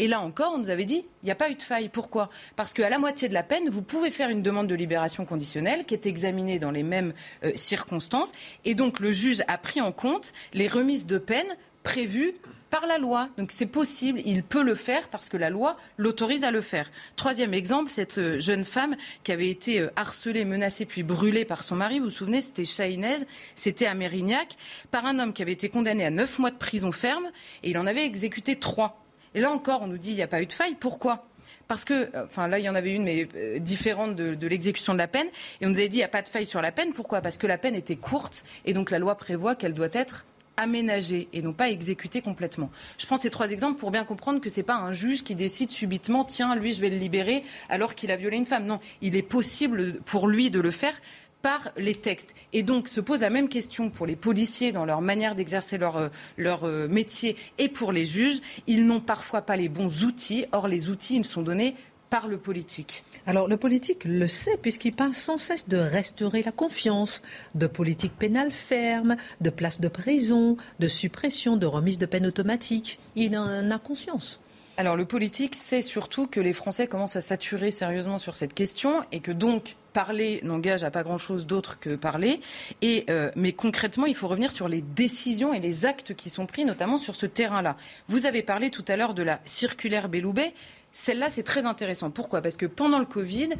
Et 0.00 0.08
là 0.08 0.20
encore, 0.20 0.54
on 0.54 0.58
nous 0.58 0.70
avait 0.70 0.86
dit, 0.86 1.04
il 1.22 1.26
n'y 1.26 1.30
a 1.30 1.34
pas 1.34 1.50
eu 1.50 1.54
de 1.54 1.62
faille. 1.62 1.90
Pourquoi? 1.90 2.30
Parce 2.56 2.72
qu'à 2.72 2.88
la 2.88 2.98
moitié 2.98 3.28
de 3.28 3.34
la 3.34 3.42
peine, 3.42 3.68
vous 3.68 3.82
pouvez 3.82 4.10
faire 4.10 4.30
une 4.30 4.40
demande 4.40 4.66
de 4.66 4.74
libération 4.74 5.26
conditionnelle 5.26 5.84
qui 5.84 5.92
est 5.92 6.06
examinée 6.06 6.58
dans 6.58 6.70
les 6.70 6.82
mêmes 6.82 7.12
euh, 7.44 7.52
circonstances. 7.54 8.32
Et 8.64 8.74
donc, 8.74 8.98
le 8.98 9.12
juge 9.12 9.42
a 9.46 9.58
pris 9.58 9.82
en 9.82 9.92
compte 9.92 10.32
les 10.54 10.68
remises 10.68 11.06
de 11.06 11.18
peine 11.18 11.54
prévues 11.82 12.32
par 12.70 12.86
la 12.86 12.98
loi. 12.98 13.28
Donc 13.36 13.50
c'est 13.50 13.66
possible, 13.66 14.20
il 14.24 14.42
peut 14.42 14.62
le 14.62 14.74
faire 14.74 15.08
parce 15.08 15.28
que 15.28 15.36
la 15.36 15.50
loi 15.50 15.76
l'autorise 15.98 16.44
à 16.44 16.50
le 16.50 16.60
faire. 16.60 16.90
Troisième 17.16 17.52
exemple, 17.52 17.90
cette 17.90 18.18
euh, 18.18 18.38
jeune 18.38 18.64
femme 18.64 18.96
qui 19.24 19.32
avait 19.32 19.50
été 19.50 19.80
euh, 19.80 19.90
harcelée, 19.96 20.44
menacée 20.44 20.86
puis 20.86 21.02
brûlée 21.02 21.44
par 21.44 21.62
son 21.62 21.76
mari, 21.76 21.98
vous 21.98 22.06
vous 22.06 22.10
souvenez, 22.10 22.40
c'était 22.40 22.64
Chahinez, 22.64 23.26
c'était 23.54 23.86
à 23.86 23.94
Mérignac, 23.94 24.56
par 24.90 25.04
un 25.04 25.18
homme 25.18 25.32
qui 25.32 25.42
avait 25.42 25.52
été 25.52 25.68
condamné 25.68 26.04
à 26.04 26.10
neuf 26.10 26.38
mois 26.38 26.50
de 26.50 26.56
prison 26.56 26.92
ferme 26.92 27.30
et 27.62 27.70
il 27.70 27.78
en 27.78 27.86
avait 27.86 28.04
exécuté 28.04 28.56
trois. 28.56 29.02
Et 29.34 29.40
là 29.40 29.50
encore, 29.50 29.82
on 29.82 29.86
nous 29.86 29.98
dit 29.98 30.10
il 30.10 30.16
n'y 30.16 30.22
a 30.22 30.28
pas 30.28 30.40
eu 30.40 30.46
de 30.46 30.52
faille. 30.52 30.76
Pourquoi? 30.78 31.26
Parce 31.66 31.84
que, 31.84 32.14
euh, 32.16 32.24
enfin 32.24 32.48
là, 32.48 32.58
il 32.58 32.64
y 32.64 32.68
en 32.68 32.74
avait 32.74 32.94
une, 32.94 33.04
mais 33.04 33.28
différente 33.60 34.16
de, 34.16 34.34
de 34.34 34.46
l'exécution 34.48 34.92
de 34.92 34.98
la 34.98 35.06
peine. 35.08 35.28
Et 35.60 35.66
on 35.66 35.68
nous 35.70 35.78
avait 35.78 35.88
dit, 35.88 35.98
il 35.98 36.00
n'y 36.00 36.04
a 36.04 36.08
pas 36.08 36.22
de 36.22 36.28
faille 36.28 36.46
sur 36.46 36.60
la 36.60 36.72
peine. 36.72 36.92
Pourquoi? 36.92 37.20
Parce 37.20 37.38
que 37.38 37.46
la 37.46 37.58
peine 37.58 37.74
était 37.74 37.96
courte. 37.96 38.44
Et 38.64 38.74
donc 38.74 38.90
la 38.90 38.98
loi 38.98 39.14
prévoit 39.14 39.54
qu'elle 39.54 39.74
doit 39.74 39.88
être 39.92 40.24
aménagée 40.60 41.28
et 41.32 41.42
non 41.42 41.52
pas 41.52 41.70
exécutée 41.70 42.22
complètement. 42.22 42.70
Je 42.98 43.06
prends 43.06 43.16
ces 43.16 43.30
trois 43.30 43.50
exemples 43.50 43.78
pour 43.78 43.90
bien 43.90 44.04
comprendre 44.04 44.40
que 44.40 44.48
c'est 44.48 44.62
pas 44.62 44.76
un 44.76 44.92
juge 44.92 45.22
qui 45.22 45.34
décide 45.34 45.70
subitement, 45.70 46.24
tiens, 46.24 46.54
lui, 46.54 46.72
je 46.72 46.80
vais 46.80 46.90
le 46.90 46.98
libérer 46.98 47.44
alors 47.68 47.94
qu'il 47.94 48.10
a 48.10 48.16
violé 48.16 48.36
une 48.36 48.46
femme. 48.46 48.66
Non, 48.66 48.80
il 49.00 49.16
est 49.16 49.22
possible 49.22 50.00
pour 50.04 50.28
lui 50.28 50.50
de 50.50 50.60
le 50.60 50.70
faire 50.70 50.94
par 51.42 51.70
les 51.76 51.94
textes. 51.94 52.34
Et 52.52 52.62
donc 52.62 52.88
se 52.88 53.00
pose 53.00 53.20
la 53.20 53.30
même 53.30 53.48
question 53.48 53.90
pour 53.90 54.06
les 54.06 54.16
policiers 54.16 54.72
dans 54.72 54.84
leur 54.84 55.00
manière 55.00 55.34
d'exercer 55.34 55.78
leur, 55.78 55.96
euh, 55.96 56.08
leur 56.36 56.64
euh, 56.64 56.88
métier 56.88 57.36
et 57.58 57.68
pour 57.68 57.92
les 57.92 58.04
juges. 58.04 58.40
Ils 58.66 58.86
n'ont 58.86 59.00
parfois 59.00 59.42
pas 59.42 59.56
les 59.56 59.68
bons 59.68 60.04
outils. 60.04 60.44
Or, 60.52 60.68
les 60.68 60.88
outils, 60.88 61.16
ils 61.16 61.24
sont 61.24 61.42
donnés 61.42 61.74
par 62.10 62.28
le 62.28 62.36
politique. 62.36 63.04
Alors 63.26 63.48
le 63.48 63.56
politique 63.56 64.04
le 64.04 64.26
sait 64.26 64.56
puisqu'il 64.56 64.94
parle 64.94 65.14
sans 65.14 65.38
cesse 65.38 65.68
de 65.68 65.76
restaurer 65.76 66.42
la 66.42 66.52
confiance, 66.52 67.22
de 67.54 67.66
politique 67.66 68.16
pénale 68.18 68.50
ferme, 68.50 69.16
de 69.40 69.50
place 69.50 69.80
de 69.80 69.88
prison, 69.88 70.56
de 70.78 70.88
suppression, 70.88 71.56
de 71.56 71.66
remise 71.66 71.98
de 71.98 72.06
peine 72.06 72.26
automatique. 72.26 72.98
Il 73.16 73.36
en 73.36 73.70
a 73.70 73.78
conscience. 73.78 74.40
Alors 74.76 74.96
le 74.96 75.04
politique 75.04 75.54
sait 75.54 75.82
surtout 75.82 76.26
que 76.26 76.40
les 76.40 76.54
Français 76.54 76.86
commencent 76.86 77.16
à 77.16 77.20
saturer 77.20 77.70
sérieusement 77.70 78.18
sur 78.18 78.34
cette 78.34 78.54
question 78.54 79.04
et 79.12 79.20
que 79.20 79.32
donc 79.32 79.76
parler 79.92 80.40
n'engage 80.42 80.84
à 80.84 80.90
pas 80.90 81.02
grand-chose 81.02 81.46
d'autre 81.46 81.78
que 81.78 81.96
parler. 81.96 82.40
Euh, 82.84 83.30
mais 83.36 83.52
concrètement, 83.52 84.06
il 84.06 84.14
faut 84.14 84.28
revenir 84.28 84.52
sur 84.52 84.68
les 84.68 84.80
décisions 84.80 85.52
et 85.52 85.60
les 85.60 85.86
actes 85.86 86.14
qui 86.14 86.30
sont 86.30 86.46
pris, 86.46 86.64
notamment 86.64 86.98
sur 86.98 87.16
ce 87.16 87.26
terrain-là. 87.26 87.76
Vous 88.08 88.26
avez 88.26 88.42
parlé 88.42 88.70
tout 88.70 88.84
à 88.88 88.96
l'heure 88.96 89.14
de 89.14 89.22
la 89.22 89.40
circulaire 89.44 90.08
Belloubet. 90.08 90.54
Celle-là, 90.92 91.30
c'est 91.30 91.44
très 91.44 91.66
intéressant. 91.66 92.10
Pourquoi? 92.10 92.42
Parce 92.42 92.56
que 92.56 92.66
pendant 92.66 92.98
le 92.98 93.04
Covid, 93.04 93.50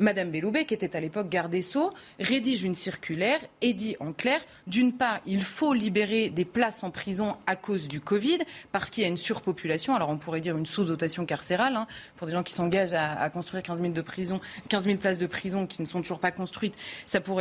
Madame 0.00 0.30
Belloubet, 0.30 0.64
qui 0.64 0.74
était 0.74 0.96
à 0.96 1.00
l'époque 1.00 1.28
garde 1.28 1.52
des 1.52 1.62
Sceaux, 1.62 1.92
rédige 2.18 2.64
une 2.64 2.74
circulaire 2.74 3.38
et 3.60 3.74
dit 3.74 3.96
en 4.00 4.12
clair, 4.12 4.40
d'une 4.66 4.94
part, 4.94 5.20
il 5.26 5.42
faut 5.42 5.72
libérer 5.72 6.30
des 6.30 6.44
places 6.44 6.82
en 6.82 6.90
prison 6.90 7.36
à 7.46 7.54
cause 7.54 7.86
du 7.86 8.00
Covid, 8.00 8.38
parce 8.72 8.90
qu'il 8.90 9.02
y 9.02 9.06
a 9.06 9.08
une 9.08 9.18
surpopulation. 9.18 9.94
Alors 9.94 10.08
on 10.08 10.16
pourrait 10.16 10.40
dire 10.40 10.56
une 10.56 10.66
sous-dotation 10.66 11.26
carcérale, 11.26 11.76
hein, 11.76 11.86
pour 12.16 12.26
des 12.26 12.32
gens 12.32 12.42
qui 12.42 12.54
s'engagent 12.54 12.94
à, 12.94 13.28
construire 13.30 13.62
15 13.62 13.80
000, 13.80 13.92
de 13.92 14.00
prison, 14.00 14.40
15 14.68 14.84
000 14.84 14.96
places 14.96 15.18
de 15.18 15.26
prison 15.26 15.66
ne 15.80 15.86
sont 15.86 16.02
toujours 16.02 16.20
pas 16.20 16.32
construites. 16.32 16.74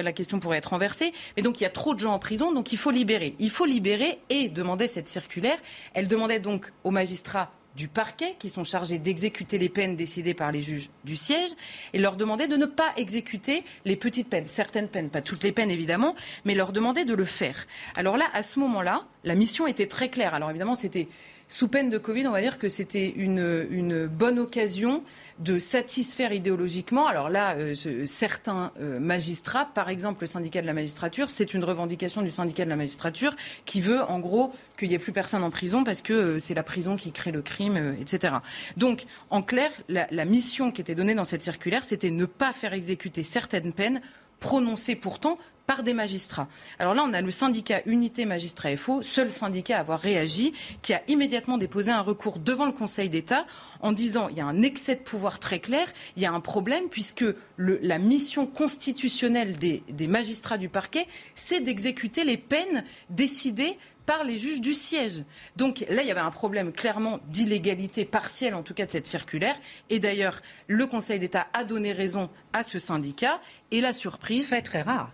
La 0.04 0.14
question 0.14 0.40
pourrait 0.40 0.58
être 0.58 0.70
renversée. 0.70 1.14
Mais 1.36 1.44
donc 1.44 1.60
il 1.60 1.64
y 1.64 1.68
a 1.68 1.70
trop 1.70 1.94
de 1.94 2.00
gens 2.00 2.14
en 2.14 2.20
prison, 2.20 2.52
donc 2.52 2.72
il 2.74 2.78
faut 2.78 2.92
libérer. 2.92 3.36
Il 3.40 3.50
faut 3.50 3.66
libérer 3.66 4.20
et 4.30 4.50
demander 4.50 4.88
cette 4.88 5.10
circulaire. 5.10 5.58
Elle 5.94 6.08
demandait 6.08 6.40
donc 6.40 6.72
aux 6.84 6.92
magistrats 6.92 7.52
du 7.76 7.88
parquet, 7.88 8.36
qui 8.40 8.50
sont 8.50 8.64
chargés 8.64 8.98
d'exécuter 8.98 9.58
les 9.58 9.70
peines 9.70 9.96
décidées 9.96 10.34
par 10.34 10.52
les 10.52 10.62
juges 10.62 10.90
du 11.06 11.16
siège, 11.16 11.52
et 11.94 12.00
leur 12.00 12.18
demander 12.18 12.48
de 12.48 12.58
ne 12.58 12.66
pas 12.66 12.92
exécuter 12.98 13.64
les 13.86 13.96
petites 13.96 14.28
peines, 14.28 14.48
certaines 14.48 14.90
peines, 14.90 15.10
pas 15.10 15.22
toutes 15.22 15.44
les 15.44 15.52
peines 15.54 15.72
évidemment, 15.72 16.16
mais 16.44 16.56
leur 16.56 16.74
demander 16.74 17.06
de 17.06 17.14
le 17.14 17.26
faire. 17.26 17.68
Alors 17.96 18.18
là, 18.18 18.26
à 18.34 18.44
ce 18.44 18.60
moment-là, 18.60 19.06
la 19.24 19.36
mission 19.36 19.66
était 19.66 19.88
très 19.88 20.10
claire. 20.10 20.34
Alors 20.34 20.50
évidemment, 20.50 20.76
c'était 20.76 21.08
sous 21.52 21.68
peine 21.68 21.90
de 21.90 21.98
Covid, 21.98 22.28
on 22.28 22.32
va 22.32 22.42
dire 22.42 22.60
que 22.60 22.70
c'était 22.70 23.10
une, 23.10 24.06
bonne 24.08 24.38
occasion 24.38 25.04
de 25.40 25.58
satisfaire 25.58 26.32
idéologiquement. 26.32 27.08
Alors 27.08 27.28
là, 27.30 27.56
euh, 27.58 27.74
ce- 27.74 28.06
certains 28.06 28.72
euh, 28.80 29.00
magistrats, 29.00 29.66
par 29.66 29.90
exemple 29.90 30.22
le 30.22 30.28
syndicat 30.28 30.62
de 30.62 30.68
la 30.68 30.74
magistrature, 30.74 31.30
c'est 31.30 31.56
une 31.56 31.64
revendication 31.64 32.22
du 32.22 32.30
syndicat 32.30 32.66
de 32.66 32.70
la 32.70 32.76
magistrature 32.76 33.36
qui 33.66 33.82
veut 33.82 34.02
en 34.04 34.20
gros 34.20 34.54
qu'il 34.78 34.90
n'y 34.90 34.94
ait 34.96 35.00
plus 35.00 35.12
personne 35.12 35.44
en 35.44 35.50
prison 35.50 35.84
parce 35.84 36.04
que 36.04 36.14
euh, 36.14 36.40
c'est 36.40 36.54
la 36.54 36.64
prison 36.64 36.96
qui 36.98 37.12
crée 37.12 37.32
le 37.32 37.42
crime, 37.42 37.96
etc. 38.00 38.36
Donc, 38.78 39.06
en 39.32 39.42
clair, 39.42 39.72
la, 39.88 40.08
la 40.12 40.26
mission 40.26 40.72
qui 40.72 40.82
était 40.82 40.96
donnée 40.96 41.16
dans 41.16 41.24
cette 41.24 41.44
circulaire, 41.44 41.84
c'était 41.84 42.12
ne 42.12 42.26
pas 42.26 42.54
faire 42.54 42.74
exécuter 42.74 43.24
certaines 43.24 43.74
peines 43.74 44.02
prononcées 44.40 44.96
pourtant 44.96 45.38
par 45.70 45.84
des 45.84 45.94
magistrats. 45.94 46.48
Alors 46.80 46.96
là, 46.96 47.04
on 47.06 47.14
a 47.14 47.22
le 47.22 47.30
syndicat 47.30 47.84
Unité 47.86 48.26
Magistrats 48.26 48.76
FO, 48.76 49.04
seul 49.04 49.30
syndicat 49.30 49.78
à 49.78 49.82
avoir 49.82 50.00
réagi, 50.00 50.52
qui 50.82 50.96
a 50.96 51.04
immédiatement 51.08 51.60
déposé 51.60 51.92
un 51.92 52.02
recours 52.02 52.40
devant 52.40 52.66
le 52.66 52.72
Conseil 52.72 53.08
d'État 53.08 53.46
en 53.80 53.92
disant 53.92 54.30
il 54.30 54.38
y 54.38 54.42
a 54.42 54.48
un 54.48 54.64
excès 54.64 54.96
de 54.96 55.02
pouvoir 55.02 55.38
très 55.38 55.60
clair, 55.60 55.86
il 56.16 56.24
y 56.24 56.26
a 56.26 56.32
un 56.32 56.40
problème 56.40 56.86
puisque 56.90 57.24
la 57.60 58.00
mission 58.00 58.48
constitutionnelle 58.48 59.60
des, 59.60 59.84
des 59.90 60.08
magistrats 60.08 60.58
du 60.58 60.70
parquet, 60.70 61.06
c'est 61.36 61.60
d'exécuter 61.60 62.24
les 62.24 62.38
peines 62.38 62.84
décidées 63.12 63.78
par 64.08 64.24
les 64.24 64.40
juges 64.40 64.62
du 64.62 64.74
siège. 64.74 65.24
Donc 65.56 65.86
là, 65.88 66.02
il 66.02 66.08
y 66.08 66.12
avait 66.12 66.20
un 66.20 66.32
problème 66.32 66.72
clairement 66.72 67.20
d'illégalité 67.28 68.06
partielle, 68.06 68.56
en 68.56 68.64
tout 68.64 68.74
cas 68.74 68.88
de 68.88 68.92
cette 68.92 69.06
circulaire. 69.06 69.56
Et 69.92 70.00
d'ailleurs, 70.00 70.42
le 70.66 70.88
Conseil 70.88 71.20
d'État 71.20 71.46
a 71.54 71.64
donné 71.64 71.92
raison 71.92 72.32
à 72.54 72.64
ce 72.64 72.80
syndicat. 72.80 73.40
Et 73.70 73.82
la 73.82 73.94
surprise, 73.94 74.48
Fait 74.48 74.64
très 74.64 74.82
rare. 74.82 75.12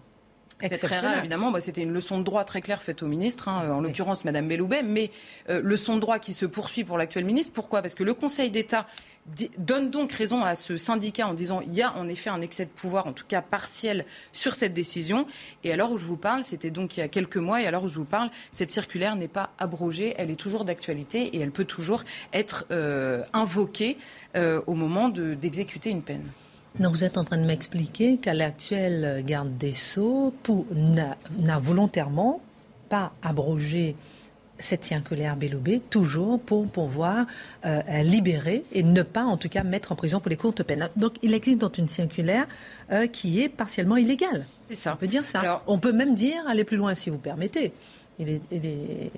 Très 0.59 0.99
rare, 0.99 1.19
évidemment. 1.19 1.51
Bah, 1.51 1.61
C'était 1.61 1.81
une 1.81 1.93
leçon 1.93 2.19
de 2.19 2.23
droit 2.23 2.43
très 2.43 2.61
claire 2.61 2.81
faite 2.81 3.03
au 3.03 3.07
ministre, 3.07 3.49
hein, 3.49 3.71
en 3.71 3.81
l'occurrence 3.81 4.25
Madame 4.25 4.47
Belloubet, 4.47 4.83
mais 4.83 5.11
euh, 5.49 5.61
leçon 5.63 5.95
de 5.95 6.01
droit 6.01 6.19
qui 6.19 6.33
se 6.33 6.45
poursuit 6.45 6.83
pour 6.83 6.97
l'actuel 6.97 7.25
ministre. 7.25 7.53
Pourquoi? 7.53 7.81
Parce 7.81 7.95
que 7.95 8.03
le 8.03 8.13
Conseil 8.13 8.51
d'État 8.51 8.87
donne 9.57 9.89
donc 9.89 10.11
raison 10.11 10.43
à 10.43 10.53
ce 10.53 10.77
syndicat 10.77 11.27
en 11.27 11.33
disant 11.33 11.61
il 11.61 11.73
y 11.73 11.81
a 11.81 11.95
en 11.95 12.07
effet 12.07 12.29
un 12.29 12.41
excès 12.41 12.65
de 12.65 12.69
pouvoir, 12.69 13.07
en 13.07 13.13
tout 13.13 13.25
cas 13.27 13.41
partiel, 13.41 14.05
sur 14.31 14.53
cette 14.53 14.73
décision. 14.73 15.25
Et 15.63 15.71
à 15.71 15.75
l'heure 15.75 15.91
où 15.91 15.97
je 15.97 16.05
vous 16.05 16.17
parle, 16.17 16.43
c'était 16.43 16.69
donc 16.69 16.97
il 16.97 16.99
y 16.99 17.03
a 17.03 17.07
quelques 17.07 17.37
mois, 17.37 17.61
et 17.61 17.67
à 17.67 17.71
l'heure 17.71 17.83
où 17.83 17.87
je 17.87 17.95
vous 17.95 18.05
parle, 18.05 18.29
cette 18.51 18.71
circulaire 18.71 19.15
n'est 19.15 19.27
pas 19.27 19.51
abrogée, 19.57 20.13
elle 20.17 20.29
est 20.29 20.35
toujours 20.35 20.63
d'actualité 20.63 21.35
et 21.35 21.39
elle 21.39 21.51
peut 21.51 21.65
toujours 21.65 22.03
être 22.33 22.65
euh, 22.71 23.23
invoquée 23.33 23.97
euh, 24.35 24.61
au 24.67 24.75
moment 24.75 25.09
d'exécuter 25.09 25.89
une 25.89 26.03
peine. 26.03 26.23
Donc 26.79 26.93
vous 26.93 27.03
êtes 27.03 27.17
en 27.17 27.23
train 27.23 27.37
de 27.37 27.45
m'expliquer 27.45 28.17
qu'à 28.17 28.33
l'actuel 28.33 29.23
garde 29.25 29.57
des 29.57 29.73
Sceaux 29.73 30.33
n'a 31.37 31.59
volontairement 31.59 32.41
pas 32.89 33.13
abrogé 33.21 33.95
cette 34.59 34.83
circulaire 34.83 35.35
Belloubet, 35.35 35.81
toujours 35.89 36.39
pour 36.39 36.67
pouvoir 36.67 37.25
euh, 37.65 37.81
libérer 38.03 38.63
et 38.71 38.83
ne 38.83 39.01
pas, 39.01 39.23
en 39.23 39.37
tout 39.37 39.49
cas, 39.49 39.63
mettre 39.63 39.91
en 39.91 39.95
prison 39.95 40.19
pour 40.19 40.29
les 40.29 40.37
courtes 40.37 40.63
peines. 40.63 40.89
Donc, 40.95 41.15
il 41.21 41.33
existe 41.33 41.59
dans 41.59 41.71
une 41.71 41.89
circulaire 41.89 42.47
euh, 42.91 43.07
qui 43.07 43.41
est 43.41 43.49
partiellement 43.49 43.97
illégale. 43.97 44.45
C'est 44.69 44.75
ça. 44.75 44.93
On 44.93 44.97
peut 44.97 45.07
dire 45.07 45.25
ça. 45.25 45.41
Alors, 45.41 45.63
on 45.67 45.77
peut 45.77 45.91
même 45.91 46.15
dire, 46.15 46.41
aller 46.47 46.63
plus 46.63 46.77
loin 46.77 46.95
si 46.95 47.09
vous 47.09 47.17
permettez, 47.17 47.73
il 48.19 48.29
est, 48.29 49.11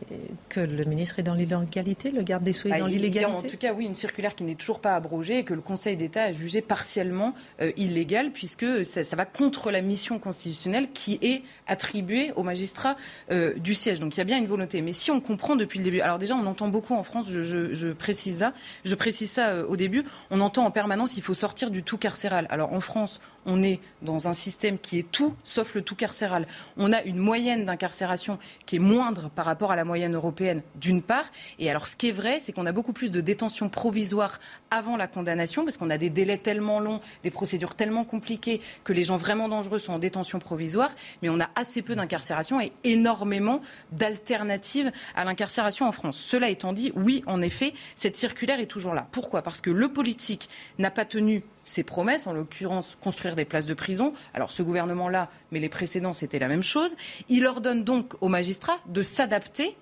que 0.50 0.60
le 0.60 0.84
ministre 0.86 1.20
est 1.20 1.24
dans 1.24 1.34
l'illégalité, 1.34 2.10
le 2.12 2.24
garde 2.24 2.44
des 2.44 2.54
Sceaux 2.54 2.70
est 2.70 2.72
bah, 2.72 2.80
dans 2.80 2.88
l'illégalité 2.88 3.26
En 3.26 3.42
tout 3.42 3.58
cas, 3.58 3.74
oui, 3.74 3.86
une 3.86 3.96
circulaire 3.96 4.36
qui 4.36 4.44
n'est 4.44 4.56
toujours 4.56 4.80
pas 4.80 4.96
abrogée 4.96 5.40
et 5.40 5.44
que 5.44 5.54
le 5.54 5.62
Conseil 5.62 5.96
d'État 5.96 6.24
a 6.24 6.34
jugé 6.34 6.62
partiellement 6.62 7.34
euh, 7.62 7.72
illégale, 7.78 8.32
puisque 8.32 8.86
ça, 8.86 9.16
va 9.16 9.26
contre 9.26 9.72
la 9.72 9.82
mission 9.82 10.20
constitutionnelle 10.20 10.92
qui 10.92 11.20
est 11.22 11.44
attribuée 11.68 12.32
aux 12.36 12.44
magistrats 12.44 12.98
euh, 13.32 13.54
du 13.56 13.76
siège. 13.76 14.00
Donc 14.00 14.16
il 14.16 14.18
y 14.18 14.22
a 14.22 14.26
bien 14.26 14.38
une 14.38 14.48
volonté. 14.48 14.82
Mais 14.82 14.94
si 14.94 15.12
on 15.12 15.22
comprend 15.22 15.56
depuis 15.56 15.80
le 15.80 15.86
début, 15.86 16.00
alors 16.02 16.18
déjà, 16.18 16.36
on 16.36 16.46
entend 16.46 16.68
beaucoup 16.68 16.96
en 16.96 17.04
France, 17.04 17.28
je, 17.30 17.92
précise 17.94 18.38
ça, 18.38 18.54
je 18.84 18.96
précise 18.96 19.30
ça 19.30 19.50
euh, 19.50 19.68
au 19.68 19.76
début, 19.76 20.04
on 20.32 20.42
entend 20.42 20.66
en 20.66 20.72
permanence 20.72 21.18
il 21.18 21.24
faut 21.24 21.34
sortir 21.34 21.72
du 21.72 21.84
tout 21.84 21.98
carcéral. 21.98 22.48
Alors 22.50 22.74
en 22.74 22.82
France, 22.82 23.20
on 23.48 23.64
est 23.64 23.80
dans 24.04 24.28
un 24.28 24.34
système 24.34 24.78
qui 24.78 25.00
est 25.00 25.10
tout 25.10 25.34
sauf 25.44 25.74
le 25.74 25.82
tout 25.82 25.96
carcéral. 25.96 26.46
On 26.76 26.94
a 26.94 27.02
une 27.02 27.18
moyenne 27.18 27.66
d'incarcération 27.66 28.38
qui 28.66 28.76
est 28.76 28.80
moindre 28.80 29.30
par 29.30 29.46
rapport 29.46 29.72
à 29.72 29.76
la 29.76 29.86
moyenne 29.86 30.14
européenne, 30.14 30.62
d'une 30.76 31.02
part. 31.02 31.26
Et 31.58 31.70
alors, 31.70 31.88
ce 31.88 31.96
qui 31.96 32.10
est 32.10 32.12
vrai, 32.12 32.40
c'est 32.40 32.52
qu'on 32.52 32.66
a 32.66 32.72
beaucoup 32.72 32.94
plus 32.94 33.10
de 33.10 33.22
détention 33.22 33.70
provisoire 33.70 34.40
avant 34.70 34.98
la 34.98 35.08
condamnation, 35.08 35.64
parce 35.64 35.78
qu'on 35.78 35.90
a 35.90 35.98
des 35.98 36.10
délais 36.10 36.38
tellement 36.38 36.80
longs, 36.80 37.00
des 37.24 37.32
procédures 37.32 37.74
tellement 37.74 38.04
compliquées 38.04 38.62
que 38.84 38.94
les 38.94 39.06
gens 39.06 39.18
vraiment 39.18 39.48
dangereux 39.48 39.80
sont 39.80 39.94
en 39.94 40.00
détention 40.00 40.40
provisoire. 40.40 40.92
Mais 41.22 41.30
on 41.30 41.40
a 41.40 41.50
assez 41.56 41.82
peu 41.82 41.96
d'incarcération 41.96 42.60
et 42.60 42.74
énormément 42.84 43.62
d'alternatives 43.94 44.92
à 45.16 45.24
l'incarcération 45.24 45.88
en 45.88 45.92
France. 45.94 46.18
Cela 46.18 46.50
étant 46.50 46.74
dit, 46.74 46.92
oui, 46.96 47.24
en 47.26 47.42
effet, 47.42 47.74
cette 47.96 48.18
circulaire 48.18 48.60
est 48.60 48.68
toujours 48.68 48.94
là. 48.94 49.08
Pourquoi? 49.12 49.42
Parce 49.42 49.62
que 49.62 49.70
le 49.70 49.88
politique 49.90 50.50
n'a 50.78 50.92
pas 50.92 51.06
tenu 51.06 51.44
ses 51.68 51.84
promesses, 51.84 52.26
en 52.26 52.34
l'occurrence 52.34 52.98
construire 53.02 53.36
des 53.36 53.46
places 53.46 53.68
de 53.68 53.74
prison. 53.76 54.14
Alors 54.34 54.52
ce 54.52 54.64
gouvernement-là, 54.64 55.30
mais 55.52 55.60
les 55.60 55.70
précédents, 55.70 56.14
c'était 56.14 56.40
la 56.40 56.48
même 56.48 56.64
chose. 56.64 56.96
Il 57.30 57.46
ordonne 57.46 57.84
donc 57.84 58.14
aux 58.22 58.30
magistrats 58.30 58.80
de 58.88 59.04
s'adapter 59.04 59.76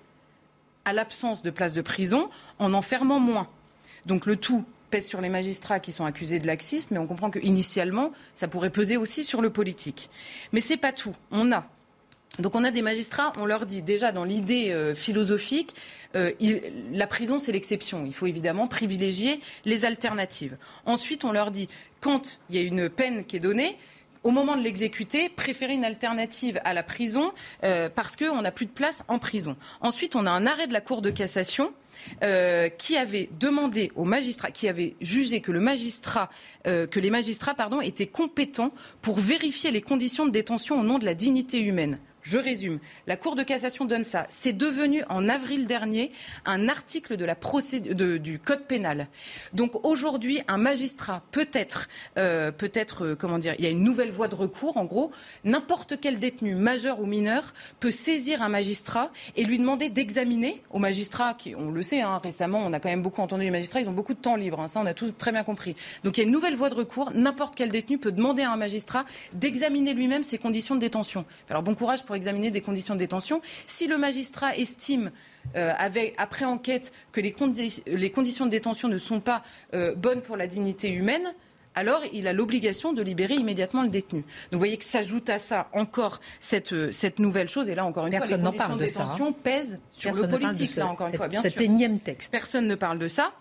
à 0.84 0.92
l'absence 0.92 1.42
de 1.42 1.50
places 1.50 1.72
de 1.72 1.80
prison 1.80 2.28
en 2.58 2.74
en 2.74 2.82
fermant 2.82 3.20
moins. 3.20 3.48
Donc 4.04 4.26
le 4.26 4.36
tout 4.36 4.64
pèse 4.90 5.06
sur 5.06 5.20
les 5.20 5.28
magistrats 5.28 5.80
qui 5.80 5.92
sont 5.92 6.04
accusés 6.04 6.38
de 6.38 6.46
laxisme, 6.46 6.94
mais 6.94 7.00
on 7.00 7.06
comprend 7.06 7.30
qu'initialement, 7.30 8.12
ça 8.34 8.48
pourrait 8.48 8.70
peser 8.70 8.96
aussi 8.96 9.24
sur 9.24 9.40
le 9.40 9.50
politique. 9.50 10.10
Mais 10.52 10.60
ce 10.60 10.72
n'est 10.72 10.76
pas 10.76 10.92
tout. 10.92 11.14
On 11.30 11.52
a 11.52 11.66
donc 12.38 12.54
on 12.54 12.64
a 12.64 12.70
des 12.70 12.82
magistrats, 12.82 13.32
on 13.38 13.46
leur 13.46 13.66
dit 13.66 13.82
déjà 13.82 14.12
dans 14.12 14.24
l'idée 14.24 14.70
euh, 14.70 14.94
philosophique, 14.94 15.74
euh, 16.14 16.32
la 16.92 17.06
prison 17.06 17.38
c'est 17.38 17.52
l'exception. 17.52 18.04
Il 18.06 18.12
faut 18.12 18.26
évidemment 18.26 18.66
privilégier 18.66 19.40
les 19.64 19.84
alternatives. 19.84 20.56
Ensuite 20.84 21.24
on 21.24 21.32
leur 21.32 21.50
dit, 21.50 21.68
quand 22.00 22.38
il 22.50 22.56
y 22.56 22.58
a 22.58 22.62
une 22.62 22.90
peine 22.90 23.24
qui 23.24 23.36
est 23.36 23.40
donnée, 23.40 23.76
au 24.22 24.32
moment 24.32 24.56
de 24.56 24.62
l'exécuter, 24.62 25.28
préférer 25.28 25.74
une 25.74 25.84
alternative 25.84 26.60
à 26.64 26.74
la 26.74 26.82
prison 26.82 27.32
euh, 27.64 27.88
parce 27.88 28.16
qu'on 28.16 28.42
n'a 28.42 28.50
plus 28.50 28.66
de 28.66 28.72
place 28.72 29.04
en 29.06 29.20
prison. 29.20 29.56
Ensuite, 29.80 30.16
on 30.16 30.26
a 30.26 30.30
un 30.30 30.46
arrêt 30.46 30.66
de 30.66 30.72
la 30.72 30.80
Cour 30.80 31.00
de 31.00 31.10
cassation 31.10 31.72
qui 32.78 32.96
avait 32.96 33.30
demandé 33.40 33.90
aux 33.96 34.04
magistrats, 34.04 34.50
qui 34.52 34.68
avait 34.68 34.94
jugé 35.00 35.40
que 35.40 35.50
les 35.50 35.58
magistrats, 35.58 36.28
étaient 37.82 38.06
compétents 38.06 38.72
pour 39.00 39.18
vérifier 39.18 39.70
les 39.72 39.80
conditions 39.80 40.26
de 40.26 40.30
détention 40.30 40.78
au 40.78 40.84
nom 40.84 40.98
de 40.98 41.04
la 41.04 41.14
dignité 41.14 41.60
humaine. 41.60 41.98
Je 42.26 42.38
résume. 42.38 42.80
La 43.06 43.16
Cour 43.16 43.36
de 43.36 43.44
cassation 43.44 43.84
donne 43.84 44.04
ça. 44.04 44.26
C'est 44.30 44.52
devenu 44.52 45.04
en 45.08 45.28
avril 45.28 45.66
dernier 45.66 46.10
un 46.44 46.68
article 46.68 47.16
du 47.16 48.38
Code 48.40 48.66
pénal. 48.66 49.06
Donc 49.52 49.84
aujourd'hui, 49.84 50.40
un 50.48 50.56
magistrat 50.56 51.22
peut 51.30 51.48
être, 51.52 51.88
euh, 52.18 52.50
peut 52.50 52.72
être, 52.74 53.04
euh, 53.04 53.14
comment 53.14 53.38
dire, 53.38 53.54
il 53.58 53.64
y 53.64 53.68
a 53.68 53.70
une 53.70 53.84
nouvelle 53.84 54.10
voie 54.10 54.26
de 54.26 54.34
recours. 54.34 54.76
En 54.76 54.84
gros, 54.84 55.12
n'importe 55.44 56.00
quel 56.00 56.18
détenu, 56.18 56.56
majeur 56.56 56.98
ou 56.98 57.06
mineur, 57.06 57.54
peut 57.78 57.92
saisir 57.92 58.42
un 58.42 58.48
magistrat 58.48 59.12
et 59.36 59.44
lui 59.44 59.60
demander 59.60 59.88
d'examiner 59.88 60.64
au 60.70 60.80
magistrat, 60.80 61.34
qui, 61.34 61.54
on 61.54 61.70
le 61.70 61.82
sait, 61.82 62.00
hein, 62.00 62.18
récemment, 62.20 62.58
on 62.66 62.72
a 62.72 62.80
quand 62.80 62.88
même 62.88 63.02
beaucoup 63.02 63.20
entendu 63.20 63.44
les 63.44 63.52
magistrats, 63.52 63.80
ils 63.80 63.88
ont 63.88 63.92
beaucoup 63.92 64.14
de 64.14 64.18
temps 64.18 64.34
libre. 64.34 64.58
Hein, 64.58 64.66
ça, 64.66 64.80
on 64.80 64.86
a 64.86 64.94
tous 64.94 65.12
très 65.16 65.30
bien 65.30 65.44
compris. 65.44 65.76
Donc 66.02 66.18
il 66.18 66.22
y 66.22 66.24
a 66.24 66.26
une 66.26 66.32
nouvelle 66.32 66.56
voie 66.56 66.70
de 66.70 66.74
recours. 66.74 67.12
N'importe 67.14 67.54
quel 67.54 67.70
détenu 67.70 67.98
peut 67.98 68.10
demander 68.10 68.42
à 68.42 68.50
un 68.50 68.56
magistrat 68.56 69.04
d'examiner 69.32 69.94
lui-même 69.94 70.24
ses 70.24 70.38
conditions 70.38 70.74
de 70.74 70.80
détention. 70.80 71.24
Alors 71.48 71.62
bon 71.62 71.76
courage 71.76 72.04
pour 72.04 72.15
examiner 72.16 72.50
des 72.50 72.60
conditions 72.60 72.94
de 72.94 72.98
détention. 72.98 73.40
Si 73.66 73.86
le 73.86 73.98
magistrat 73.98 74.56
estime 74.56 75.10
euh, 75.56 75.72
après 76.18 76.44
enquête 76.44 76.92
que 77.12 77.20
les, 77.20 77.32
conditions 77.32 78.46
de 78.46 78.50
détention 78.50 78.88
ne 78.88 78.98
sont 78.98 79.20
pas 79.20 79.42
euh, 79.74 79.94
bonnes 79.94 80.22
pour 80.22 80.36
la 80.36 80.46
dignité 80.46 80.90
humaine, 80.90 81.34
alors 81.74 82.00
il 82.12 82.26
a 82.26 82.32
l'obligation 82.32 82.92
de 82.92 83.02
libérer 83.02 83.34
immédiatement 83.34 83.82
le 83.82 83.88
détenu. 83.88 84.22
Donc 84.22 84.52
vous 84.52 84.58
voyez 84.58 84.78
que 84.78 84.84
s'ajoute 84.84 85.28
à 85.28 85.38
ça 85.38 85.68
encore 85.72 86.20
cette, 86.40 86.72
euh, 86.72 86.90
nouvelle 87.18 87.48
chose. 87.48 87.68
Et 87.68 87.74
là, 87.74 87.84
encore 87.84 88.06
une 88.06 88.16
fois, 88.16 88.26
les 88.26 88.42
conditions 88.42 88.76
de, 88.76 88.84
détention 88.84 89.32
pèsent 89.32 89.78
sur 89.92 90.12
le 90.14 90.26
politique. 90.26 90.74
là, 90.76 90.86
encore 90.86 91.08
une 91.08 91.16
fois, 91.16 91.28
bien 91.28 91.42
cet 91.42 91.60
énième 91.60 92.00
texte. 92.00 92.32
Personne 92.32 92.66
ne 92.66 92.74
parle 92.74 92.98
de 92.98 93.08
ça. 93.08 93.32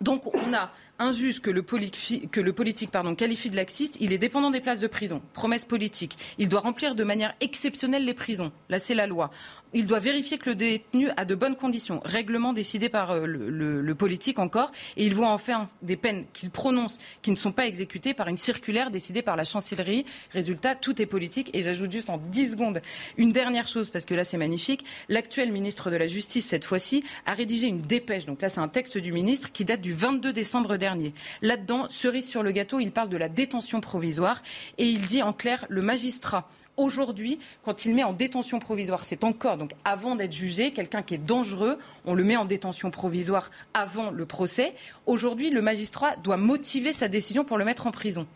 Donc 0.00 0.34
on 0.34 0.54
a 0.54 0.72
un 0.98 1.12
juge 1.12 1.40
que 1.40 1.50
le, 1.50 1.62
politique 1.62 2.90
qualifie 3.16 3.50
de 3.50 3.56
laxiste, 3.56 3.96
il 4.00 4.12
est 4.12 4.18
dépendant 4.18 4.50
des 4.50 4.60
places 4.60 4.80
de 4.80 4.86
prison. 4.86 5.22
Promesse 5.32 5.64
politique. 5.64 6.16
Il 6.38 6.48
doit 6.48 6.60
remplir 6.60 6.94
de 6.94 7.04
manière 7.04 7.34
exceptionnelle 7.40 8.04
les 8.04 8.14
prisons. 8.14 8.52
Là, 8.68 8.78
c'est 8.78 8.94
la 8.94 9.06
loi 9.06 9.30
il 9.74 9.86
doit 9.86 9.98
vérifier 9.98 10.38
que 10.38 10.50
le 10.50 10.54
détenu 10.54 11.08
a 11.16 11.24
de 11.24 11.34
bonnes 11.34 11.56
conditions, 11.56 12.00
règlement 12.04 12.52
décidé 12.52 12.88
par 12.88 13.10
euh, 13.10 13.26
le, 13.26 13.94
politique 13.94 14.38
encore, 14.38 14.72
et 14.96 15.04
il 15.04 15.14
voit 15.14 15.28
en 15.28 15.38
faire 15.38 15.66
des 15.82 15.96
peines 15.96 16.24
qu'il 16.32 16.50
prononce 16.50 16.98
qui 17.22 17.30
ne 17.30 17.36
sont 17.36 17.52
pas 17.52 17.66
exécutées 17.66 18.14
par 18.14 18.28
une 18.28 18.36
circulaire 18.36 18.90
décidée 18.90 19.22
par 19.22 19.36
la 19.36 19.44
chancellerie. 19.44 20.04
Résultat, 20.32 20.74
tout 20.74 21.00
est 21.00 21.06
politique. 21.06 21.50
Et 21.54 21.62
j'ajoute 21.62 21.92
juste 21.92 22.10
en 22.10 22.18
10 22.18 22.52
secondes 22.52 22.80
une 23.16 23.32
dernière 23.32 23.68
chose, 23.68 23.90
parce 23.90 24.04
que 24.04 24.14
là 24.14 24.24
c'est 24.24 24.36
magnifique. 24.36 24.84
L'actuel 25.08 25.52
ministre 25.52 25.90
de 25.90 25.96
la 25.96 26.06
Justice, 26.06 26.46
cette 26.46 26.64
fois-ci, 26.64 27.04
a 27.26 27.34
rédigé 27.34 27.68
une 27.68 27.80
dépêche. 27.80 28.26
Donc 28.26 28.42
là 28.42 28.48
c'est 28.48 28.60
un 28.60 28.68
texte 28.68 28.98
du 28.98 29.12
ministre 29.12 29.52
qui 29.52 29.64
date 29.64 29.80
du 29.80 29.92
22 29.92 30.32
décembre 30.32 30.76
dernier. 30.76 31.14
Là-dedans, 31.42 31.88
cerise 31.88 32.28
sur 32.28 32.42
le 32.42 32.52
gâteau, 32.52 32.80
il 32.80 32.92
parle 32.92 33.08
de 33.08 33.16
la 33.16 33.28
détention 33.28 33.80
provisoire 33.80 34.42
et 34.78 34.86
il 34.86 35.06
dit 35.06 35.22
en 35.22 35.32
clair 35.32 35.66
le 35.68 35.82
magistrat 35.82 36.48
Aujourd'hui, 36.76 37.38
quand 37.64 37.84
il 37.84 37.94
met 37.94 38.02
en 38.02 38.12
détention 38.12 38.58
provisoire, 38.58 39.04
c'est 39.04 39.22
encore, 39.22 39.58
donc 39.58 39.72
avant 39.84 40.16
d'être 40.16 40.32
jugé, 40.32 40.72
quelqu'un 40.72 41.02
qui 41.02 41.14
est 41.14 41.18
dangereux, 41.18 41.78
on 42.04 42.14
le 42.14 42.24
met 42.24 42.36
en 42.36 42.44
détention 42.44 42.90
provisoire 42.90 43.52
avant 43.74 44.10
le 44.10 44.26
procès. 44.26 44.74
Aujourd'hui, 45.06 45.50
le 45.50 45.62
magistrat 45.62 46.16
doit 46.16 46.36
motiver 46.36 46.92
sa 46.92 47.06
décision 47.06 47.44
pour 47.44 47.58
le 47.58 47.64
mettre 47.64 47.86
en 47.86 47.92
prison. 47.92 48.26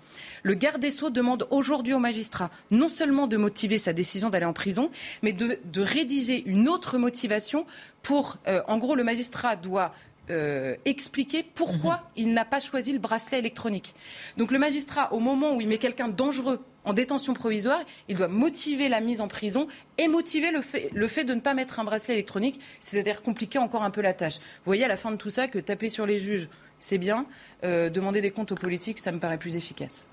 Le 0.45 0.55
garde 0.55 0.81
des 0.81 0.93
Sceaux 0.93 1.11
demande 1.11 1.49
aujourd'hui 1.51 1.95
au 1.95 1.99
magistrat 1.99 2.51
non 2.71 2.89
seulement 2.89 3.27
de 3.27 3.37
motiver 3.37 3.77
sa 3.77 3.93
décision 3.93 4.31
d'aller 4.31 4.47
en 4.47 4.53
prison, 4.53 4.91
mais 5.23 5.33
de, 5.33 5.59
rédiger 5.77 6.45
une 6.47 6.69
autre 6.69 6.97
motivation 6.99 7.67
pour, 8.03 8.37
euh, 8.47 8.63
en 8.69 8.79
gros, 8.79 8.95
le 8.95 9.05
magistrat 9.05 9.57
doit 9.57 9.93
euh, 10.31 10.77
expliquer 10.85 11.43
pourquoi 11.43 11.95
mhm. 11.95 12.03
il 12.17 12.35
n'a 12.35 12.45
pas 12.45 12.61
choisi 12.61 12.93
le 12.93 12.99
bracelet 12.99 13.39
électronique. 13.39 13.95
Donc 14.37 14.51
le 14.51 14.59
magistrat, 14.59 15.13
au 15.13 15.21
moment 15.21 15.55
où 15.55 15.61
il 15.61 15.69
met 15.69 15.79
quelqu'un 15.79 16.09
dangereux 16.09 16.61
en 16.89 16.95
détention 16.95 17.35
provisoire, 17.35 17.81
il 18.09 18.17
doit 18.17 18.29
motiver 18.29 18.89
la 18.89 19.01
mise 19.01 19.21
en 19.21 19.29
prison 19.29 19.69
et 19.99 20.09
motiver 20.09 20.51
le 20.51 20.63
fait, 21.09 21.25
de 21.25 21.35
ne 21.35 21.41
pas 21.41 21.53
mettre 21.53 21.79
un 21.81 21.85
bracelet 21.85 22.15
électronique, 22.15 22.59
c'est-à-dire 22.81 23.21
compliquer 23.21 23.59
encore 23.59 23.83
un 23.83 23.91
peu 23.91 24.01
la 24.01 24.15
tâche. 24.15 24.39
Vous 24.39 24.65
voyez 24.65 24.85
à 24.85 24.89
la 24.89 24.97
fin 24.97 25.11
de 25.11 25.17
tout 25.17 25.29
ça 25.29 25.49
que 25.49 25.59
taper 25.59 25.91
sur 25.91 26.07
les 26.07 26.19
juges, 26.19 26.49
c'est 26.81 26.97
bien. 26.97 27.27
Euh, 27.63 27.91
demander 27.91 28.23
des 28.23 28.31
comptes 28.31 28.53
aux 28.53 28.57
politiques, 28.57 28.99
ça 28.99 29.13
me 29.13 29.19
paraît 29.19 29.37
plus 29.37 29.55
efficace. 29.57 30.07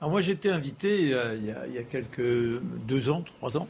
Alors 0.00 0.10
moi 0.10 0.22
j'étais 0.22 0.48
invité 0.48 1.12
euh, 1.12 1.36
il, 1.36 1.46
y 1.46 1.50
a, 1.50 1.66
il 1.66 1.74
y 1.74 1.78
a 1.78 1.82
quelques 1.82 2.62
deux 2.86 3.10
ans, 3.10 3.22
trois 3.36 3.58
ans, 3.58 3.68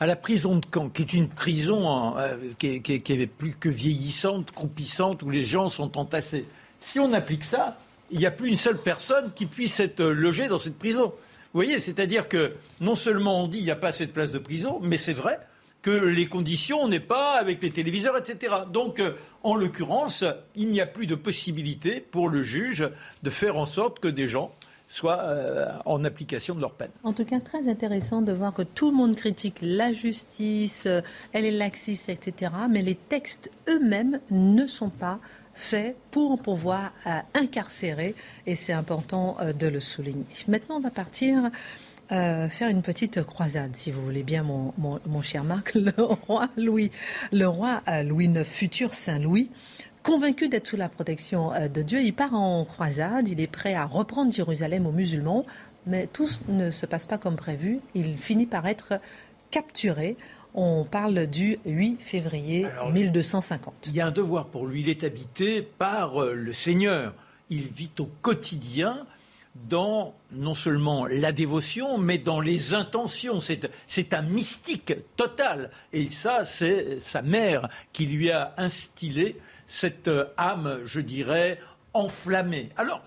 à 0.00 0.06
la 0.06 0.16
prison 0.16 0.56
de 0.56 0.66
Caen, 0.74 0.88
qui 0.88 1.02
est 1.02 1.12
une 1.12 1.28
prison 1.28 2.16
euh, 2.18 2.36
qui, 2.58 2.82
est, 2.88 3.26
plus 3.28 3.54
que 3.54 3.68
vieillissante, 3.68 4.50
croupissante, 4.50 5.22
où 5.22 5.30
les 5.30 5.44
gens 5.44 5.68
sont 5.68 5.96
entassés. 5.96 6.44
Si 6.80 6.98
on 6.98 7.12
applique 7.12 7.44
ça, 7.44 7.78
il 8.10 8.18
n'y 8.18 8.26
a 8.26 8.32
plus 8.32 8.48
une 8.48 8.56
seule 8.56 8.78
personne 8.78 9.32
qui 9.32 9.46
puisse 9.46 9.78
être 9.78 10.02
logée 10.02 10.48
dans 10.48 10.58
cette 10.58 10.76
prison. 10.76 11.12
Voyez, 11.58 11.80
c'est-à-dire 11.80 12.28
que 12.28 12.54
non 12.80 12.94
seulement 12.94 13.42
on 13.42 13.48
dit 13.48 13.58
qu'il 13.58 13.66
n'y 13.66 13.72
a 13.72 13.76
pas 13.76 13.88
assez 13.88 14.06
de 14.06 14.12
places 14.12 14.30
de 14.30 14.38
prison, 14.38 14.78
mais 14.80 14.96
c'est 14.96 15.12
vrai 15.12 15.40
que 15.82 15.90
les 15.90 16.26
conditions 16.26 16.86
n'est 16.86 17.00
pas 17.00 17.38
avec 17.38 17.62
les 17.62 17.70
téléviseurs, 17.70 18.16
etc. 18.16 18.54
Donc, 18.72 19.00
euh, 19.00 19.12
en 19.42 19.56
l'occurrence, 19.56 20.24
il 20.54 20.70
n'y 20.70 20.80
a 20.80 20.86
plus 20.86 21.06
de 21.06 21.16
possibilité 21.16 22.00
pour 22.00 22.28
le 22.28 22.42
juge 22.42 22.88
de 23.22 23.30
faire 23.30 23.56
en 23.56 23.66
sorte 23.66 23.98
que 23.98 24.08
des 24.08 24.28
gens 24.28 24.52
soient 24.88 25.20
euh, 25.20 25.66
en 25.84 26.04
application 26.04 26.54
de 26.54 26.60
leur 26.60 26.72
peine. 26.72 26.90
En 27.02 27.12
tout 27.12 27.24
cas, 27.24 27.40
très 27.40 27.68
intéressant 27.68 28.22
de 28.22 28.32
voir 28.32 28.54
que 28.54 28.62
tout 28.62 28.90
le 28.90 28.96
monde 28.96 29.16
critique 29.16 29.56
la 29.60 29.92
justice, 29.92 30.84
euh, 30.86 31.02
elle 31.32 31.44
est 31.44 31.50
laxiste, 31.50 32.08
etc. 32.08 32.52
Mais 32.70 32.82
les 32.82 32.94
textes 32.94 33.50
eux-mêmes 33.68 34.20
ne 34.30 34.66
sont 34.66 34.90
pas 34.90 35.18
faits 35.58 35.96
pour 36.10 36.38
pouvoir 36.38 36.92
incarcérer, 37.34 38.14
et 38.46 38.54
c'est 38.54 38.72
important 38.72 39.36
de 39.58 39.66
le 39.66 39.80
souligner. 39.80 40.24
Maintenant, 40.46 40.76
on 40.76 40.80
va 40.80 40.90
partir 40.90 41.50
euh, 42.10 42.48
faire 42.48 42.68
une 42.68 42.80
petite 42.80 43.22
croisade, 43.22 43.76
si 43.76 43.90
vous 43.90 44.02
voulez 44.02 44.22
bien, 44.22 44.42
mon, 44.42 45.22
cher 45.22 45.44
Marc. 45.44 45.74
Le 45.74 45.92
roi 45.98 46.48
Louis, 46.56 46.90
le 47.32 47.46
roi 47.46 47.82
euh, 47.86 48.02
Louis 48.02 48.24
IX, 48.26 48.44
futur 48.44 48.94
Saint 48.94 49.18
Louis, 49.18 49.50
convaincu 50.02 50.48
d'être 50.48 50.66
sous 50.66 50.78
la 50.78 50.88
protection 50.88 51.52
euh, 51.52 51.68
de 51.68 51.82
Dieu, 51.82 52.00
il 52.00 52.14
part 52.14 52.32
en 52.32 52.64
croisade. 52.64 53.28
Il 53.28 53.40
est 53.40 53.46
prêt 53.46 53.74
à 53.74 53.84
reprendre 53.84 54.32
Jérusalem 54.32 54.86
aux 54.86 54.92
musulmans, 54.92 55.44
mais 55.86 56.06
tout 56.06 56.28
ne 56.48 56.70
se 56.70 56.86
passe 56.86 57.04
pas 57.04 57.18
comme 57.18 57.36
prévu. 57.36 57.80
Il 57.94 58.16
finit 58.16 58.46
par 58.46 58.66
être 58.66 59.00
capturé. 59.50 60.16
On 60.54 60.84
parle 60.84 61.26
du 61.26 61.58
8 61.66 62.00
février 62.00 62.66
1250. 62.92 63.74
Il 63.86 63.94
y 63.94 64.00
a 64.00 64.06
un 64.06 64.10
devoir 64.10 64.46
pour 64.46 64.66
lui. 64.66 64.80
Il 64.80 64.88
est 64.88 65.04
habité 65.04 65.62
par 65.62 66.24
le 66.24 66.52
Seigneur. 66.52 67.14
Il 67.50 67.68
vit 67.68 67.92
au 67.98 68.06
quotidien 68.22 69.06
dans 69.68 70.14
non 70.32 70.54
seulement 70.54 71.06
la 71.06 71.32
dévotion, 71.32 71.98
mais 71.98 72.18
dans 72.18 72.40
les 72.40 72.74
intentions. 72.74 73.40
C'est 73.40 74.14
un 74.14 74.22
mystique 74.22 74.94
total. 75.16 75.70
Et 75.92 76.08
ça, 76.08 76.44
c'est 76.44 77.00
sa 77.00 77.22
mère 77.22 77.68
qui 77.92 78.06
lui 78.06 78.30
a 78.30 78.54
instillé 78.56 79.40
cette 79.66 80.10
âme, 80.36 80.80
je 80.84 81.00
dirais, 81.00 81.60
enflammée. 81.92 82.70
Alors, 82.76 83.02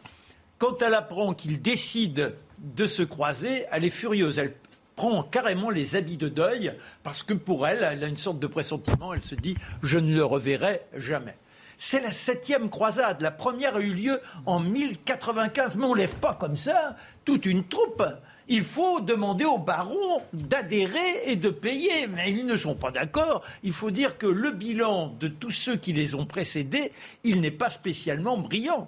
quand 0.57 0.81
elle 0.81 0.93
apprend 0.93 1.33
qu'il 1.33 1.61
décide 1.61 2.33
de 2.59 2.85
se 2.85 3.01
croiser, 3.01 3.65
elle 3.71 3.83
est 3.83 3.89
furieuse. 3.89 4.37
Elle 4.37 4.53
prend 5.01 5.23
carrément 5.23 5.71
les 5.71 5.95
habits 5.95 6.17
de 6.17 6.29
deuil 6.29 6.73
parce 7.01 7.23
que 7.23 7.33
pour 7.33 7.67
elle, 7.67 7.81
elle 7.81 8.03
a 8.03 8.07
une 8.07 8.17
sorte 8.17 8.37
de 8.37 8.45
pressentiment. 8.45 9.15
Elle 9.15 9.21
se 9.21 9.33
dit, 9.33 9.55
je 9.81 9.97
ne 9.97 10.13
le 10.13 10.23
reverrai 10.23 10.81
jamais. 10.95 11.35
C'est 11.75 12.01
la 12.01 12.11
septième 12.11 12.69
croisade. 12.69 13.19
La 13.19 13.31
première 13.31 13.77
a 13.77 13.79
eu 13.79 13.95
lieu 13.95 14.21
en 14.45 14.59
1095. 14.59 15.75
Mais 15.75 15.85
on 15.85 15.95
ne 15.95 15.97
lève 15.97 16.13
pas 16.17 16.35
comme 16.35 16.55
ça 16.55 16.95
toute 17.25 17.47
une 17.47 17.63
troupe. 17.63 18.03
Il 18.47 18.61
faut 18.61 19.01
demander 19.01 19.45
aux 19.45 19.57
barons 19.57 20.21
d'adhérer 20.33 21.23
et 21.25 21.35
de 21.35 21.49
payer. 21.49 22.05
Mais 22.05 22.31
ils 22.31 22.45
ne 22.45 22.55
sont 22.55 22.75
pas 22.75 22.91
d'accord. 22.91 23.41
Il 23.63 23.73
faut 23.73 23.89
dire 23.89 24.19
que 24.19 24.27
le 24.27 24.51
bilan 24.51 25.15
de 25.19 25.29
tous 25.29 25.49
ceux 25.49 25.77
qui 25.77 25.93
les 25.93 26.13
ont 26.13 26.27
précédés, 26.27 26.91
il 27.23 27.41
n'est 27.41 27.49
pas 27.49 27.71
spécialement 27.71 28.37
brillant 28.37 28.87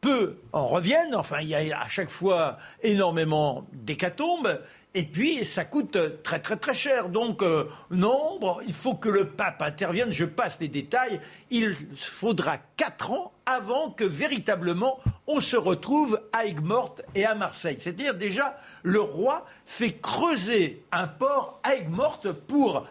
peu 0.00 0.38
en 0.52 0.66
reviennent. 0.66 1.14
Enfin, 1.14 1.40
il 1.40 1.48
y 1.48 1.54
a 1.54 1.80
à 1.80 1.88
chaque 1.88 2.10
fois 2.10 2.58
énormément 2.82 3.66
d'hécatombes. 3.72 4.60
Et 4.92 5.04
puis, 5.04 5.44
ça 5.44 5.64
coûte 5.64 5.96
très 6.24 6.40
très 6.40 6.56
très 6.56 6.74
cher. 6.74 7.10
Donc, 7.10 7.42
euh, 7.42 7.68
non, 7.90 8.40
il 8.66 8.72
faut 8.72 8.94
que 8.94 9.08
le 9.08 9.28
pape 9.28 9.62
intervienne. 9.62 10.10
Je 10.10 10.24
passe 10.24 10.58
les 10.60 10.66
détails. 10.66 11.20
Il 11.50 11.72
faudra 11.94 12.58
quatre 12.76 13.12
ans 13.12 13.32
avant 13.46 13.90
que 13.90 14.02
véritablement 14.02 14.98
on 15.28 15.38
se 15.38 15.56
retrouve 15.56 16.20
à 16.32 16.46
Aigues-Mortes 16.46 17.02
et 17.14 17.24
à 17.24 17.36
Marseille. 17.36 17.76
C'est-à-dire 17.78 18.14
déjà, 18.14 18.58
le 18.82 19.00
roi 19.00 19.46
fait 19.64 19.92
creuser 19.92 20.82
un 20.90 21.06
port 21.06 21.60
à 21.62 21.76
Aigues-Mortes 21.76 22.32
pour 22.32 22.84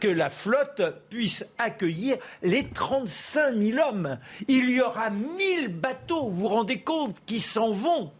que 0.00 0.08
la 0.08 0.30
flotte 0.30 0.82
puisse 1.10 1.44
accueillir 1.58 2.16
les 2.42 2.68
35 2.68 3.54
000 3.54 3.78
hommes. 3.86 4.18
Il 4.48 4.70
y 4.70 4.80
aura 4.80 5.10
1000 5.10 5.68
bateaux, 5.68 6.28
vous 6.28 6.42
vous 6.42 6.48
rendez 6.48 6.80
compte, 6.80 7.16
qui 7.26 7.40
s'en 7.40 7.70
vont 7.70 8.12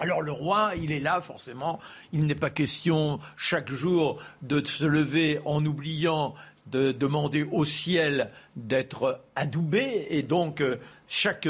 alors 0.00 0.22
le 0.22 0.32
roi, 0.32 0.72
il 0.80 0.92
est 0.92 1.00
là 1.00 1.20
forcément. 1.20 1.78
Il 2.12 2.26
n'est 2.26 2.34
pas 2.34 2.50
question 2.50 3.20
chaque 3.36 3.70
jour 3.70 4.18
de 4.42 4.66
se 4.66 4.84
lever 4.84 5.40
en 5.44 5.64
oubliant 5.64 6.34
de 6.66 6.92
demander 6.92 7.42
au 7.50 7.64
ciel 7.64 8.30
d'être 8.54 9.20
adoubé 9.34 10.06
et 10.10 10.22
donc 10.22 10.60
euh, 10.60 10.76
chaque 11.08 11.48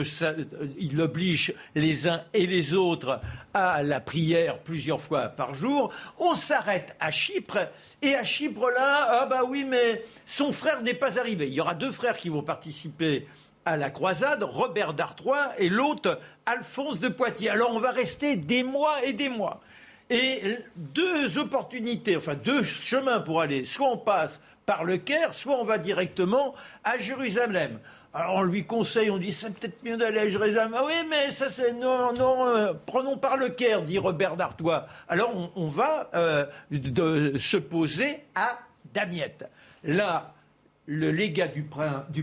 il 0.79 1.01
oblige 1.01 1.53
les 1.75 2.09
uns 2.09 2.23
et 2.33 2.47
les 2.47 2.75
autres 2.75 3.21
à 3.53 3.83
la 3.83 4.01
prière 4.01 4.61
plusieurs 4.61 5.01
fois 5.01 5.29
par 5.29 5.55
jour. 5.55 5.93
On 6.19 6.35
s'arrête 6.35 6.97
à 7.01 7.11
Chypre 7.11 7.69
et 8.01 8.15
à 8.15 8.25
Chypre 8.25 8.71
là, 8.71 9.21
ah 9.23 9.27
bah 9.27 9.43
oui 9.47 9.65
mais 9.69 10.03
son 10.25 10.53
frère 10.53 10.81
n'est 10.81 10.95
pas 10.95 11.19
arrivé. 11.19 11.47
Il 11.49 11.55
y 11.55 11.61
aura 11.61 11.75
deux 11.75 11.93
frères 11.93 12.17
qui 12.17 12.31
vont 12.31 12.43
participer 12.43 13.27
à 13.65 13.77
la 13.77 13.91
croisade, 13.91 14.43
Robert 14.43 14.95
d'Artois 14.95 15.53
et 15.59 15.69
l'autre 15.69 16.19
Alphonse 16.47 16.99
de 16.99 17.09
Poitiers. 17.09 17.51
Alors 17.51 17.73
on 17.73 17.81
va 17.81 17.91
rester 17.91 18.37
des 18.37 18.63
mois 18.63 19.05
et 19.05 19.13
des 19.13 19.29
mois. 19.29 19.61
Et 20.09 20.59
deux 20.77 21.39
opportunités, 21.39 22.17
enfin 22.17 22.35
deux 22.35 22.65
chemins 22.65 23.21
pour 23.21 23.41
aller. 23.41 23.65
Soit 23.65 23.89
on 23.89 23.99
passe 23.99 24.43
par 24.67 24.85
le 24.85 24.97
Caire, 24.97 25.35
soit 25.35 25.57
on 25.57 25.65
va 25.65 25.79
directement 25.79 26.55
à 26.85 26.99
Jérusalem. 26.99 27.79
Alors 28.13 28.37
on 28.37 28.43
lui 28.43 28.65
conseille, 28.65 29.09
on 29.11 29.19
dit 29.19 29.33
c'est 29.33 29.55
peut-être 29.55 29.85
mieux 29.85 29.97
d'aller 29.97 30.19
à 30.19 30.29
Jérusalem. 30.29 30.75
Ah 30.77 30.83
oui, 30.85 30.95
mais 31.09 31.31
ça 31.31 31.49
c'est 31.49 31.73
non, 31.73 32.13
non, 32.13 32.47
euh, 32.47 32.73
prenons 32.87 33.17
par 33.17 33.37
le 33.37 33.51
Caire, 33.51 33.83
dit 33.83 33.99
Robert 33.99 34.37
d'Artois. 34.37 34.87
Alors 35.09 35.53
on, 35.55 35.69
va 35.69 36.11
euh, 36.15 36.47
se 37.39 37.57
poser 37.57 38.25
à 38.35 38.59
Damiette. 38.93 39.49
Là, 39.85 40.35
le 40.93 41.13
légat 41.13 41.47
du, 41.47 41.63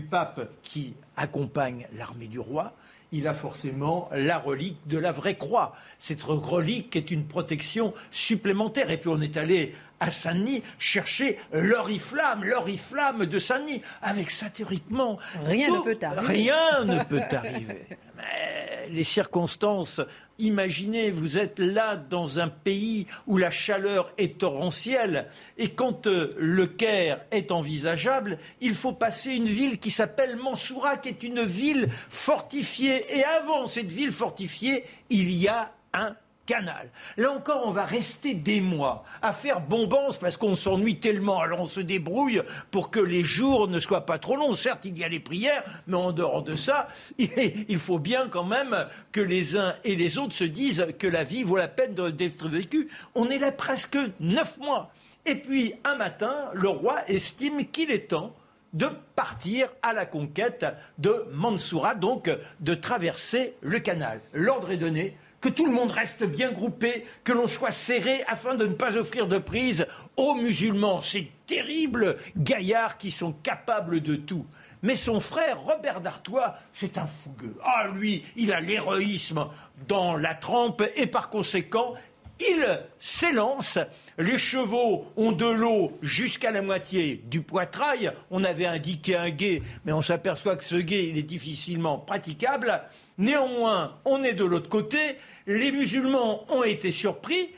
pape 0.02 0.50
qui 0.62 0.92
accompagne 1.16 1.86
l'armée 1.96 2.26
du 2.26 2.38
roi, 2.38 2.74
il 3.12 3.26
a 3.26 3.32
forcément 3.32 4.10
la 4.12 4.36
relique 4.36 4.76
de 4.86 4.98
la 4.98 5.10
vraie 5.10 5.38
croix. 5.38 5.74
Cette 5.98 6.22
relique 6.22 6.94
est 6.94 7.10
une 7.10 7.24
protection 7.24 7.94
supplémentaire. 8.10 8.90
Et 8.90 8.98
puis 8.98 9.08
on 9.08 9.22
est 9.22 9.38
allé 9.38 9.74
à 10.00 10.10
Saint-Denis 10.10 10.62
chercher 10.78 11.38
l'oriflamme, 11.52 12.44
l'oriflamme 12.44 13.26
de 13.26 13.38
Saint-Denis, 13.38 13.82
avec 14.02 14.30
satiriquement. 14.30 15.18
Rien 15.44 15.70
ne 15.70 15.80
peut 15.80 15.98
arriver. 16.02 16.26
Rien 16.26 16.84
ne 16.84 17.04
peut 17.04 17.36
arriver. 17.36 17.86
Mais 18.16 18.88
les 18.90 19.04
circonstances, 19.04 20.00
imaginez, 20.38 21.10
vous 21.10 21.38
êtes 21.38 21.58
là 21.58 21.96
dans 21.96 22.38
un 22.38 22.48
pays 22.48 23.06
où 23.26 23.36
la 23.36 23.50
chaleur 23.50 24.12
est 24.18 24.38
torrentielle, 24.38 25.28
et 25.56 25.68
quand 25.68 26.06
euh, 26.06 26.34
le 26.38 26.66
Caire 26.66 27.20
est 27.30 27.52
envisageable, 27.52 28.38
il 28.60 28.74
faut 28.74 28.92
passer 28.92 29.32
une 29.32 29.46
ville 29.46 29.78
qui 29.78 29.90
s'appelle 29.90 30.36
Mansoura, 30.36 30.96
qui 30.96 31.08
est 31.08 31.22
une 31.22 31.42
ville 31.42 31.88
fortifiée. 32.08 33.04
Et 33.16 33.24
avant 33.24 33.66
cette 33.66 33.90
ville 33.90 34.12
fortifiée, 34.12 34.84
il 35.10 35.32
y 35.32 35.48
a 35.48 35.72
un 35.92 36.14
canal. 36.48 36.88
Là 37.18 37.30
encore, 37.30 37.62
on 37.66 37.70
va 37.70 37.84
rester 37.84 38.32
des 38.32 38.62
mois 38.62 39.04
à 39.20 39.34
faire 39.34 39.60
bombance 39.60 40.16
parce 40.16 40.38
qu'on 40.38 40.54
s'ennuie 40.54 40.98
tellement. 40.98 41.40
Alors 41.40 41.60
on 41.60 41.66
se 41.66 41.80
débrouille 41.80 42.42
pour 42.70 42.90
que 42.90 42.98
les 42.98 43.22
jours 43.22 43.68
ne 43.68 43.78
soient 43.78 44.06
pas 44.06 44.18
trop 44.18 44.34
longs. 44.34 44.54
Certes, 44.54 44.86
il 44.86 44.98
y 44.98 45.04
a 45.04 45.08
les 45.08 45.20
prières, 45.20 45.62
mais 45.86 45.96
en 45.96 46.10
dehors 46.10 46.42
de 46.42 46.56
ça, 46.56 46.88
il 47.18 47.78
faut 47.78 47.98
bien 47.98 48.28
quand 48.28 48.44
même 48.44 48.86
que 49.12 49.20
les 49.20 49.56
uns 49.56 49.74
et 49.84 49.94
les 49.94 50.16
autres 50.16 50.34
se 50.34 50.44
disent 50.44 50.86
que 50.98 51.06
la 51.06 51.22
vie 51.22 51.42
vaut 51.42 51.58
la 51.58 51.68
peine 51.68 51.94
d'être 51.94 52.48
vécue. 52.48 52.88
On 53.14 53.28
est 53.28 53.38
là 53.38 53.52
presque 53.52 53.98
neuf 54.18 54.56
mois. 54.56 54.90
Et 55.26 55.34
puis, 55.34 55.74
un 55.84 55.96
matin, 55.96 56.34
le 56.54 56.70
roi 56.70 57.06
estime 57.08 57.66
qu'il 57.66 57.90
est 57.90 58.08
temps 58.08 58.34
de 58.72 58.88
partir 59.14 59.68
à 59.82 59.92
la 59.92 60.06
conquête 60.06 60.64
de 60.98 61.26
Mansoura, 61.32 61.94
donc 61.94 62.30
de 62.60 62.74
traverser 62.74 63.54
le 63.60 63.80
canal. 63.80 64.20
L'ordre 64.32 64.70
est 64.70 64.76
donné, 64.76 65.16
que 65.40 65.48
tout 65.48 65.66
le 65.66 65.72
monde 65.72 65.90
reste 65.90 66.24
bien 66.24 66.50
groupé, 66.50 67.04
que 67.24 67.32
l'on 67.32 67.46
soit 67.46 67.70
serré 67.70 68.22
afin 68.26 68.54
de 68.54 68.66
ne 68.66 68.74
pas 68.74 68.96
offrir 68.96 69.26
de 69.26 69.38
prise 69.38 69.86
aux 70.16 70.34
musulmans. 70.34 71.00
Ces 71.00 71.30
terribles 71.46 72.18
gaillards 72.36 72.98
qui 72.98 73.10
sont 73.10 73.32
capables 73.32 74.00
de 74.00 74.16
tout. 74.16 74.46
Mais 74.82 74.96
son 74.96 75.20
frère, 75.20 75.60
Robert 75.60 76.00
d'Artois, 76.00 76.56
c'est 76.72 76.98
un 76.98 77.06
fougueux. 77.06 77.56
Ah, 77.64 77.88
lui, 77.94 78.24
il 78.36 78.52
a 78.52 78.60
l'héroïsme 78.60 79.46
dans 79.86 80.16
la 80.16 80.34
trempe 80.34 80.82
et 80.96 81.06
par 81.06 81.30
conséquent, 81.30 81.94
il 82.40 82.80
s'élance. 82.98 83.78
Les 84.16 84.38
chevaux 84.38 85.06
ont 85.16 85.32
de 85.32 85.46
l'eau 85.46 85.98
jusqu'à 86.02 86.50
la 86.50 86.62
moitié 86.62 87.22
du 87.26 87.42
poitrail. 87.42 88.12
On 88.30 88.44
avait 88.44 88.66
indiqué 88.66 89.16
un 89.16 89.30
guet, 89.30 89.62
mais 89.84 89.92
on 89.92 90.02
s'aperçoit 90.02 90.56
que 90.56 90.64
ce 90.64 90.76
guet, 90.76 91.08
il 91.08 91.18
est 91.18 91.22
difficilement 91.22 91.98
praticable. 91.98 92.82
Néanmoins, 93.18 93.98
on 94.04 94.22
est 94.22 94.32
de 94.32 94.44
l'autre 94.44 94.68
côté. 94.68 94.98
Les 95.46 95.72
musulmans 95.72 96.44
ont 96.52 96.62
été 96.62 96.90
surpris. 96.90 97.50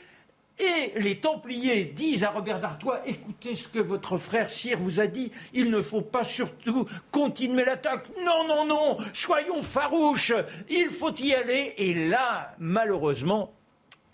Et 0.59 0.99
les 0.99 1.17
Templiers 1.17 1.85
disent 1.85 2.23
à 2.23 2.29
Robert 2.29 2.59
d'Artois 2.59 3.01
Écoutez 3.07 3.55
ce 3.55 3.67
que 3.67 3.79
votre 3.79 4.17
frère 4.17 4.49
Cyr 4.49 4.77
vous 4.77 4.99
a 4.99 5.07
dit, 5.07 5.31
il 5.53 5.71
ne 5.71 5.81
faut 5.81 6.01
pas 6.01 6.23
surtout 6.23 6.85
continuer 7.09 7.65
l'attaque. 7.65 8.05
Non, 8.23 8.47
non, 8.47 8.65
non, 8.65 8.97
soyons 9.13 9.61
farouches, 9.63 10.33
il 10.69 10.89
faut 10.89 11.15
y 11.15 11.33
aller. 11.33 11.73
Et 11.77 11.93
là, 12.07 12.53
malheureusement, 12.59 13.51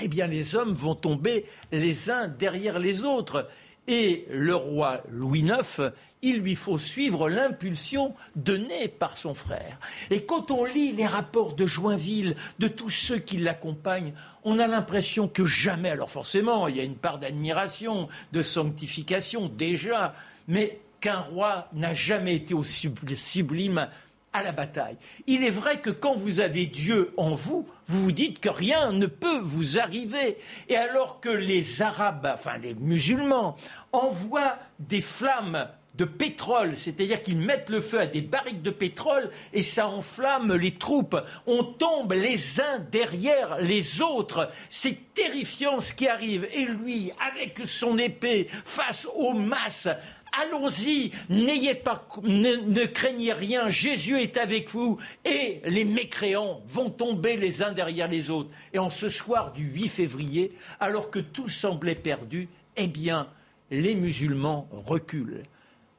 eh 0.01 0.07
bien 0.07 0.27
les 0.27 0.55
hommes 0.55 0.73
vont 0.73 0.95
tomber 0.95 1.45
les 1.71 2.09
uns 2.09 2.27
derrière 2.27 2.79
les 2.79 3.03
autres. 3.03 3.47
Et 3.87 4.25
le 4.29 4.55
roi 4.55 5.01
Louis 5.09 5.39
IX, 5.39 5.91
il 6.21 6.39
lui 6.39 6.55
faut 6.55 6.77
suivre 6.77 7.29
l'impulsion 7.29 8.13
donnée 8.35 8.87
par 8.87 9.17
son 9.17 9.33
frère. 9.33 9.79
Et 10.09 10.25
quand 10.25 10.51
on 10.51 10.65
lit 10.65 10.91
les 10.91 11.05
rapports 11.05 11.53
de 11.53 11.65
Joinville, 11.65 12.35
de 12.59 12.67
tous 12.67 12.89
ceux 12.89 13.19
qui 13.19 13.37
l'accompagnent, 13.37 14.13
on 14.43 14.59
a 14.59 14.67
l'impression 14.67 15.27
que 15.27 15.45
jamais, 15.45 15.89
alors 15.89 16.09
forcément, 16.09 16.67
il 16.67 16.75
y 16.75 16.79
a 16.79 16.83
une 16.83 16.97
part 16.97 17.19
d'admiration, 17.19 18.09
de 18.33 18.41
sanctification 18.41 19.47
déjà, 19.47 20.15
mais 20.47 20.81
qu'un 20.99 21.19
roi 21.19 21.67
n'a 21.73 21.93
jamais 21.93 22.35
été 22.35 22.53
aussi 22.53 22.89
sublime 23.15 23.87
à 24.37 24.43
la 24.43 24.51
bataille. 24.51 24.97
Il 25.25 25.43
est 25.43 25.49
vrai 25.49 25.79
que 25.79 25.89
quand 25.89 26.13
vous 26.13 26.39
avez 26.39 26.65
Dieu 26.65 27.13
en 27.17 27.31
vous, 27.31 27.67
vous 27.87 28.03
vous 28.03 28.11
dites 28.11 28.39
que 28.39 28.49
rien 28.49 28.91
ne 28.91 29.05
peut 29.05 29.39
vous 29.39 29.79
arriver. 29.79 30.37
Et 30.69 30.75
alors 30.75 31.19
que 31.19 31.29
les 31.29 31.81
Arabes, 31.81 32.29
enfin 32.33 32.57
les 32.57 32.75
musulmans, 32.75 33.55
envoient 33.91 34.57
des 34.79 35.01
flammes 35.01 35.67
de 35.97 36.05
pétrole, 36.05 36.77
c'est-à-dire 36.77 37.21
qu'ils 37.21 37.39
mettent 37.39 37.69
le 37.69 37.79
feu 37.79 37.99
à 38.01 38.05
des 38.05 38.21
barriques 38.21 38.61
de 38.61 38.69
pétrole 38.69 39.31
et 39.51 39.63
ça 39.63 39.87
enflamme 39.87 40.53
les 40.53 40.75
troupes. 40.75 41.17
On 41.47 41.63
tombe 41.63 42.13
les 42.13 42.61
uns 42.61 42.79
derrière 42.91 43.57
les 43.59 44.01
autres. 44.01 44.51
C'est 44.69 45.13
terrifiant 45.15 45.79
ce 45.79 45.93
qui 45.93 46.07
arrive. 46.07 46.47
Et 46.53 46.65
lui, 46.65 47.11
avec 47.33 47.61
son 47.65 47.97
épée, 47.97 48.47
face 48.63 49.07
aux 49.15 49.33
masses, 49.33 49.89
allons-y, 50.31 51.11
n'ayez 51.29 51.75
pas, 51.75 52.07
ne, 52.23 52.85
craignez 52.85 53.33
rien, 53.33 53.69
Jésus 53.69 54.19
est 54.19 54.37
avec 54.37 54.69
vous, 54.69 54.97
et 55.25 55.61
les 55.65 55.85
mécréants 55.85 56.61
vont 56.67 56.89
tomber 56.89 57.37
les 57.37 57.61
uns 57.61 57.71
derrière 57.71 58.07
les 58.07 58.29
autres. 58.29 58.49
Et 58.73 58.79
en 58.79 58.89
ce 58.89 59.09
soir 59.09 59.53
du 59.53 59.65
8 59.65 59.87
février, 59.87 60.53
alors 60.79 61.09
que 61.09 61.19
tout 61.19 61.49
semblait 61.49 61.95
perdu, 61.95 62.49
eh 62.75 62.87
bien, 62.87 63.27
les 63.71 63.95
musulmans 63.95 64.67
reculent. 64.71 65.43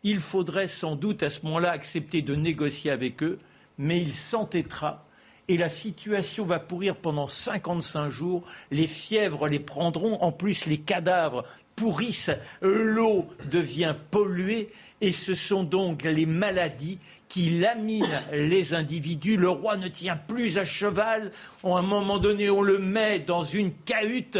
Il 0.03 0.20
faudrait 0.20 0.68
sans 0.68 0.97
doute 0.97 1.22
à 1.22 1.31
ce 1.31 1.45
moment-là 1.45 1.70
accepter 1.70 2.22
de 2.22 2.35
négocier 2.35 2.91
avec 2.91 3.22
eux, 3.22 3.39
mais 3.79 4.01
il 4.01 4.14
s'entêtera 4.14 5.05
et 5.49 5.57
la 5.57 5.70
situation 5.70 6.45
va 6.45 6.61
pourrir 6.61 6.95
pendant 6.97 7.26
55 7.26 8.11
jours. 8.11 8.45
Les 8.70 8.87
fièvres 8.87 9.49
les 9.49 9.59
prendront, 9.59 10.22
en 10.22 10.31
plus 10.31 10.66
les 10.66 10.79
cadavres 10.79 11.45
pourrissent, 11.79 12.31
l'eau 12.61 13.26
devient 13.51 13.95
polluée 14.11 14.70
et 15.01 15.12
ce 15.12 15.35
sont 15.35 15.62
donc 15.62 16.03
les 16.03 16.26
maladies 16.26 16.99
qui 17.29 17.51
laminent 17.51 18.07
les 18.33 18.74
individus. 18.74 19.37
Le 19.37 19.49
roi 19.49 19.76
ne 19.76 19.89
tient 19.89 20.16
plus 20.16 20.59
à 20.59 20.64
cheval. 20.64 21.31
À 21.62 21.68
un 21.68 21.83
moment 21.83 22.18
donné, 22.18 22.51
on 22.51 22.62
le 22.62 22.79
met 22.79 23.20
dans 23.20 23.45
une 23.45 23.72
cahute 23.85 24.39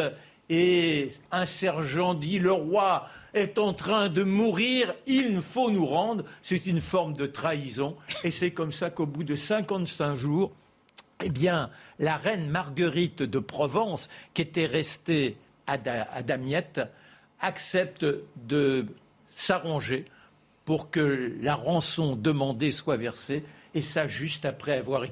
et 0.51 1.09
un 1.31 1.47
sergent 1.47 2.15
dit 2.15 2.39
le 2.39 2.53
roi 2.53 3.07
est 3.35 3.59
en 3.59 3.75
train 3.75 4.09
de 4.09 4.23
mourir, 4.23 4.95
il 5.07 5.43
faut 5.43 5.71
nous 5.71 5.87
rendre. 5.87 6.25
C'est 6.43 6.67
une 6.67 6.81
forme 6.81 7.13
de 7.13 7.27
trahison. 7.27 7.97
Et 8.25 8.31
c'est 8.31 8.51
comme 8.51 8.73
ça 8.73 8.91
qu'au 8.91 9.07
bout 9.07 9.25
de 9.25 9.35
55 9.35 10.15
jours, 10.15 10.53
eh 11.23 11.29
bien, 11.29 11.71
la 11.99 12.17
reine 12.17 12.49
Marguerite 12.49 13.23
de 13.23 13.39
Provence, 13.39 14.09
qui 14.35 14.43
était 14.43 14.67
restée 14.67 15.37
à, 15.67 15.77
Damiette, 16.23 16.81
accepte 17.41 18.07
de 18.37 18.87
s'arranger 19.31 20.05
pour 20.65 20.91
que 20.91 21.35
la 21.41 21.55
rançon 21.55 22.17
demandée 22.17 22.71
soit 22.71 22.97
versée, 22.97 23.45
et 23.75 23.83
ça 23.83 24.07
juste 24.07 24.45
après 24.45 24.79
avoir 24.79 25.05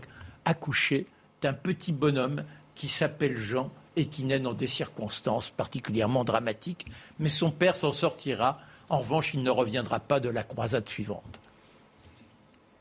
accouché 0.44 1.06
d'un 1.40 1.52
petit 1.52 1.92
bonhomme 1.92 2.44
qui 2.74 2.88
s'appelle 2.88 3.36
Jean 3.36 3.70
et 3.96 4.06
qui 4.06 4.24
naît 4.24 4.40
dans 4.40 4.52
des 4.52 4.66
circonstances 4.66 5.48
particulièrement 5.50 6.24
dramatiques. 6.24 6.86
Mais 7.18 7.30
son 7.30 7.50
père 7.50 7.76
s'en 7.76 7.92
sortira. 7.92 8.60
En 8.88 8.98
revanche, 8.98 9.34
il 9.34 9.42
ne 9.42 9.50
reviendra 9.50 10.00
pas 10.00 10.20
de 10.20 10.28
la 10.28 10.42
croisade 10.42 10.88
suivante. 10.88 11.40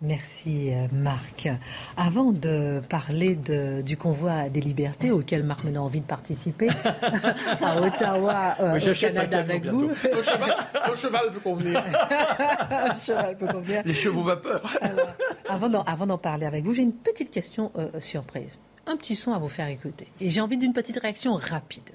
Merci 0.05 0.71
euh, 0.71 0.87
Marc. 0.91 1.49
Avant 1.97 2.31
de 2.31 2.81
parler 2.87 3.35
du 3.35 3.97
convoi 3.97 4.49
des 4.49 4.61
libertés 4.61 5.09
auquel 5.09 5.43
Marc 5.43 5.63
maintenant 5.63 5.83
a 5.83 5.85
envie 5.85 6.01
de 6.01 6.05
participer 6.05 6.69
à 7.61 7.81
Ottawa, 7.81 8.55
euh, 8.59 8.79
au 8.79 8.93
Canada 8.93 9.39
avec 9.39 9.65
vous. 9.65 9.89
Un 9.89 10.21
cheval, 10.21 10.53
cheval, 10.95 11.33
peut 11.33 11.39
convenir. 11.39 11.83
un 12.69 12.95
cheval 12.97 13.37
peut 13.37 13.47
convenir. 13.47 13.81
Les 13.83 13.93
chevaux 13.93 14.21
vapeur. 14.21 14.61
avant 15.49 16.05
d'en 16.05 16.17
parler 16.19 16.45
avec 16.45 16.63
vous, 16.63 16.75
j'ai 16.75 16.83
une 16.83 16.93
petite 16.93 17.31
question 17.31 17.71
euh, 17.77 17.99
surprise. 17.99 18.51
Un 18.85 18.97
petit 18.97 19.15
son 19.15 19.33
à 19.33 19.39
vous 19.39 19.49
faire 19.49 19.67
écouter. 19.67 20.07
Et 20.21 20.29
j'ai 20.29 20.41
envie 20.41 20.57
d'une 20.57 20.73
petite 20.73 20.99
réaction 20.99 21.33
rapide. 21.33 21.89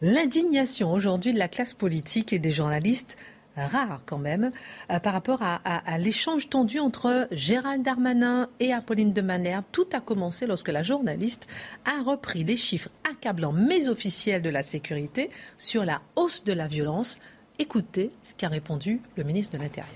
L'indignation 0.00 0.92
aujourd'hui 0.92 1.32
de 1.32 1.38
la 1.38 1.48
classe 1.48 1.74
politique 1.74 2.32
et 2.32 2.38
des 2.38 2.52
journalistes 2.52 3.16
rare 3.56 4.02
quand 4.06 4.18
même, 4.18 4.50
euh, 4.90 4.98
par 4.98 5.12
rapport 5.12 5.40
à, 5.42 5.98
l'échange 5.98 6.48
tendu 6.48 6.78
entre 6.78 7.28
Gérald 7.30 7.82
Darmanin 7.82 8.48
et 8.60 8.72
Apolline 8.72 9.12
de 9.12 9.20
Manère. 9.20 9.62
Tout 9.72 9.86
a 9.92 10.00
commencé 10.00 10.46
lorsque 10.46 10.68
la 10.68 10.82
journaliste 10.82 11.46
a 11.84 12.02
repris 12.02 12.44
les 12.44 12.56
chiffres 12.56 12.90
accablants 13.10 13.52
mais 13.52 13.88
officiels 13.88 14.42
de 14.42 14.50
la 14.50 14.62
sécurité 14.62 15.30
sur 15.58 15.84
la 15.84 16.02
hausse 16.16 16.44
de 16.44 16.52
la 16.52 16.66
violence. 16.66 17.18
Écoutez 17.58 18.10
ce 18.22 18.34
qu'a 18.34 18.48
répondu 18.48 19.00
le 19.16 19.24
ministre 19.24 19.56
de 19.56 19.62
l'Intérieur. 19.62 19.94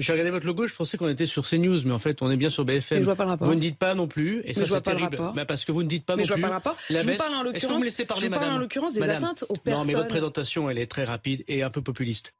J'ai 0.00 0.12
regardé 0.12 0.30
votre 0.30 0.46
logo, 0.46 0.66
je 0.66 0.74
pensais 0.74 0.96
qu'on 0.96 1.08
était 1.08 1.26
sur 1.26 1.46
CNews, 1.46 1.82
mais 1.84 1.92
en 1.92 1.98
fait, 1.98 2.22
on 2.22 2.30
est 2.30 2.38
bien 2.38 2.48
sur 2.48 2.64
BFM. 2.64 3.00
je 3.00 3.04
vois 3.04 3.16
pas 3.16 3.24
le 3.24 3.30
rapport. 3.30 3.46
Vous 3.46 3.54
ne 3.54 3.60
dites 3.60 3.76
pas 3.76 3.94
non 3.94 4.08
plus, 4.08 4.40
et 4.46 4.54
ça 4.54 4.64
c'est 4.64 4.80
terrible. 4.80 5.18
Bah, 5.34 5.44
parce 5.44 5.66
que 5.66 5.72
vous 5.72 5.82
ne 5.82 5.88
dites 5.88 6.06
pas 6.06 6.16
non 6.16 6.24
je 6.24 6.32
plus. 6.32 6.40
Vois 6.40 6.48
pas 6.48 6.54
le 6.54 6.54
rapport. 6.54 6.76
La 6.88 7.02
je 7.02 7.10
vous 7.10 7.16
parle 7.18 7.34
en 7.34 7.42
l'occurrence. 7.42 7.56
Est-ce 7.56 7.66
que 7.66 7.72
vous 7.72 7.78
me 7.80 7.84
laissez 7.84 8.04
parler, 8.06 8.26
je 8.28 8.32
vous 8.32 8.38
parle 8.38 8.52
en 8.52 8.58
l'occurrence 8.58 8.94
des 8.94 9.02
atteintes 9.02 9.44
aux 9.50 9.56
personnes. 9.56 9.82
Non, 9.82 9.86
mais 9.86 9.92
votre 9.92 10.08
présentation, 10.08 10.70
elle 10.70 10.78
est 10.78 10.90
très 10.90 11.04
rapide 11.04 11.44
et 11.48 11.62
un 11.62 11.70
peu 11.70 11.82
populiste. 11.82 12.32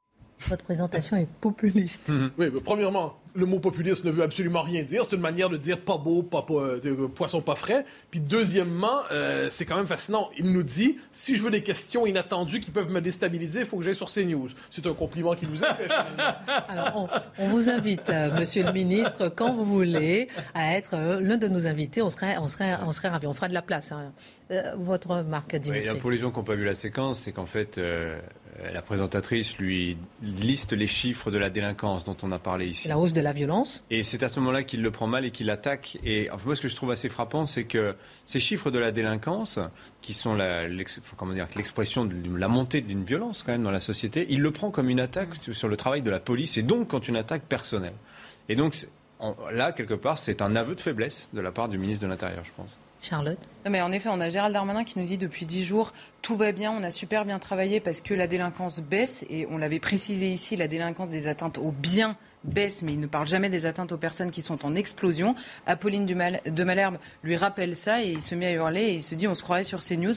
Votre 0.49 0.65
présentation 0.65 1.17
est 1.17 1.29
populiste. 1.41 2.09
Mhm. 2.09 2.31
Oui, 2.39 2.51
mais 2.53 2.61
premièrement, 2.61 3.17
le 3.35 3.47
mot 3.47 3.61
populiste 3.61 4.05
ne 4.05 4.11
veut 4.11 4.23
absolument 4.23 4.63
rien 4.63 4.83
dire. 4.83 5.05
C'est 5.05 5.15
une 5.15 5.23
manière 5.23 5.51
de 5.51 5.57
dire 5.57 5.81
pas 5.81 5.99
beau, 5.99 6.23
pas, 6.23 6.45
euh, 6.51 7.09
poisson 7.09 7.41
pas 7.41 7.55
frais. 7.55 7.85
Puis 8.11 8.21
deuxièmement, 8.21 9.03
euh, 9.13 9.49
c'est 9.51 9.65
quand 9.65 9.77
même 9.77 9.87
fascinant. 9.87 10.31
Il 10.39 10.53
nous 10.53 10.63
dit 10.63 10.99
si 11.13 11.37
je 11.37 11.43
veux 11.43 11.51
des 11.51 11.63
questions 11.63 12.07
inattendues 12.07 12.61
qui 12.61 12.71
peuvent 12.71 12.91
me 12.91 13.01
déstabiliser, 13.01 13.61
il 13.61 13.67
faut 13.67 13.77
que 13.77 13.85
j'aille 13.85 13.95
sur 13.95 14.11
CNews. 14.11 14.49
C'est 14.71 14.87
un 14.87 14.95
compliment 14.95 15.35
qu'il 15.35 15.51
nous 15.51 15.63
a 15.63 15.75
fait. 15.75 15.89
Alors, 16.69 17.09
on, 17.39 17.49
vous 17.49 17.71
invite, 17.71 18.11
euh, 18.11 18.37
Monsieur 18.39 18.65
le 18.65 18.73
Ministre, 18.73 19.29
quand 19.29 19.53
vous 19.53 19.65
voulez, 19.65 20.29
à 20.55 20.77
être 20.77 20.97
l'un 21.21 21.37
de 21.37 21.49
nos 21.49 21.67
invités. 21.67 22.03
On 22.03 22.11
serait, 22.11 22.39
on 22.39 22.49
serait, 22.49 22.79
on 22.85 22.93
serait 22.93 23.09
ravis. 23.09 23.27
On 23.27 23.35
fera 23.35 23.49
de 23.49 23.55
la 23.55 23.63
place. 23.63 23.93
Hein. 23.93 24.13
votre 24.77 25.11
remarque, 25.11 25.57
Dimitri. 25.57 25.99
pour 25.99 26.11
les 26.11 26.17
gens 26.17 26.31
qui 26.31 26.39
n'ont 26.39 26.45
pas 26.45 26.55
vu 26.55 26.65
la 26.65 26.75
séquence, 26.75 27.21
c'est 27.21 27.33
qu'en 27.33 27.47
fait, 27.47 27.79
euh, 27.79 28.19
la 28.73 28.83
présentatrice 28.83 29.57
lui 29.59 29.97
liste 30.23 30.73
les 30.73 30.87
chiffres 30.87 31.31
de 31.31 31.39
la 31.39 31.51
délinquance 31.51 32.05
dont 32.05 32.17
on 32.23 32.33
a 32.33 32.39
parlé 32.39 32.67
ici. 32.67 32.89
La 32.89 32.99
hausse 32.99 33.13
de 33.13 33.21
la 33.21 33.33
violence. 33.33 33.83
Et 33.91 34.03
c'est 34.03 34.23
à 34.23 34.29
ce 34.29 34.41
moment-là 34.41 34.63
qu'il 34.63 34.83
le 34.83 34.91
prend 34.91 35.07
mal 35.07 35.25
et 35.25 35.31
qu'il 35.31 35.47
l'attaque. 35.47 35.99
Et 36.05 36.29
moi, 36.45 36.55
ce 36.55 36.61
que 36.61 36.69
je 36.69 36.77
trouve 36.77 36.91
assez 36.91 37.09
frappant, 37.09 37.47
c'est 37.47 37.65
que 37.65 37.95
ces 38.27 38.41
chiffres 38.41 38.71
de 38.71 38.79
la 38.79 38.93
délinquance, 38.93 39.59
qui 40.03 40.13
sont 40.13 40.35
l'expression 40.35 42.05
de 42.05 42.37
la 42.37 42.49
montée 42.49 42.81
d'une 42.81 43.05
violence 43.05 43.43
quand 43.43 43.53
même 43.53 43.63
dans 43.63 43.71
la 43.71 43.81
société, 43.81 44.27
il 44.31 44.41
le 44.41 44.51
prend 44.51 44.71
comme 44.71 44.89
une 44.89 45.01
attaque 45.01 45.31
sur 45.53 45.69
le 45.69 45.77
travail 45.77 46.03
de 46.03 46.11
la 46.11 46.21
police 46.21 46.57
et 46.59 46.63
donc 46.63 46.89
quand 46.89 47.09
une 47.09 47.17
attaque 47.17 47.43
personnelle. 47.43 47.95
Et 48.49 48.57
donc 48.57 48.75
là, 49.53 49.73
quelque 49.73 49.95
part, 49.95 50.19
c'est 50.19 50.43
un 50.43 50.57
aveu 50.57 50.75
de 50.75 50.81
faiblesse 50.81 51.31
de 51.33 51.41
la 51.41 51.53
part 51.53 51.69
du 51.69 51.79
ministre 51.79 52.05
de 52.05 52.11
l'Intérieur, 52.11 52.45
je 52.45 52.53
pense. 52.57 52.79
Charlotte? 53.01 53.39
Mais 53.69 53.81
En 53.81 53.93
effet, 53.93 54.09
on 54.11 54.21
a 54.21 54.29
Gérald 54.29 54.53
Darmanin 54.53 54.85
qui 54.85 54.99
nous 54.99 55.07
dit 55.07 55.19
depuis 55.19 55.47
dix 55.47 55.65
jours 55.65 55.93
tout 56.23 56.37
va 56.37 56.53
bien, 56.53 56.71
on 56.71 56.83
a 56.83 56.91
super 56.91 57.25
bien 57.25 57.39
travaillé 57.39 57.81
parce 57.81 58.01
que 58.01 58.15
la 58.15 58.27
délinquance 58.27 58.81
baisse. 58.81 59.25
Et 59.31 59.47
on 59.51 59.59
l'avait 59.59 59.81
précisé 59.81 60.31
ici, 60.31 60.57
la 60.57 60.69
délinquance 60.69 61.11
des 61.11 61.27
atteintes 61.27 61.59
aux 61.59 61.73
biens 61.73 62.17
baisse, 62.45 62.83
mais 62.83 62.93
il 62.93 63.01
ne 63.01 63.07
parle 63.07 63.27
jamais 63.27 63.51
des 63.51 63.67
atteintes 63.67 63.93
aux 63.93 63.99
personnes 63.99 64.31
qui 64.31 64.43
sont 64.43 64.65
en 64.65 64.75
explosion. 64.75 65.35
Apolline 65.67 66.07
de 66.07 66.65
Malherbe 66.65 66.99
lui 67.23 67.37
rappelle 67.37 67.77
ça 67.77 68.03
et 68.03 68.11
il 68.11 68.21
se 68.21 68.35
met 68.35 68.47
à 68.47 68.53
hurler 68.53 68.81
et 68.83 68.95
il 68.95 69.03
se 69.03 69.15
dit 69.15 69.29
on 69.29 69.35
se 69.35 69.43
croirait 69.43 69.65
sur 69.65 69.81
CNews. 69.81 70.15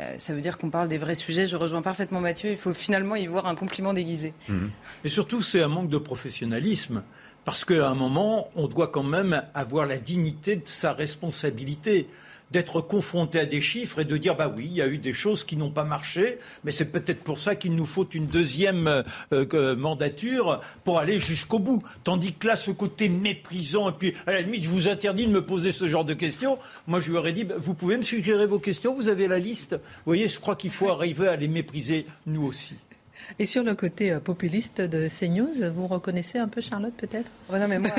Euh, 0.00 0.14
ça 0.18 0.34
veut 0.34 0.40
dire 0.40 0.58
qu'on 0.58 0.70
parle 0.70 0.88
des 0.88 0.98
vrais 0.98 1.14
sujets. 1.14 1.46
Je 1.46 1.56
rejoins 1.56 1.82
parfaitement 1.82 2.20
Mathieu. 2.20 2.50
Il 2.50 2.56
faut 2.56 2.74
finalement 2.74 3.14
y 3.14 3.26
voir 3.26 3.46
un 3.46 3.54
compliment 3.54 3.92
déguisé. 3.92 4.34
Mmh. 4.48 4.66
Et 5.04 5.08
surtout, 5.08 5.40
c'est 5.40 5.62
un 5.62 5.68
manque 5.68 5.88
de 5.88 5.98
professionnalisme. 5.98 7.04
Parce 7.44 7.64
qu'à 7.64 7.88
un 7.88 7.94
moment, 7.94 8.48
on 8.56 8.68
doit 8.68 8.88
quand 8.88 9.02
même 9.02 9.42
avoir 9.54 9.86
la 9.86 9.98
dignité 9.98 10.56
de 10.56 10.66
sa 10.66 10.92
responsabilité 10.92 12.08
d'être 12.50 12.80
confronté 12.80 13.40
à 13.40 13.46
des 13.46 13.60
chiffres 13.60 14.00
et 14.00 14.04
de 14.04 14.16
dire 14.16 14.36
bah 14.36 14.52
oui, 14.54 14.66
il 14.66 14.76
y 14.76 14.82
a 14.82 14.86
eu 14.86 14.98
des 14.98 15.12
choses 15.12 15.44
qui 15.44 15.56
n'ont 15.56 15.70
pas 15.70 15.84
marché, 15.84 16.38
mais 16.62 16.70
c'est 16.70 16.84
peut-être 16.84 17.20
pour 17.20 17.38
ça 17.38 17.56
qu'il 17.56 17.74
nous 17.74 17.84
faut 17.84 18.08
une 18.08 18.26
deuxième 18.26 19.02
euh, 19.32 19.76
mandature 19.76 20.60
pour 20.84 20.98
aller 20.98 21.18
jusqu'au 21.18 21.58
bout. 21.58 21.82
Tandis 22.04 22.32
que 22.34 22.46
là, 22.46 22.56
ce 22.56 22.70
côté 22.70 23.08
méprisant, 23.08 23.90
et 23.90 23.92
puis 23.92 24.14
à 24.26 24.32
la 24.32 24.40
limite, 24.40 24.62
je 24.62 24.68
vous 24.68 24.88
interdis 24.88 25.26
de 25.26 25.32
me 25.32 25.44
poser 25.44 25.72
ce 25.72 25.88
genre 25.88 26.04
de 26.04 26.14
questions. 26.14 26.58
Moi, 26.86 27.00
je 27.00 27.10
lui 27.10 27.18
aurais 27.18 27.32
dit, 27.32 27.44
bah, 27.44 27.56
vous 27.58 27.74
pouvez 27.74 27.96
me 27.96 28.02
suggérer 28.02 28.46
vos 28.46 28.60
questions, 28.60 28.94
vous 28.94 29.08
avez 29.08 29.26
la 29.26 29.38
liste. 29.38 29.72
Vous 29.72 30.06
voyez, 30.06 30.28
je 30.28 30.38
crois 30.38 30.54
qu'il 30.54 30.70
faut 30.70 30.90
arriver 30.90 31.28
à 31.28 31.36
les 31.36 31.48
mépriser, 31.48 32.06
nous 32.26 32.46
aussi. 32.46 32.76
Et 33.38 33.46
sur 33.46 33.62
le 33.62 33.74
côté 33.74 34.12
euh, 34.12 34.20
populiste 34.20 34.80
de 34.80 35.08
CNews, 35.08 35.70
vous 35.74 35.86
reconnaissez 35.86 36.38
un 36.38 36.48
peu 36.48 36.60
Charlotte 36.60 36.94
peut-être? 36.96 37.30
Non 37.50 37.68
mais 37.68 37.78
moi, 37.78 37.90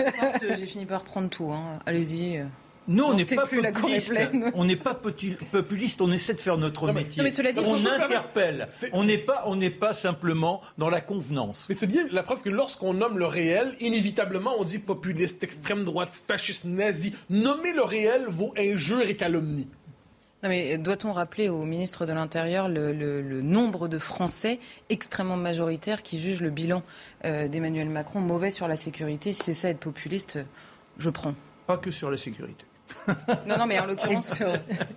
j'ai 0.42 0.66
fini 0.66 0.86
par 0.86 1.04
prendre 1.04 1.30
tout. 1.30 1.52
Hein. 1.52 1.80
Allez-y. 1.86 2.44
Nous, 2.88 3.04
on 3.04 3.14
n'est 3.16 3.26
pas 3.26 3.48
populiste. 3.48 4.14
On 4.54 4.66
n'est 4.66 4.76
pas 4.76 4.94
populiste. 4.94 6.02
On 6.02 6.12
essaie 6.12 6.34
de 6.34 6.40
faire 6.40 6.58
notre 6.58 6.92
métier. 6.92 7.24
on 7.24 7.86
interpelle. 7.86 8.68
on 8.94 9.04
n'est 9.04 9.18
pas, 9.18 9.44
on 9.48 9.56
n'est 9.56 9.70
pas 9.70 9.94
simplement 9.94 10.62
dans 10.78 10.90
la 10.90 11.02
convenance. 11.02 11.66
Mais 11.68 11.76
c'est 11.76 11.88
bien 11.88 12.06
la 12.12 12.24
preuve 12.24 12.44
que 12.44 12.50
lorsqu'on 12.50 12.94
nomme 12.94 13.18
le 13.18 13.26
réel, 13.26 13.76
inévitablement, 13.80 14.54
on 14.60 14.64
dit 14.64 14.80
populiste, 14.80 15.44
extrême 15.44 15.84
droite, 15.84 16.14
fasciste, 16.14 16.66
nazi. 16.66 17.14
Nommer 17.30 17.74
le 17.74 17.84
réel 17.84 18.26
vaut 18.28 18.54
injure 18.58 19.02
et 19.02 19.16
calomnie. 19.16 19.68
Non 20.44 20.50
mais 20.50 20.78
doit-on 20.78 21.14
rappeler 21.14 21.50
au 21.50 21.64
ministre 21.64 22.06
de 22.06 22.14
l'Intérieur 22.14 22.70
le, 22.70 23.42
nombre 23.42 23.88
de 23.88 23.98
Français 23.98 24.60
extrêmement 24.90 25.38
majoritaires 25.38 26.04
qui 26.04 26.20
jugent 26.20 26.42
le 26.42 26.50
bilan 26.50 26.84
euh, 27.24 27.48
d'Emmanuel 27.48 27.90
Macron 27.90 28.20
mauvais 28.20 28.52
sur 28.52 28.68
la 28.68 28.76
sécurité 28.76 29.34
Si 29.34 29.44
c'est 29.44 29.54
ça 29.54 29.70
être 29.70 29.80
populiste, 29.80 30.40
je 30.98 31.10
prends. 31.10 31.34
Pas 31.68 31.78
que 31.78 31.90
sur 31.90 32.12
la 32.12 32.18
sécurité. 32.18 32.66
non, 33.48 33.58
non, 33.58 33.66
mais 33.66 33.80
en 33.80 33.86
l'occurrence. 33.86 34.42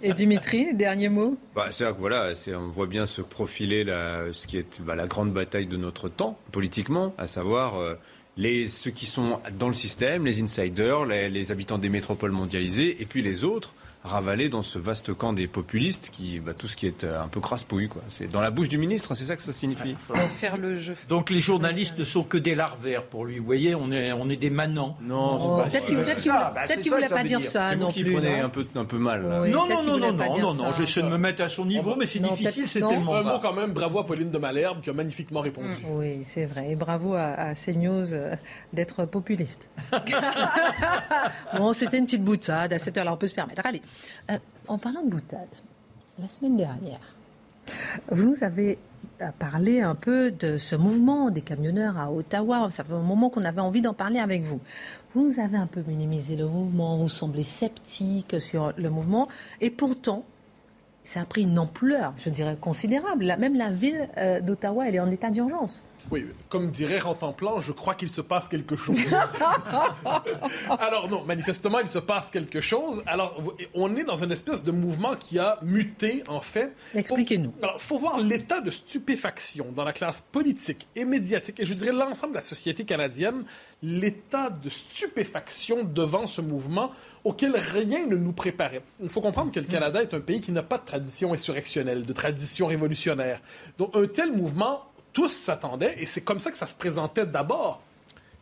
Et 0.02 0.12
Dimitri, 0.14 0.74
dernier 0.74 1.08
mot 1.08 1.38
bah, 1.54 1.68
C'est 1.70 1.84
que 1.84 1.98
voilà, 1.98 2.32
on 2.54 2.68
voit 2.68 2.86
bien 2.86 3.06
se 3.06 3.22
profiler 3.22 3.84
la, 3.84 4.32
ce 4.32 4.46
qui 4.46 4.58
est 4.58 4.80
bah, 4.82 4.94
la 4.94 5.06
grande 5.06 5.32
bataille 5.32 5.66
de 5.66 5.76
notre 5.76 6.08
temps, 6.08 6.38
politiquement, 6.52 7.14
à 7.18 7.26
savoir 7.26 7.76
euh, 7.76 7.94
les, 8.36 8.66
ceux 8.66 8.90
qui 8.90 9.06
sont 9.06 9.40
dans 9.58 9.68
le 9.68 9.74
système, 9.74 10.26
les 10.26 10.42
insiders, 10.42 11.04
les 11.06 11.52
habitants 11.52 11.78
des 11.78 11.88
métropoles 11.88 12.32
mondialisées, 12.32 13.00
et 13.00 13.06
puis 13.06 13.22
les 13.22 13.44
autres 13.44 13.74
ravaler 14.08 14.48
dans 14.48 14.62
ce 14.62 14.78
vaste 14.78 15.14
camp 15.14 15.32
des 15.32 15.46
populistes 15.46 16.10
qui, 16.12 16.40
bah, 16.40 16.52
tout 16.56 16.66
ce 16.66 16.76
qui 16.76 16.86
est 16.86 17.04
euh, 17.04 17.22
un 17.22 17.28
peu 17.28 17.40
crasse-pouille. 17.40 17.88
Quoi. 17.88 18.02
C'est 18.08 18.26
dans 18.28 18.40
la 18.40 18.50
bouche 18.50 18.68
du 18.68 18.78
ministre, 18.78 19.14
c'est 19.14 19.24
ça 19.24 19.36
que 19.36 19.42
ça 19.42 19.52
signifie. 19.52 19.96
Faire 20.38 20.56
le 20.56 20.76
jeu. 20.76 20.94
Donc 21.08 21.30
les 21.30 21.40
journalistes 21.40 21.98
ne 21.98 22.04
sont 22.04 22.22
que 22.22 22.38
des 22.38 22.54
larvaires 22.54 23.04
pour 23.04 23.24
lui. 23.24 23.38
Vous 23.38 23.44
voyez, 23.44 23.74
on 23.74 23.92
est, 23.92 24.12
on 24.12 24.28
est 24.28 24.36
des 24.36 24.50
manants. 24.50 24.96
Non, 25.02 25.38
oh, 25.40 25.62
peut-être 25.62 25.86
qu'il 25.86 25.96
ne 25.96 26.96
voulait 26.96 27.08
pas 27.08 27.24
dire 27.24 27.42
ça 27.42 27.76
non 27.76 27.92
plus. 27.92 28.12
prenez 28.12 28.40
un 28.40 28.48
peu, 28.48 28.66
un 28.74 28.84
peu 28.84 28.98
mal. 28.98 29.22
non, 29.22 29.68
non, 29.68 29.82
non, 29.82 29.98
non, 29.98 30.12
non, 30.12 30.38
non, 30.38 30.54
non, 30.54 30.72
j'essaie 30.72 31.02
de 31.02 31.08
me 31.08 31.18
mettre 31.18 31.42
à 31.42 31.48
son 31.48 31.64
niveau, 31.64 31.94
mais 31.96 32.06
c'est 32.06 32.18
difficile, 32.18 32.66
c'est 32.66 32.80
tellement 32.80 33.14
Un 33.14 33.22
mot 33.22 33.38
quand 33.40 33.52
même, 33.52 33.72
bravo 33.72 33.98
à 34.00 34.06
Pauline 34.06 34.30
de 34.30 34.38
Malherbe 34.38 34.80
qui 34.80 34.90
a 34.90 34.92
magnifiquement 34.92 35.40
répondu. 35.40 35.68
Oui, 35.88 36.20
c'est 36.24 36.46
vrai. 36.46 36.70
Et 36.70 36.76
bravo 36.76 37.14
à, 37.14 37.54
CNews 37.54 38.12
euh, 38.12 38.34
d'être 38.72 39.04
populiste. 39.04 39.68
bon, 41.56 41.72
c'était 41.72 41.98
une 41.98 42.04
petite 42.04 42.24
boutade 42.24 42.72
à 42.72 42.78
cette 42.78 42.96
heure-là, 42.96 43.12
on 43.12 43.16
peut 43.16 43.28
se 43.28 43.34
permettre. 43.34 43.62
Allez, 43.64 43.82
euh, 44.30 44.38
en 44.66 44.78
parlant 44.78 45.02
de 45.02 45.10
boutade, 45.10 45.48
la 46.18 46.28
semaine 46.28 46.56
dernière, 46.56 47.00
vous 48.10 48.24
nous 48.24 48.44
avez 48.44 48.78
euh, 49.20 49.26
parlé 49.38 49.80
un 49.80 49.94
peu 49.94 50.30
de 50.30 50.58
ce 50.58 50.76
mouvement 50.76 51.30
des 51.30 51.40
camionneurs 51.40 51.98
à 51.98 52.12
Ottawa. 52.12 52.68
Ça 52.70 52.84
fait 52.84 52.92
un 52.92 53.02
moment 53.02 53.30
qu'on 53.30 53.44
avait 53.44 53.60
envie 53.60 53.82
d'en 53.82 53.94
parler 53.94 54.18
avec 54.18 54.44
vous. 54.44 54.60
Vous 55.14 55.40
avez 55.40 55.56
un 55.56 55.66
peu 55.66 55.82
minimisé 55.86 56.36
le 56.36 56.46
mouvement, 56.46 56.98
vous 56.98 57.08
semblez 57.08 57.42
sceptique 57.42 58.40
sur 58.40 58.72
le 58.76 58.90
mouvement, 58.90 59.28
et 59.60 59.70
pourtant, 59.70 60.24
ça 61.02 61.22
a 61.22 61.24
pris 61.24 61.42
une 61.42 61.58
ampleur, 61.58 62.12
je 62.18 62.28
dirais, 62.28 62.56
considérable. 62.60 63.24
Même 63.38 63.56
la 63.56 63.70
ville 63.70 64.08
euh, 64.18 64.40
d'Ottawa, 64.40 64.86
elle 64.86 64.96
est 64.96 65.00
en 65.00 65.10
état 65.10 65.30
d'urgence. 65.30 65.86
Oui, 66.10 66.26
comme 66.48 66.70
dirait 66.70 66.98
Rantanplan, 66.98 67.60
je 67.60 67.72
crois 67.72 67.94
qu'il 67.94 68.08
se 68.08 68.20
passe 68.20 68.48
quelque 68.48 68.76
chose. 68.76 68.98
Alors 70.78 71.08
non, 71.08 71.24
manifestement, 71.24 71.80
il 71.80 71.88
se 71.88 71.98
passe 71.98 72.30
quelque 72.30 72.60
chose. 72.60 73.02
Alors, 73.06 73.42
on 73.74 73.94
est 73.96 74.04
dans 74.04 74.16
une 74.16 74.32
espèce 74.32 74.64
de 74.64 74.70
mouvement 74.70 75.16
qui 75.16 75.38
a 75.38 75.58
muté, 75.62 76.24
en 76.28 76.40
fait. 76.40 76.72
Expliquez-nous. 76.94 77.52
Alors, 77.62 77.76
il 77.78 77.82
faut 77.82 77.98
voir 77.98 78.20
l'état 78.20 78.60
de 78.60 78.70
stupéfaction 78.70 79.66
dans 79.74 79.84
la 79.84 79.92
classe 79.92 80.22
politique 80.32 80.88
et 80.96 81.04
médiatique, 81.04 81.60
et 81.60 81.66
je 81.66 81.74
dirais 81.74 81.92
l'ensemble 81.92 82.32
de 82.32 82.38
la 82.38 82.42
société 82.42 82.84
canadienne, 82.84 83.44
l'état 83.82 84.50
de 84.50 84.68
stupéfaction 84.68 85.84
devant 85.84 86.26
ce 86.26 86.40
mouvement 86.40 86.90
auquel 87.24 87.54
rien 87.56 88.06
ne 88.06 88.16
nous 88.16 88.32
préparait. 88.32 88.82
Il 89.00 89.08
faut 89.08 89.20
comprendre 89.20 89.52
que 89.52 89.60
le 89.60 89.66
Canada 89.66 90.02
est 90.02 90.14
un 90.14 90.20
pays 90.20 90.40
qui 90.40 90.52
n'a 90.52 90.62
pas 90.62 90.78
de 90.78 90.84
tradition 90.84 91.32
insurrectionnelle, 91.32 92.06
de 92.06 92.12
tradition 92.12 92.66
révolutionnaire. 92.66 93.40
Donc, 93.78 93.94
un 93.94 94.06
tel 94.06 94.32
mouvement 94.32 94.87
tous 95.12 95.28
s'attendaient, 95.28 95.94
et 95.98 96.06
c'est 96.06 96.22
comme 96.22 96.38
ça 96.38 96.50
que 96.50 96.56
ça 96.56 96.66
se 96.66 96.76
présentait 96.76 97.26
d'abord. 97.26 97.82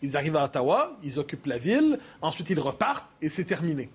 Ils 0.03 0.17
arrivent 0.17 0.37
à 0.37 0.45
Ottawa, 0.45 0.97
ils 1.03 1.19
occupent 1.19 1.47
la 1.47 1.59
ville, 1.59 1.99
ensuite 2.21 2.51
ils 2.51 2.61
repartent, 2.61 3.07
et 3.23 3.29
c'est 3.29 3.45
terminé. 3.45 3.89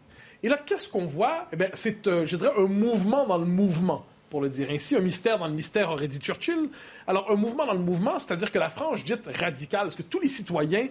Et 0.44 0.50
là, 0.50 0.58
qu'est-ce 0.58 0.90
qu'on 0.90 1.06
voit? 1.06 1.48
Eh 1.54 1.58
C'est, 1.74 2.08
euh, 2.08 2.26
je 2.26 2.36
dirais, 2.36 2.52
un 2.58 2.66
mouvement 2.66 3.28
dans 3.28 3.38
le 3.38 3.46
mouvement, 3.46 4.06
pour 4.30 4.42
le 4.42 4.50
dire 4.50 4.70
ainsi, 4.72 4.96
un 4.96 5.02
mystère 5.02 5.38
dans 5.38 5.48
le 5.48 5.54
mystère, 5.54 5.92
aurait 5.92 6.08
dit 6.08 6.18
Churchill. 6.18 6.70
Alors, 7.06 7.30
un 7.30 7.36
mouvement 7.36 7.66
dans 7.66 7.74
le 7.74 7.80
mouvement, 7.80 8.20
c'est-à-dire 8.20 8.52
que 8.52 8.58
la 8.58 8.70
frange 8.70 9.04
dite 9.04 9.28
radicale, 9.38 9.84
parce 9.84 9.96
que 9.96 10.02
tous 10.02 10.20
les 10.20 10.30
citoyens, 10.30 10.88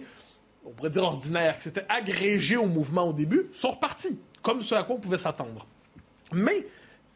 on 0.65 0.69
pourrait 0.69 0.89
dire 0.89 1.03
ordinaires, 1.03 1.57
qui 1.57 1.63
s'étaient 1.63 1.85
agrégés 1.89 2.57
au 2.57 2.67
mouvement 2.67 3.09
au 3.09 3.13
début, 3.13 3.47
sont 3.51 3.71
repartis, 3.71 4.17
comme 4.41 4.61
ce 4.61 4.75
à 4.75 4.83
quoi 4.83 4.95
on 4.95 4.99
pouvait 4.99 5.17
s'attendre. 5.17 5.65
Mais 6.33 6.65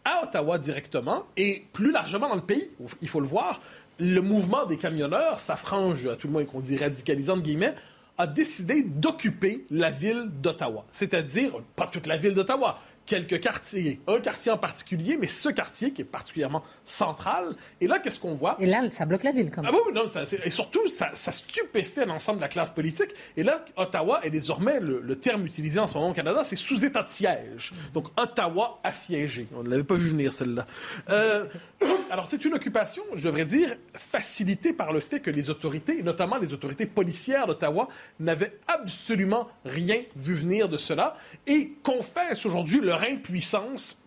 à 0.05 0.23
Ottawa 0.23 0.57
directement, 0.57 1.25
et 1.35 1.65
plus 1.73 1.91
largement 1.91 2.29
dans 2.29 2.35
le 2.35 2.41
pays, 2.41 2.69
il 3.01 3.09
faut 3.09 3.19
le 3.19 3.27
voir, 3.27 3.59
le 3.99 4.19
mouvement 4.21 4.65
des 4.65 4.77
camionneurs, 4.77 5.39
sa 5.39 5.55
frange, 5.55 6.05
à 6.07 6.15
tout 6.15 6.27
le 6.27 6.33
moins 6.33 6.45
qu'on 6.45 6.59
dit 6.59 6.77
radicalisante, 6.77 7.41
guillemets, 7.41 7.75
a 8.17 8.27
décidé 8.27 8.83
d'occuper 8.83 9.65
la 9.69 9.89
ville 9.89 10.29
d'Ottawa. 10.41 10.85
C'est-à-dire, 10.91 11.51
pas 11.75 11.87
toute 11.87 12.07
la 12.07 12.17
ville 12.17 12.33
d'Ottawa, 12.33 12.79
quelques 13.05 13.39
quartiers, 13.39 13.99
un 14.07 14.19
quartier 14.19 14.51
en 14.51 14.57
particulier, 14.57 15.17
mais 15.19 15.27
ce 15.27 15.49
quartier 15.49 15.91
qui 15.91 16.01
est 16.01 16.05
particulièrement 16.05 16.63
central. 16.85 17.55
Et 17.81 17.87
là, 17.87 17.99
qu'est-ce 17.99 18.19
qu'on 18.19 18.35
voit? 18.35 18.57
Et 18.59 18.65
là, 18.65 18.83
ça 18.91 19.05
bloque 19.05 19.23
la 19.23 19.31
ville, 19.31 19.51
quand 19.51 19.61
même. 19.61 19.71
Ah 19.73 19.77
oui, 19.85 19.93
non, 19.93 20.07
ça, 20.07 20.23
et 20.23 20.49
surtout, 20.49 20.87
ça, 20.87 21.09
ça 21.13 21.31
stupéfait 21.31 22.05
l'ensemble 22.05 22.39
de 22.39 22.43
la 22.43 22.47
classe 22.47 22.71
politique. 22.71 23.11
Et 23.37 23.43
là, 23.43 23.63
Ottawa 23.77 24.21
est 24.23 24.29
désormais, 24.29 24.79
le, 24.79 25.15
terme 25.15 25.45
utilisé 25.45 25.79
en 25.79 25.87
ce 25.87 25.93
moment 25.93 26.09
au 26.09 26.13
Canada, 26.13 26.43
c'est 26.43 26.55
sous 26.55 26.83
état 26.83 27.03
de 27.03 27.09
siège. 27.09 27.73
Donc, 27.93 28.07
Ottawa 28.19 28.79
assiégé. 28.83 29.47
On 29.55 29.63
ne 29.63 29.69
l'avait 29.69 29.83
pas 29.83 29.95
vu 29.95 30.09
venir, 30.09 30.33
celle-là. 30.33 30.67
Euh, 31.09 31.45
alors, 32.11 32.27
c'est 32.27 32.43
une 32.43 32.53
occupation, 32.53 33.03
je 33.15 33.23
devrais 33.23 33.45
dire, 33.45 33.75
facilitée 33.93 34.73
par 34.73 34.91
le 34.91 34.99
fait 34.99 35.19
que 35.19 35.31
les 35.31 35.49
autorités, 35.49 36.01
notamment 36.03 36.37
les 36.37 36.53
autorités 36.53 36.85
policières 36.85 37.47
d'Ottawa, 37.47 37.87
n'avaient 38.19 38.57
absolument 38.67 39.47
rien 39.63 40.01
vu 40.15 40.33
venir 40.33 40.69
de 40.69 40.77
cela 40.77 41.15
et 41.47 41.73
confessent 41.83 42.45
aujourd'hui 42.45 42.81
leur 42.81 42.94
impuissance 43.03 43.97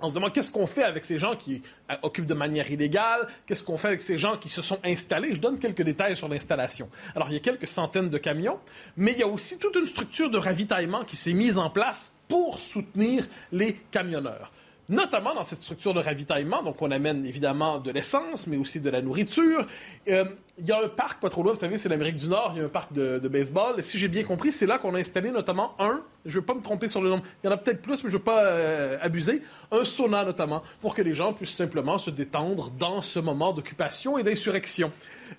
on 0.00 0.08
se 0.08 0.14
demande 0.14 0.32
qu'est-ce 0.32 0.50
qu'on 0.50 0.66
fait 0.66 0.82
avec 0.82 1.04
ces 1.04 1.18
gens 1.18 1.36
qui 1.36 1.62
euh, 1.90 1.94
occupent 2.02 2.26
de 2.26 2.34
manière 2.34 2.70
illégale, 2.70 3.28
qu'est-ce 3.46 3.62
qu'on 3.62 3.78
fait 3.78 3.88
avec 3.88 4.02
ces 4.02 4.18
gens 4.18 4.36
qui 4.36 4.48
se 4.48 4.62
sont 4.62 4.78
installés. 4.84 5.34
Je 5.34 5.40
donne 5.40 5.58
quelques 5.58 5.82
détails 5.82 6.16
sur 6.16 6.28
l'installation. 6.28 6.88
Alors, 7.14 7.28
il 7.30 7.34
y 7.34 7.36
a 7.36 7.40
quelques 7.40 7.68
centaines 7.68 8.10
de 8.10 8.18
camions, 8.18 8.58
mais 8.96 9.12
il 9.12 9.18
y 9.18 9.22
a 9.22 9.28
aussi 9.28 9.58
toute 9.58 9.76
une 9.76 9.86
structure 9.86 10.30
de 10.30 10.38
ravitaillement 10.38 11.04
qui 11.04 11.16
s'est 11.16 11.32
mise 11.32 11.58
en 11.58 11.70
place 11.70 12.12
pour 12.28 12.58
soutenir 12.58 13.26
les 13.52 13.74
camionneurs 13.90 14.52
notamment 14.90 15.34
dans 15.34 15.44
cette 15.44 15.60
structure 15.60 15.94
de 15.94 16.00
ravitaillement. 16.00 16.62
Donc, 16.62 16.82
on 16.82 16.90
amène 16.90 17.24
évidemment 17.24 17.78
de 17.78 17.90
l'essence, 17.90 18.46
mais 18.46 18.58
aussi 18.58 18.80
de 18.80 18.90
la 18.90 19.00
nourriture. 19.00 19.66
Euh, 20.08 20.26
il 20.58 20.66
y 20.66 20.72
a 20.72 20.80
un 20.80 20.88
parc 20.88 21.20
pas 21.20 21.30
trop 21.30 21.42
loin, 21.42 21.52
vous 21.52 21.58
savez, 21.58 21.78
c'est 21.78 21.88
l'Amérique 21.88 22.16
du 22.16 22.28
Nord, 22.28 22.52
il 22.54 22.58
y 22.58 22.62
a 22.62 22.66
un 22.66 22.68
parc 22.68 22.92
de, 22.92 23.18
baseball. 23.28 23.78
Et 23.78 23.82
si 23.82 23.98
j'ai 23.98 24.08
bien 24.08 24.22
compris, 24.22 24.52
c'est 24.52 24.66
là 24.66 24.78
qu'on 24.78 24.94
a 24.94 24.98
installé 24.98 25.30
notamment 25.30 25.74
un, 25.80 26.02
je 26.24 26.30
ne 26.30 26.34
veux 26.40 26.46
pas 26.46 26.54
me 26.54 26.62
tromper 26.62 26.86
sur 26.86 27.02
le 27.02 27.10
nom, 27.10 27.20
il 27.42 27.46
y 27.46 27.50
en 27.50 27.52
a 27.52 27.56
peut-être 27.56 27.82
plus, 27.82 28.04
mais 28.04 28.10
je 28.10 28.14
ne 28.14 28.18
veux 28.18 28.24
pas 28.24 28.44
euh, 28.44 28.96
abuser, 29.00 29.42
un 29.72 29.84
sauna 29.84 30.24
notamment, 30.24 30.62
pour 30.80 30.94
que 30.94 31.02
les 31.02 31.12
gens 31.12 31.32
puissent 31.32 31.56
simplement 31.56 31.98
se 31.98 32.10
détendre 32.10 32.70
dans 32.70 33.02
ce 33.02 33.18
moment 33.18 33.52
d'occupation 33.52 34.16
et 34.16 34.22
d'insurrection. 34.22 34.92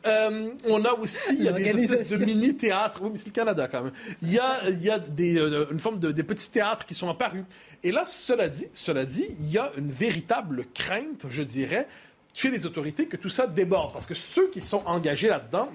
Euh, 0.05 0.49
on 0.65 0.83
a 0.83 0.93
aussi 0.93 1.35
il 1.37 1.45
y 1.45 1.47
a 1.47 1.53
des 1.53 1.83
espèces 1.83 2.09
de 2.09 2.17
mini-théâtres. 2.17 2.99
Oui, 3.01 3.09
mais 3.13 3.17
c'est 3.17 3.27
le 3.27 3.31
Canada 3.31 3.67
quand 3.69 3.83
même. 3.83 3.93
Il 4.21 4.33
y 4.33 4.39
a, 4.39 4.67
il 4.67 4.81
y 4.81 4.89
a 4.89 4.99
des, 4.99 5.37
euh, 5.37 5.67
une 5.71 5.79
forme 5.79 5.99
de 5.99 6.11
des 6.11 6.23
petits 6.23 6.49
théâtres 6.49 6.85
qui 6.85 6.93
sont 6.93 7.09
apparus. 7.09 7.43
Et 7.83 7.91
là, 7.91 8.03
cela 8.05 8.49
dit, 8.49 8.67
cela 8.73 9.05
dit, 9.05 9.27
il 9.39 9.49
y 9.49 9.57
a 9.57 9.71
une 9.77 9.91
véritable 9.91 10.65
crainte, 10.73 11.25
je 11.29 11.43
dirais, 11.43 11.87
chez 12.35 12.51
les 12.51 12.65
autorités 12.67 13.07
que 13.07 13.17
tout 13.17 13.29
ça 13.29 13.47
déborde. 13.47 13.93
Parce 13.93 14.05
que 14.05 14.13
ceux 14.13 14.49
qui 14.49 14.61
sont 14.61 14.83
engagés 14.85 15.29
là-dedans, 15.29 15.71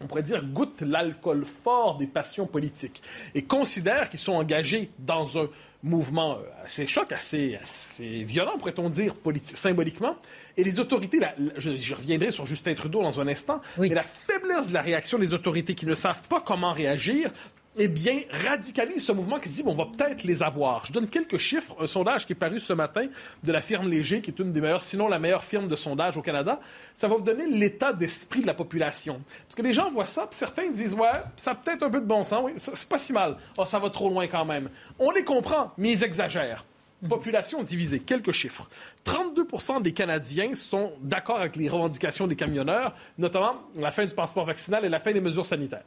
on 0.00 0.06
pourrait 0.06 0.22
dire, 0.22 0.42
goûtent 0.44 0.80
l'alcool 0.80 1.44
fort 1.44 1.98
des 1.98 2.06
passions 2.06 2.46
politiques 2.46 3.02
et 3.34 3.42
considèrent 3.42 4.08
qu'ils 4.08 4.18
sont 4.18 4.32
engagés 4.32 4.90
dans 4.98 5.38
un 5.38 5.48
mouvement 5.82 6.38
assez 6.64 6.86
choc, 6.86 7.12
assez, 7.12 7.56
assez 7.62 8.22
violent, 8.24 8.58
pourrait-on 8.58 8.88
dire, 8.88 9.14
symboliquement. 9.42 10.16
Et 10.56 10.64
les 10.64 10.80
autorités, 10.80 11.20
je, 11.56 11.94
reviendrai 11.94 12.30
sur 12.30 12.46
Justin 12.46 12.74
Trudeau 12.74 13.02
dans 13.02 13.20
un 13.20 13.28
instant, 13.28 13.60
mais 13.78 13.88
la 13.88 14.02
faiblesse 14.02 14.68
de 14.68 14.74
la 14.74 14.82
réaction 14.82 15.18
des 15.18 15.32
autorités 15.32 15.74
qui 15.74 15.86
ne 15.86 15.94
savent 15.94 16.22
pas 16.22 16.40
comment 16.40 16.72
réagir 16.72 17.30
eh 17.78 17.88
bien, 17.88 18.22
radicalise 18.30 19.04
ce 19.04 19.12
mouvement 19.12 19.38
qui 19.38 19.48
se 19.48 19.54
dit, 19.54 19.62
bon, 19.62 19.72
on 19.72 19.76
va 19.76 19.86
peut-être 19.86 20.24
les 20.24 20.42
avoir. 20.42 20.84
Je 20.86 20.92
donne 20.92 21.08
quelques 21.08 21.38
chiffres. 21.38 21.76
Un 21.80 21.86
sondage 21.86 22.26
qui 22.26 22.32
est 22.32 22.36
paru 22.36 22.58
ce 22.58 22.72
matin 22.72 23.06
de 23.44 23.52
la 23.52 23.60
firme 23.60 23.88
Léger, 23.88 24.20
qui 24.20 24.30
est 24.30 24.38
une 24.38 24.52
des 24.52 24.60
meilleures, 24.60 24.82
sinon 24.82 25.08
la 25.08 25.18
meilleure 25.18 25.44
firme 25.44 25.68
de 25.68 25.76
sondage 25.76 26.16
au 26.16 26.22
Canada. 26.22 26.60
Ça 26.96 27.06
va 27.06 27.16
vous 27.16 27.22
donner 27.22 27.46
l'état 27.46 27.92
d'esprit 27.92 28.42
de 28.42 28.46
la 28.46 28.54
population. 28.54 29.20
Parce 29.46 29.54
que 29.54 29.62
les 29.62 29.72
gens 29.72 29.90
voient 29.90 30.06
ça, 30.06 30.26
puis 30.26 30.36
certains 30.36 30.70
disent, 30.70 30.94
ouais, 30.94 31.08
ça 31.36 31.52
a 31.52 31.54
peut-être 31.54 31.84
un 31.84 31.90
peu 31.90 32.00
de 32.00 32.06
bon 32.06 32.24
sens, 32.24 32.42
oui, 32.44 32.52
c'est 32.56 32.88
pas 32.88 32.98
si 32.98 33.12
mal. 33.12 33.36
Oh, 33.56 33.64
ça 33.64 33.78
va 33.78 33.90
trop 33.90 34.10
loin 34.10 34.26
quand 34.26 34.44
même. 34.44 34.68
On 34.98 35.12
les 35.12 35.22
comprend, 35.22 35.72
mais 35.78 35.92
ils 35.92 36.02
exagèrent. 36.02 36.64
Population 37.08 37.62
divisée. 37.62 38.00
Quelques 38.00 38.32
chiffres. 38.32 38.68
32% 39.06 39.82
des 39.82 39.92
Canadiens 39.92 40.52
sont 40.54 40.94
d'accord 41.00 41.36
avec 41.36 41.54
les 41.54 41.68
revendications 41.68 42.26
des 42.26 42.34
camionneurs, 42.34 42.96
notamment 43.18 43.54
la 43.76 43.92
fin 43.92 44.04
du 44.04 44.14
passeport 44.14 44.44
vaccinal 44.44 44.84
et 44.84 44.88
la 44.88 44.98
fin 44.98 45.12
des 45.12 45.20
mesures 45.20 45.46
sanitaires. 45.46 45.84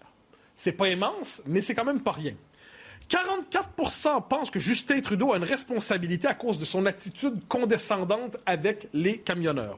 C'est 0.56 0.72
pas 0.72 0.90
immense, 0.90 1.42
mais 1.46 1.62
c'est 1.62 1.74
quand 1.74 1.86
même 1.86 2.02
pas 2.02 2.12
rien. 2.12 2.34
44% 3.10 4.28
pensent 4.28 4.52
que 4.52 4.60
Justin 4.60 5.02
Trudeau 5.02 5.34
a 5.34 5.38
une 5.38 5.44
responsabilité 5.44 6.28
à 6.28 6.34
cause 6.34 6.58
de 6.58 6.66
son 6.66 6.86
attitude 6.86 7.46
condescendante 7.48 8.38
avec 8.46 8.88
les 8.94 9.18
camionneurs. 9.18 9.78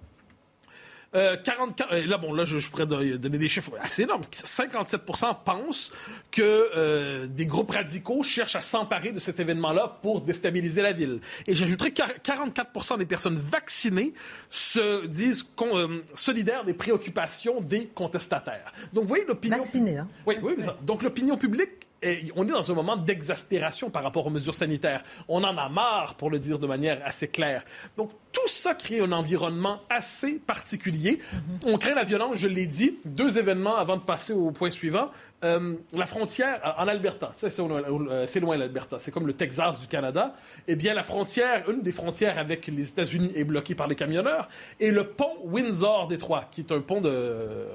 44, 1.13 1.91
euh, 1.91 1.95
euh, 1.95 2.05
là, 2.07 2.17
bon, 2.17 2.33
là, 2.33 2.43
je, 2.43 2.67
pourrais 2.69 2.87
donner 2.87 3.37
des 3.37 3.49
chiffres 3.49 3.71
assez 3.79 4.03
énormes. 4.03 4.23
57 4.31 5.01
pensent 5.45 5.91
que 6.31 6.41
euh, 6.41 7.27
des 7.27 7.45
groupes 7.45 7.71
radicaux 7.71 8.23
cherchent 8.23 8.55
à 8.55 8.61
s'emparer 8.61 9.11
de 9.11 9.19
cet 9.19 9.39
événement-là 9.39 9.99
pour 10.01 10.21
déstabiliser 10.21 10.81
la 10.81 10.91
ville. 10.91 11.19
Et 11.45 11.53
j'ajouterais 11.53 11.91
que 11.91 12.01
44 12.23 12.97
des 12.97 13.05
personnes 13.05 13.37
vaccinées 13.37 14.13
se 14.49 15.05
disent 15.05 15.45
solidaires 16.15 16.63
des 16.63 16.73
préoccupations 16.73 17.61
des 17.61 17.87
contestataires. 17.87 18.73
Donc, 18.91 19.03
vous 19.03 19.09
voyez, 19.09 19.25
l'opinion... 19.25 19.57
Vaccinés, 19.57 19.97
hein? 19.97 20.07
Oui, 20.25 20.35
oui. 20.41 20.55
Donc, 20.81 21.03
l'opinion 21.03 21.37
publique 21.37 21.87
on 22.35 22.47
est 22.47 22.51
dans 22.51 22.71
un 22.71 22.75
moment 22.75 22.97
d'exaspération 22.97 23.89
par 23.89 24.03
rapport 24.03 24.27
aux 24.27 24.29
mesures 24.29 24.55
sanitaires. 24.55 25.03
On 25.27 25.43
en 25.43 25.57
a 25.57 25.69
marre, 25.69 26.15
pour 26.15 26.29
le 26.29 26.39
dire 26.39 26.59
de 26.59 26.67
manière 26.67 27.01
assez 27.05 27.27
claire. 27.27 27.63
Donc, 27.97 28.11
tout 28.31 28.47
ça 28.47 28.73
crée 28.73 28.99
un 28.99 29.11
environnement 29.11 29.81
assez 29.89 30.33
particulier. 30.33 31.19
On 31.65 31.77
crée 31.77 31.93
la 31.93 32.03
violence, 32.03 32.37
je 32.37 32.47
l'ai 32.47 32.65
dit. 32.65 32.97
Deux 33.05 33.37
événements 33.37 33.77
avant 33.77 33.97
de 33.97 34.01
passer 34.01 34.33
au 34.33 34.51
point 34.51 34.71
suivant. 34.71 35.11
Euh, 35.43 35.75
la 35.93 36.05
frontière 36.07 36.75
en 36.77 36.87
Alberta, 36.87 37.31
euh, 37.43 38.25
c'est 38.25 38.39
loin 38.39 38.57
l'Alberta, 38.57 38.97
c'est 38.97 39.11
comme 39.11 39.27
le 39.27 39.33
Texas 39.33 39.79
du 39.79 39.87
Canada. 39.87 40.35
Eh 40.67 40.75
bien, 40.75 40.93
la 40.93 41.03
frontière, 41.03 41.69
une 41.69 41.81
des 41.81 41.91
frontières 41.91 42.39
avec 42.39 42.67
les 42.67 42.89
États-Unis 42.89 43.31
est 43.35 43.43
bloquée 43.43 43.75
par 43.75 43.87
les 43.87 43.95
camionneurs. 43.95 44.49
Et 44.79 44.89
le 44.89 45.05
pont 45.05 45.37
Windsor-Détroit, 45.43 46.45
qui 46.49 46.61
est 46.61 46.71
un 46.71 46.81
pont 46.81 47.01
de 47.01 47.67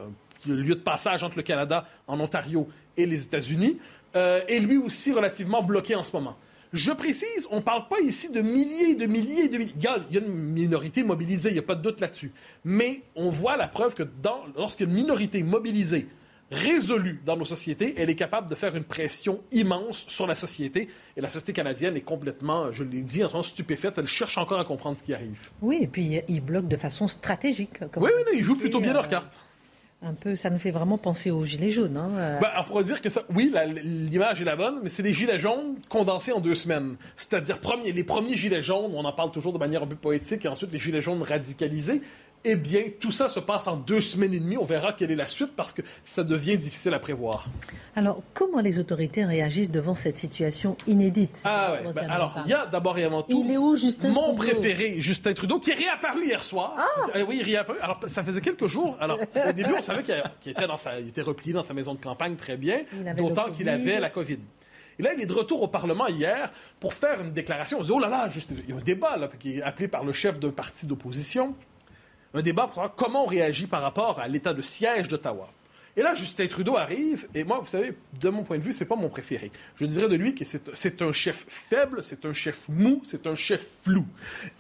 lieu 0.47 0.75
de 0.75 0.81
passage 0.81 1.23
entre 1.23 1.37
le 1.37 1.43
Canada, 1.43 1.87
en 2.07 2.19
Ontario 2.21 2.69
et 2.97 3.07
les 3.07 3.25
États-Unis, 3.25 3.79
euh, 4.17 4.41
est 4.49 4.59
lui 4.59 4.77
aussi 4.77 5.13
relativement 5.13 5.63
bloqué 5.63 5.95
en 5.95 6.05
ce 6.05 6.13
moment. 6.13 6.37
Je 6.73 6.93
précise, 6.93 7.49
on 7.51 7.57
ne 7.57 7.63
parle 7.63 7.89
pas 7.89 8.01
ici 8.01 8.31
de 8.31 8.43
milliers, 8.43 8.95
de 8.95 9.07
milliers, 9.07 9.49
de 9.49 9.59
milliers. 9.59 9.75
Il 9.77 9.83
y 9.83 9.87
a, 10.19 10.21
une 10.21 10.33
minorité 10.33 11.03
mobilisée, 11.03 11.51
il 11.51 11.55
n'y 11.55 11.59
a 11.59 11.63
pas 11.63 11.75
de 11.75 11.83
doute 11.83 12.01
là-dessus. 12.01 12.33
Mais 12.65 13.03
on 13.17 13.31
voit 13.31 13.57
la 13.57 13.69
preuve 13.69 13.95
que 13.95 14.03
lorsqu'il 14.57 14.87
y 14.87 14.91
a 14.91 14.93
une 14.93 14.99
minorité 14.99 15.43
mobilisée, 15.43 16.09
résolue 16.51 17.21
dans 17.25 17.37
nos 17.37 17.45
sociétés, 17.45 17.95
elle 17.97 18.11
est 18.11 18.15
capable 18.15 18.49
de 18.49 18.55
faire 18.55 18.75
une 18.77 18.85
pression 18.85 19.41
immense 19.53 20.07
sur 20.09 20.27
la 20.27 20.35
société. 20.35 20.89
Et 21.17 21.21
la 21.21 21.31
société 21.31 21.55
canadienne 21.55 21.97
est 21.97 22.03
complètement, 22.03 22.71
je 22.71 22.85
l'ai 22.85 23.03
dit, 23.03 23.25
en 23.25 23.29
train 23.29 23.43
stupéfaite. 23.43 23.97
Elle 23.97 24.07
cherche 24.07 24.37
encore 24.37 24.61
à 24.61 24.65
comprendre 24.65 24.97
ce 24.97 25.03
qui 25.03 25.15
arrive. 25.15 25.51
Oui, 25.63 25.79
et 25.81 25.87
puis 25.87 26.21
il 26.29 26.41
bloque 26.41 26.69
de 26.69 26.77
façon 26.77 27.09
stratégique. 27.09 27.81
oui, 27.97 28.11
oui, 28.15 28.39
ils 28.39 28.43
jouent 28.43 28.57
plutôt 28.57 28.81
bien 28.81 28.93
leur 28.93 29.03
leurs 29.03 29.09
cartes. 29.09 29.35
Un 30.01 30.15
peu, 30.15 30.37
ça 30.37 30.49
nous 30.49 30.61
fait 30.61 30.71
vraiment 30.71 30.97
penser 30.97 31.33
aux 31.33 31.45
gilets 31.45 31.73
jaunes. 31.73 31.97
Hein. 31.97 32.11
Euh. 32.17 32.39
Ben, 32.39 32.51
on 32.57 32.65
pourrait 32.65 32.85
dire 32.85 33.03
que 33.03 33.09
ça, 33.09 33.23
oui, 33.35 33.53
l'image 33.83 34.41
est 34.41 34.45
la 34.45 34.55
bonne, 34.55 34.79
mais 34.83 34.91
c'est 34.91 35.03
des 35.03 35.13
gilets 35.13 35.41
jaunes 35.41 35.75
condensés 35.89 36.31
en 36.31 36.39
deux 36.39 36.55
semaines. 36.55 36.95
C'est-à-dire 37.17 37.59
les 37.85 38.05
premiers 38.05 38.37
gilets 38.37 38.63
jaunes, 38.63 38.93
on 38.95 39.05
en 39.05 39.13
parle 39.13 39.33
toujours 39.33 39.53
de 39.53 39.59
manière 39.59 39.83
un 39.83 39.89
peu 39.89 39.97
poétique, 39.97 40.45
et 40.45 40.49
ensuite 40.49 40.71
les 40.71 40.79
gilets 40.79 41.01
jaunes 41.01 41.23
radicalisés. 41.23 42.01
Eh 42.45 42.55
bien, 42.55 42.85
tout 43.01 43.11
ça 43.11 43.29
se 43.29 43.41
passe 43.41 43.67
en 43.67 43.77
deux 43.77 44.01
semaines 44.01 44.33
et 44.33 44.39
demie. 44.39 44.57
On 44.57 44.65
verra 44.65 44.93
quelle 44.93 45.11
est 45.11 45.17
la 45.17 45.27
suite 45.27 45.57
parce 45.57 45.73
que 45.73 45.83
ça 46.05 46.23
devient 46.23 46.57
difficile 46.57 46.95
à 46.95 46.99
prévoir. 46.99 47.47
Alors, 47.97 48.23
comment 48.33 48.61
les 48.61 48.79
autorités 48.79 49.25
réagissent 49.25 49.71
devant 49.71 49.95
cette 49.95 50.19
situation 50.19 50.77
inédite? 50.87 51.43
Ah 51.45 51.73
ouais. 51.73 51.93
Ben, 51.93 52.09
alors, 52.09 52.39
il 52.45 52.51
y 52.51 52.55
a 52.55 52.67
d'abord 52.67 52.97
et 52.97 53.05
avant 53.05 53.23
tout 53.23 53.43
il 53.45 53.51
est 53.51 53.57
où, 53.57 53.77
Justin 53.77 54.13
mon 54.13 54.35
préféré, 54.35 55.01
Justin 55.01 55.33
Trudeau, 55.33 55.59
qui 55.59 55.73
est 55.73 55.75
réapparu 55.75 56.27
hier 56.27 56.45
soir. 56.45 56.75
Ah 56.77 57.07
euh, 57.17 57.25
oui, 57.29 57.39
il 57.41 57.41
est 57.41 57.53
réapparu. 57.53 57.79
Alors, 57.81 58.01
ça 58.07 58.23
faisait 58.23 58.41
quelques 58.41 58.67
jours. 58.67 58.97
Alors, 59.01 59.19
au 59.21 59.53
début, 59.53 59.73
on 59.77 59.81
savait 59.81 60.03
qu'il 60.05 60.53
était, 60.53 60.67
dans 60.67 60.77
sa, 60.77 61.01
il 61.01 61.09
était 61.09 61.23
replié 61.23 61.53
dans 61.53 61.65
sa 61.65 61.75
maison 61.75 61.95
de 61.95 62.01
campagne 62.01 62.37
très 62.37 62.57
bien, 62.57 62.83
d'autant 63.17 63.51
qu'il 63.51 63.69
avait 63.69 63.99
la 63.99 64.11
COVID. 64.11 64.39
Et 64.99 65.03
là, 65.03 65.11
il 65.17 65.23
est 65.23 65.27
de 65.27 65.33
retour 65.33 65.63
au 65.63 65.69
Parlement 65.69 66.09
hier 66.09 66.51
pour 66.81 66.93
faire 66.93 67.21
une 67.21 67.33
déclaration. 67.33 67.79
On 67.79 67.83
se 67.83 67.87
dit, 67.87 67.93
oh 67.95 68.01
là 68.01 68.09
là, 68.09 68.29
juste, 68.29 68.53
il 68.67 68.71
y 68.71 68.73
a 68.73 68.77
un 68.77 68.83
débat 68.83 69.17
là, 69.17 69.29
qui 69.39 69.59
est 69.59 69.63
appelé 69.63 69.87
par 69.87 70.05
le 70.05 70.13
chef 70.13 70.41
d'un 70.41 70.51
parti 70.51 70.87
d'opposition 70.87 71.55
un 72.35 72.43
débat 72.43 72.65
pour 72.65 72.75
savoir 72.75 72.95
comment 72.95 73.25
on 73.25 73.27
réagit 73.27 73.67
par 73.67 73.83
rapport 73.83 74.21
à 74.21 74.29
l'état 74.29 74.55
de 74.55 74.63
siège 74.63 75.09
d'Ottawa. 75.09 75.51
Et 75.99 76.03
là, 76.03 76.15
Justin 76.15 76.47
Trudeau 76.47 76.77
arrive, 76.77 77.27
et 77.35 77.43
moi, 77.43 77.59
vous 77.61 77.67
savez, 77.67 77.93
de 78.21 78.29
mon 78.29 78.45
point 78.45 78.59
de 78.59 78.63
vue, 78.63 78.73
c'est 78.73 78.85
pas 78.85 78.95
mon 78.95 79.09
préféré. 79.09 79.51
Je 79.75 79.85
dirais 79.85 80.09
de 80.09 80.15
lui 80.15 80.33
que 80.33 80.45
c'est 80.45 81.03
un 81.03 81.11
chef 81.11 81.45
faible, 81.49 82.05
c'est 82.05 82.25
un 82.25 82.33
chef 82.33 82.69
mou, 82.69 83.03
c'est 83.05 83.27
un 83.27 83.35
chef 83.35 83.67
flou. 83.83 84.07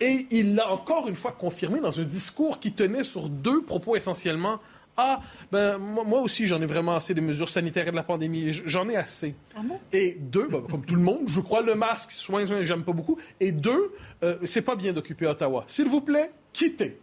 Et 0.00 0.26
il 0.32 0.56
l'a 0.56 0.68
encore 0.68 1.06
une 1.06 1.14
fois 1.14 1.30
confirmé 1.30 1.78
dans 1.78 2.00
un 2.00 2.02
discours 2.02 2.58
qui 2.58 2.72
tenait 2.72 3.04
sur 3.04 3.28
deux 3.28 3.62
propos 3.62 3.94
essentiellement. 3.94 4.58
Ah, 4.96 5.20
ben, 5.52 5.78
moi, 5.78 6.22
aussi, 6.22 6.48
j'en 6.48 6.60
ai 6.60 6.66
vraiment 6.66 6.96
assez 6.96 7.14
des 7.14 7.20
mesures 7.20 7.48
sanitaires 7.48 7.86
et 7.86 7.92
de 7.92 7.96
la 7.96 8.02
pandémie. 8.02 8.52
J'en 8.52 8.88
ai 8.88 8.96
assez. 8.96 9.36
Ah 9.54 9.60
bon? 9.62 9.78
Et 9.92 10.16
deux, 10.18 10.48
ben, 10.48 10.60
comme 10.68 10.84
tout 10.84 10.96
le 10.96 11.02
monde, 11.02 11.28
je 11.28 11.38
crois 11.38 11.62
le 11.62 11.76
masque, 11.76 12.10
soins, 12.10 12.46
soins, 12.46 12.64
j'aime 12.64 12.82
pas 12.82 12.90
beaucoup. 12.90 13.16
Et 13.38 13.52
deux, 13.52 13.94
euh, 14.24 14.38
c'est 14.42 14.62
pas 14.62 14.74
bien 14.74 14.92
d'occuper 14.92 15.28
Ottawa. 15.28 15.62
S'il 15.68 15.86
vous 15.86 16.00
plaît, 16.00 16.32
quittez. 16.52 16.98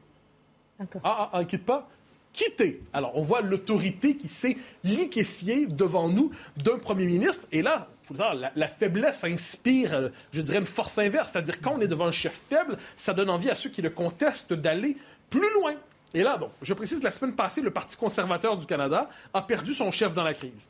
Ah, 0.80 0.86
ah, 1.04 1.30
ah, 1.34 1.46
quitte 1.46 1.66
pas 1.66 1.90
quitter. 2.36 2.82
Alors, 2.92 3.16
on 3.16 3.22
voit 3.22 3.42
l'autorité 3.42 4.18
qui 4.18 4.28
s'est 4.28 4.58
liquéfiée 4.84 5.68
devant 5.68 6.10
nous 6.10 6.32
d'un 6.58 6.78
premier 6.78 7.06
ministre. 7.06 7.48
Et 7.54 7.62
là, 7.62 7.88
la, 8.14 8.52
la, 8.56 8.68
faiblesse 8.68 9.24
inspire, 9.24 9.94
euh, 9.94 10.10
je 10.34 10.42
dirais, 10.42 10.60
une 10.60 10.66
force 10.66 10.98
inverse. 10.98 11.32
C'est-à-dire, 11.32 11.62
quand 11.62 11.76
on 11.76 11.82
est 11.82 11.88
devant 11.88 12.08
un 12.08 12.12
chef 12.12 12.38
faible, 12.50 12.78
ça 12.98 13.14
donne 13.14 13.30
envie 13.30 13.50
à 13.50 13.56
ceux 13.56 13.70
qui 13.70 13.82
le 13.82 13.90
contestent 13.90 14.52
d'aller 14.52 14.98
plus 15.30 15.54
loin. 15.54 15.76
Et 16.14 16.24
là, 16.24 16.38
donc, 16.38 16.52
je 16.62 16.74
précise, 16.74 17.02
la 17.02 17.12
semaine 17.12 17.36
passée, 17.36 17.62
le 17.62 17.72
Parti 17.72 17.96
conservateur 17.98 18.58
du 18.58 18.66
Canada 18.66 19.10
a 19.34 19.42
perdu 19.42 19.74
son 19.74 19.90
chef 19.92 20.14
dans 20.14 20.24
la 20.24 20.34
crise 20.34 20.70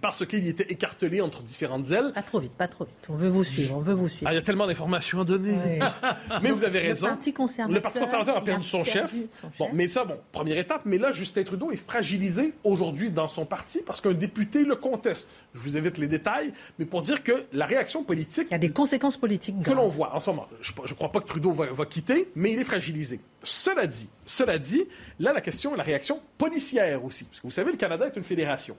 parce 0.00 0.24
qu'il 0.26 0.46
était 0.46 0.70
écartelé 0.72 1.20
entre 1.20 1.42
différentes 1.42 1.90
ailes. 1.90 2.12
Pas 2.14 2.22
trop 2.22 2.40
vite, 2.40 2.52
pas 2.52 2.68
trop 2.68 2.84
vite. 2.84 2.94
On 3.08 3.14
veut 3.14 3.28
vous 3.28 3.44
suivre, 3.44 3.76
on 3.76 3.80
veut 3.80 3.94
vous 3.94 4.08
suivre. 4.08 4.26
Ah, 4.26 4.32
il 4.32 4.36
y 4.36 4.38
a 4.38 4.42
tellement 4.42 4.66
d'informations 4.66 5.20
à 5.20 5.24
donner. 5.24 5.80
mais 6.42 6.50
vous 6.50 6.64
avez 6.64 6.78
raison. 6.78 7.06
Le 7.06 7.12
Parti 7.12 7.32
conservateur, 7.32 7.74
le 7.74 7.80
Parti 7.80 8.00
conservateur 8.00 8.36
a 8.36 8.44
perdu, 8.44 8.64
son, 8.64 8.84
chef. 8.84 9.12
Bon, 9.58 9.68
mais 9.72 9.88
ça, 9.88 10.04
bon, 10.04 10.16
première 10.32 10.58
étape. 10.58 10.82
Mais 10.84 10.98
là, 10.98 11.12
Justin 11.12 11.44
Trudeau 11.44 11.70
est 11.70 11.76
fragilisé 11.76 12.54
aujourd'hui 12.64 13.10
dans 13.10 13.28
son 13.28 13.44
parti 13.44 13.80
parce 13.84 14.00
qu'un 14.00 14.12
député 14.12 14.64
le 14.64 14.76
conteste. 14.76 15.28
Je 15.54 15.60
vous 15.60 15.76
évite 15.76 15.98
les 15.98 16.08
détails, 16.08 16.52
mais 16.78 16.86
pour 16.86 17.02
dire 17.02 17.22
que 17.22 17.44
la 17.52 17.66
réaction 17.66 18.02
politique... 18.02 18.48
Il 18.50 18.52
y 18.52 18.56
a 18.56 18.58
des 18.58 18.70
conséquences 18.70 19.16
politiques 19.16 19.62
Que 19.62 19.72
l'on 19.72 19.88
voit 19.88 20.14
en 20.14 20.20
ce 20.20 20.30
moment. 20.30 20.48
Je 20.60 20.72
ne 20.72 20.94
crois 20.94 21.12
pas 21.12 21.20
que 21.20 21.26
Trudeau 21.26 21.52
va, 21.52 21.66
va 21.66 21.86
quitter, 21.86 22.30
mais 22.34 22.52
il 22.52 22.58
est 22.58 22.64
fragilisé. 22.64 23.20
Cela 23.42 23.86
dit, 23.86 24.08
cela 24.24 24.58
dit, 24.58 24.84
là, 25.18 25.32
la 25.32 25.40
question, 25.40 25.74
la 25.74 25.82
réaction 25.82 26.20
policière 26.38 27.04
aussi. 27.04 27.24
Parce 27.24 27.40
que 27.40 27.46
vous 27.46 27.52
savez, 27.52 27.72
le 27.72 27.76
Canada 27.76 28.06
est 28.06 28.16
une 28.16 28.22
fédération. 28.22 28.76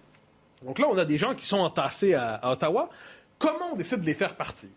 Donc 0.66 0.80
là, 0.80 0.88
on 0.90 0.98
a 0.98 1.06
des 1.06 1.18
gens 1.18 1.36
qui 1.36 1.46
sont 1.46 1.60
entassés 1.60 2.14
à, 2.14 2.40
Ottawa. 2.52 2.90
Comment 3.38 3.74
on 3.74 3.76
décide 3.76 4.02
de 4.02 4.06
les 4.06 4.14
faire 4.14 4.36
partir? 4.36 4.70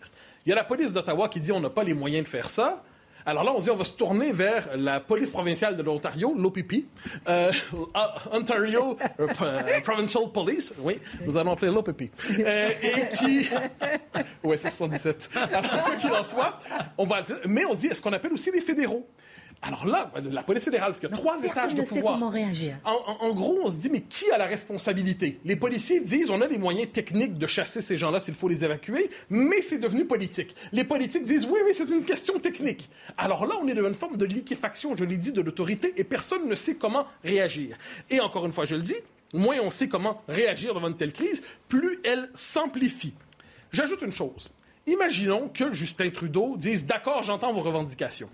Il 0.45 0.51
y 0.51 0.53
a 0.53 0.57
la 0.57 0.64
police 0.64 0.93
d'Ottawa 0.93 1.28
qui 1.28 1.41
dit 1.41 1.53
on 1.53 1.61
n'a 1.61 1.70
pas 1.70 1.84
les 1.84 1.95
moyens 1.95 2.24
de 2.24 2.28
faire 2.28 2.51
ça. 2.51 2.82
Alors 3.28 3.43
là, 3.43 3.53
on 3.57 3.59
dit 3.59 3.70
on 3.70 3.76
va 3.76 3.84
se 3.84 3.93
tourner 3.93 4.30
vers 4.30 4.68
la 4.76 5.01
police 5.01 5.32
provinciale 5.32 5.76
de 5.76 5.82
l'Ontario, 5.82 6.32
l'OPP, 6.39 6.84
euh, 7.28 7.51
Ontario 8.30 8.97
euh, 9.20 9.80
Provincial 9.82 10.30
Police, 10.32 10.72
oui, 10.78 11.01
nous 11.24 11.37
allons 11.37 11.51
appeler 11.51 11.72
l'OPP, 11.72 12.03
euh, 12.39 12.68
et 12.80 13.09
qui... 13.16 13.49
oui, 14.45 14.57
c'est 14.57 14.70
77. 14.70 15.30
Alors, 15.34 15.68
quoi 15.68 15.97
qu'il 15.97 16.12
en 16.12 16.22
soit, 16.22 16.61
on 16.97 17.05
va 17.05 17.24
Mais 17.47 17.64
on 17.64 17.74
dit, 17.74 17.89
est-ce 17.89 18.01
qu'on 18.01 18.12
appelle 18.12 18.32
aussi 18.32 18.53
les 18.53 18.61
fédéraux? 18.61 19.09
Alors 19.62 19.86
là, 19.86 20.12
la 20.30 20.42
police 20.42 20.64
fédérale, 20.64 20.90
parce 20.90 21.00
qu'il 21.00 21.09
y 21.09 21.12
a 21.12 21.16
trois 21.16 21.42
étages 21.42 21.74
de 21.74 21.82
pouvoir. 21.82 22.14
comment 22.14 22.30
réagir. 22.30 22.76
En, 22.84 23.32
gros, 23.32 23.59
on 23.64 23.70
se 23.70 23.78
dit, 23.78 23.88
mais 23.90 24.02
qui 24.02 24.30
a 24.30 24.38
la 24.38 24.46
responsabilité? 24.46 25.40
Les 25.44 25.57
policiers 25.57 26.00
disent, 26.00 26.30
on 26.30 26.40
a 26.40 26.46
les 26.46 26.59
moyens 26.59 26.92
techniques 26.92 27.36
de 27.36 27.46
chasser 27.46 27.80
ces 27.80 27.96
gens-là 27.96 28.20
s'il 28.20 28.34
faut 28.34 28.48
les 28.48 28.64
évacuer, 28.64 29.11
mais 29.28 29.62
c'est 29.62 29.78
devenu 29.78 30.04
politique. 30.04 30.54
Les 30.72 30.84
politiques 30.84 31.24
disent, 31.24 31.46
oui, 31.46 31.59
mais 31.66 31.72
c'est 31.72 31.88
une 31.88 32.04
question 32.04 32.38
technique. 32.38 32.90
Alors 33.16 33.46
là, 33.46 33.57
on 33.61 33.66
est 33.66 33.74
dans 33.74 33.86
une 33.88 33.94
forme 33.94 34.16
de 34.16 34.24
liquéfaction, 34.24 34.96
je 34.96 35.04
l'ai 35.04 35.16
dit, 35.16 35.32
de 35.32 35.40
l'autorité, 35.40 35.94
et 35.96 36.04
personne 36.04 36.48
ne 36.48 36.54
sait 36.54 36.76
comment 36.76 37.07
réagir. 37.24 37.76
Et 38.11 38.20
encore 38.20 38.46
une 38.46 38.52
fois, 38.52 38.66
je 38.66 38.76
le 38.76 38.82
dis, 38.82 38.96
moins 39.32 39.57
on 39.61 39.70
sait 39.70 39.88
comment 39.88 40.22
réagir 40.28 40.74
devant 40.74 40.88
une 40.88 40.96
telle 40.96 41.12
crise, 41.12 41.42
plus 41.68 41.98
elle 42.04 42.30
s'amplifie. 42.34 43.14
J'ajoute 43.72 44.02
une 44.02 44.12
chose. 44.12 44.50
Imaginons 44.86 45.48
que 45.48 45.72
Justin 45.72 46.11
Trudeau 46.11 46.57
dise, 46.57 46.86
d'accord, 46.86 47.24
j'entends 47.24 47.52
vos 47.52 47.62
revendications. 47.62 48.30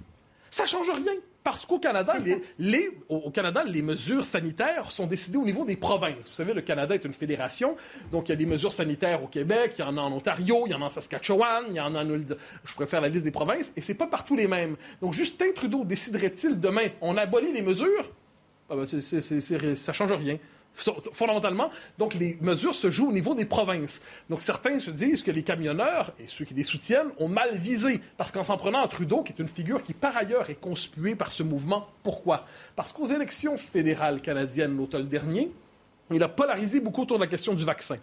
Ça 0.53 0.67
change 0.67 0.91
rien. 0.91 1.15
Parce 1.43 1.67
qu'au 1.67 1.81
Canada, 1.81 2.15
les, 2.61 2.91
au 3.09 3.31
Canada, 3.33 3.65
les 3.67 3.83
mesures 3.83 4.23
sanitaires 4.23 4.93
sont 4.93 5.09
décidées 5.09 5.39
au 5.39 5.45
niveau 5.45 5.65
des 5.65 5.75
provinces. 5.75 6.29
Vous 6.29 6.37
savez, 6.37 6.55
le 6.55 6.61
Canada 6.61 6.95
est 6.95 7.05
une 7.05 7.13
fédération, 7.13 7.77
donc 8.13 8.29
il 8.29 8.31
y 8.31 8.33
a 8.35 8.37
des 8.37 8.47
mesures 8.47 8.71
sanitaires 8.71 9.25
au 9.25 9.27
Québec, 9.27 9.73
il 9.77 9.81
y 9.81 9.85
en 9.85 9.97
a 9.97 10.01
en 10.03 10.13
Ontario, 10.13 10.63
il 10.67 10.71
y 10.71 10.75
en 10.77 10.83
a 10.83 10.85
en 10.85 10.91
Saskatchewan, 10.91 11.65
il 11.71 11.75
y 11.75 11.81
en 11.81 11.97
a 11.97 12.05
en... 12.05 12.09
Je 12.09 12.75
préfère 12.75 13.01
la 13.01 13.09
liste 13.09 13.25
des 13.25 13.33
provinces, 13.33 13.73
et 13.75 13.81
c'est 13.81 13.95
pas 13.95 14.07
partout 14.07 14.37
les 14.37 14.47
mêmes. 14.47 14.77
Donc 15.01 15.15
Justin 15.15 15.51
Trudeau 15.53 15.85
déciderait-il 15.85 16.61
demain, 16.61 16.87
on 17.01 17.17
abolit 17.17 17.53
les 17.53 17.63
mesures? 17.63 18.13
Ah 18.71 18.77
ben, 18.77 18.87
ça 18.87 19.93
change 19.93 20.13
rien 20.13 20.39
fondamentalement, 20.75 21.71
donc 21.99 22.15
les 22.15 22.39
mesures 22.41 22.75
se 22.75 22.91
jouent 22.91 23.09
au 23.09 23.13
niveau 23.13 23.35
des 23.35 23.45
provinces. 23.45 24.01
Donc 24.31 24.43
certains 24.43 24.79
se 24.79 24.91
disent 24.91 25.23
que 25.23 25.31
les 25.31 25.43
camionneurs 25.43 26.13
et 26.19 26.27
ceux 26.27 26.45
qui 26.45 26.55
les 26.55 26.63
soutiennent 26.63 27.11
ont 27.19 27.29
mal 27.29 27.57
visé 27.57 28.01
parce 28.17 28.31
qu'en 28.31 28.45
s'en 28.45 28.57
prenant 28.57 28.83
à 28.83 28.89
Trudeau, 28.89 29.23
qui 29.23 29.33
est 29.33 29.39
une 29.39 29.49
figure 29.49 29.83
qui 29.83 29.93
par 29.93 30.17
ailleurs 30.17 30.51
est 30.51 30.61
conspuée 30.61 31.15
par 31.15 31.31
ce 31.31 31.43
mouvement, 31.43 31.89
pourquoi? 32.03 32.47
Parce 32.77 32.93
qu'aux 32.93 33.07
élections 33.07 33.59
fédérales 33.59 34.21
canadiennes 34.21 34.77
l'automne 34.77 35.09
dernier, 35.09 35.51
il 36.11 36.23
a 36.23 36.29
polarisé 36.29 36.81
beaucoup 36.81 37.03
autour 37.03 37.19
de 37.19 37.23
la 37.23 37.29
question 37.29 37.55
du 37.55 37.65
vaccin. 37.65 37.97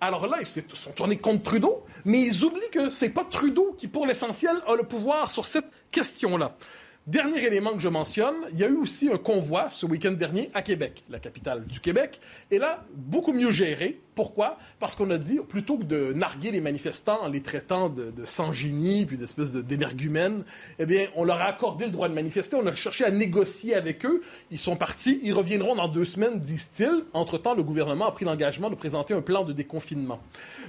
Alors 0.00 0.26
là, 0.26 0.38
ils 0.40 0.46
se 0.46 0.60
sont 0.74 0.90
tournés 0.90 1.18
contre 1.18 1.42
Trudeau, 1.42 1.84
mais 2.04 2.20
ils 2.20 2.44
oublient 2.44 2.70
que 2.72 2.90
c'est 2.90 3.10
pas 3.10 3.24
Trudeau 3.24 3.74
qui, 3.76 3.88
pour 3.88 4.06
l'essentiel, 4.06 4.56
a 4.66 4.74
le 4.74 4.82
pouvoir 4.82 5.30
sur 5.30 5.46
cette 5.46 5.66
question-là. 5.90 6.56
Dernier 7.08 7.44
élément 7.44 7.72
que 7.72 7.80
je 7.80 7.88
mentionne, 7.88 8.36
il 8.52 8.60
y 8.60 8.64
a 8.64 8.68
eu 8.68 8.76
aussi 8.76 9.10
un 9.12 9.18
convoi 9.18 9.70
ce 9.70 9.86
week-end 9.86 10.12
dernier 10.12 10.52
à 10.54 10.62
Québec, 10.62 11.02
la 11.10 11.18
capitale 11.18 11.64
du 11.66 11.80
Québec, 11.80 12.20
et 12.52 12.60
là, 12.60 12.84
beaucoup 12.94 13.32
mieux 13.32 13.50
géré. 13.50 13.98
Pourquoi? 14.14 14.56
Parce 14.78 14.94
qu'on 14.94 15.10
a 15.10 15.18
dit, 15.18 15.40
plutôt 15.48 15.78
que 15.78 15.82
de 15.82 16.12
narguer 16.12 16.52
les 16.52 16.60
manifestants 16.60 17.20
en 17.24 17.28
les 17.28 17.40
traitant 17.40 17.88
de, 17.88 18.12
sans-génie, 18.24 19.04
puis 19.04 19.18
d'espèces 19.18 19.52
d'énergumènes, 19.52 20.44
eh 20.78 20.86
bien, 20.86 21.08
on 21.16 21.24
leur 21.24 21.40
a 21.40 21.46
accordé 21.46 21.86
le 21.86 21.90
droit 21.90 22.08
de 22.08 22.14
manifester, 22.14 22.54
on 22.54 22.66
a 22.68 22.72
cherché 22.72 23.04
à 23.04 23.10
négocier 23.10 23.74
avec 23.74 24.06
eux. 24.06 24.22
Ils 24.52 24.58
sont 24.58 24.76
partis, 24.76 25.18
ils 25.24 25.32
reviendront 25.32 25.74
dans 25.74 25.88
deux 25.88 26.04
semaines, 26.04 26.38
disent-ils. 26.38 27.02
Entre-temps, 27.14 27.56
le 27.56 27.64
gouvernement 27.64 28.06
a 28.06 28.12
pris 28.12 28.26
l'engagement 28.26 28.70
de 28.70 28.76
présenter 28.76 29.12
un 29.12 29.22
plan 29.22 29.42
de 29.42 29.52
déconfinement. 29.52 30.20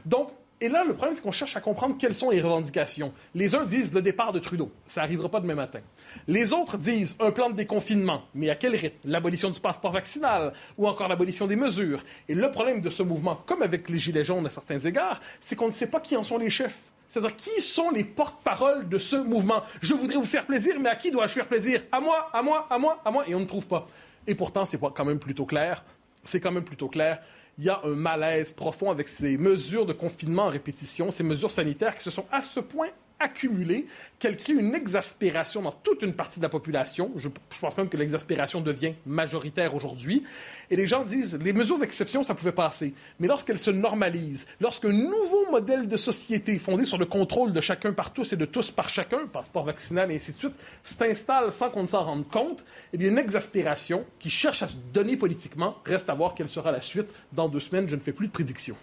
Donc, 0.08 0.32
et 0.64 0.70
là, 0.70 0.86
le 0.86 0.94
problème, 0.94 1.14
c'est 1.14 1.22
qu'on 1.22 1.34
cherche 1.34 1.58
à 1.58 1.60
comprendre 1.60 1.98
quelles 2.00 2.16
sont 2.16 2.30
les 2.30 2.40
revendications. 2.40 3.12
Les 3.36 3.54
uns 3.54 3.66
disent 3.66 3.94
le 3.94 4.02
départ 4.02 4.32
de 4.32 4.40
Trudeau. 4.40 4.72
Ça 4.88 5.02
n'arrivera 5.02 5.28
pas 5.28 5.42
demain 5.42 5.56
matin. 5.56 5.82
Les 6.26 6.54
autres 6.54 6.78
disent 6.78 7.18
un 7.20 7.32
plan 7.32 7.50
de 7.50 7.56
déconfinement. 7.56 8.22
Mais 8.34 8.50
à 8.50 8.56
quel 8.56 8.74
rythme? 8.74 9.10
L'abolition 9.10 9.50
du 9.50 9.60
passeport 9.60 9.92
vaccinal 9.92 10.54
ou 10.78 10.88
encore 10.88 11.10
l'abolition 11.10 11.48
des 11.48 11.58
mesures? 11.58 12.02
Et 12.30 12.34
le 12.34 12.50
problème 12.50 12.80
de 12.80 12.90
ce 12.90 13.04
mouvement, 13.04 13.42
comme 13.46 13.62
avec 13.62 13.90
les 13.90 14.00
Gilets 14.00 14.24
jaunes 14.24 14.46
à 14.46 14.50
certains 14.50 14.80
égards, 14.80 15.20
c'est 15.42 15.58
qu'on 15.58 15.68
ne 15.68 15.74
sait 15.74 15.88
pas 15.88 16.00
qui 16.00 16.16
en 16.16 16.24
sont 16.24 16.38
les 16.38 16.50
chefs. 16.50 16.80
C'est-à-dire, 17.10 17.36
qui 17.36 17.60
sont 17.60 17.92
les 17.92 18.06
porte-paroles 18.06 18.88
de 18.88 18.98
ce 18.98 19.18
mouvement? 19.18 19.64
Je 19.82 19.94
voudrais 19.94 20.16
vous 20.16 20.24
faire 20.24 20.46
plaisir, 20.46 20.76
mais 20.80 20.90
à 20.90 20.96
qui 20.96 21.12
dois-je 21.12 21.34
faire 21.34 21.48
plaisir? 21.48 21.82
À 21.92 22.00
moi, 22.00 22.30
à 22.32 22.42
moi, 22.42 22.68
à 22.70 22.80
moi, 22.80 23.02
à 23.04 23.12
moi? 23.12 23.26
Et 23.28 23.36
on 23.36 23.42
ne 23.42 23.46
trouve 23.46 23.68
pas. 23.68 23.86
Et 24.26 24.34
pourtant, 24.34 24.64
c'est 24.64 24.80
quand 24.80 25.04
même 25.04 25.20
plutôt 25.20 25.46
clair. 25.46 25.84
C'est 26.24 26.40
quand 26.40 26.54
même 26.54 26.64
plutôt 26.64 26.88
clair 26.88 27.20
il 27.58 27.66
y 27.66 27.70
a 27.70 27.82
un 27.84 27.96
malaise 27.96 28.52
profond 28.52 28.90
avec 28.90 29.08
ces 29.08 29.38
mesures 29.38 29.86
de 29.86 29.94
confinement 29.94 30.44
en 30.44 30.50
répétition, 30.50 31.12
ces 31.12 31.24
mesures 31.24 31.52
sanitaires 31.52 31.96
qui 31.96 32.04
se 32.04 32.12
sont 32.12 32.26
à 32.32 32.42
ce 32.42 32.60
point 32.60 32.90
accumulée 33.20 33.88
qu'elle 34.20 34.38
crée 34.38 34.54
une 34.54 34.76
exaspération 34.76 35.62
dans 35.62 35.72
toute 35.72 36.02
une 36.02 36.14
partie 36.14 36.40
de 36.40 36.44
la 36.44 36.50
population. 36.50 37.12
Je, 37.16 37.30
pense 37.60 37.78
même 37.78 37.90
que 37.90 37.98
l'exaspération 37.98 38.62
devient 38.62 38.94
majoritaire 39.06 39.76
aujourd'hui. 39.76 40.24
Et 40.70 40.76
les 40.76 40.88
gens 40.88 41.04
disent, 41.04 41.40
les 41.42 41.54
mesures 41.54 41.80
d'exception, 41.80 42.24
ça 42.24 42.36
pouvait 42.36 42.52
passer. 42.52 42.94
Mais 43.20 43.28
lorsqu'elles 43.28 43.60
se 43.60 43.72
normalisent, 43.72 44.48
lorsqu'un 44.60 44.90
nouveau 44.90 45.50
modèle 45.52 45.88
de 45.88 45.98
société 45.98 46.60
fondé 46.60 46.86
sur 46.86 46.98
le 46.98 47.06
contrôle 47.06 47.54
de 47.54 47.62
chacun 47.62 47.94
par 47.94 48.12
tous 48.12 48.34
et 48.34 48.38
de 48.38 48.46
tous 48.46 48.72
par 48.72 48.90
chacun, 48.90 49.28
passeport 49.28 49.66
vaccinal 49.66 50.12
et 50.12 50.16
ainsi 50.16 50.34
de 50.34 50.38
suite, 50.38 50.56
s'installe 50.84 51.52
sans 51.52 51.70
qu'on 51.70 51.84
ne 51.84 51.88
s'en 51.88 52.04
rende 52.04 52.28
compte, 52.28 52.64
eh 52.94 52.98
bien, 52.98 53.10
une 53.10 53.18
exaspération 53.18 54.06
qui 54.20 54.30
cherche 54.30 54.64
à 54.64 54.68
se 54.68 54.76
donner 54.94 55.18
politiquement, 55.18 55.78
reste 55.86 56.10
à 56.10 56.14
voir 56.14 56.36
quelle 56.36 56.50
sera 56.50 56.72
la 56.72 56.82
suite. 56.82 57.08
Dans 57.32 57.48
deux 57.48 57.60
semaines, 57.60 57.90
je 57.90 57.96
ne 57.96 58.02
fais 58.02 58.14
plus 58.14 58.28
de 58.28 58.32
prédictions. 58.32 58.76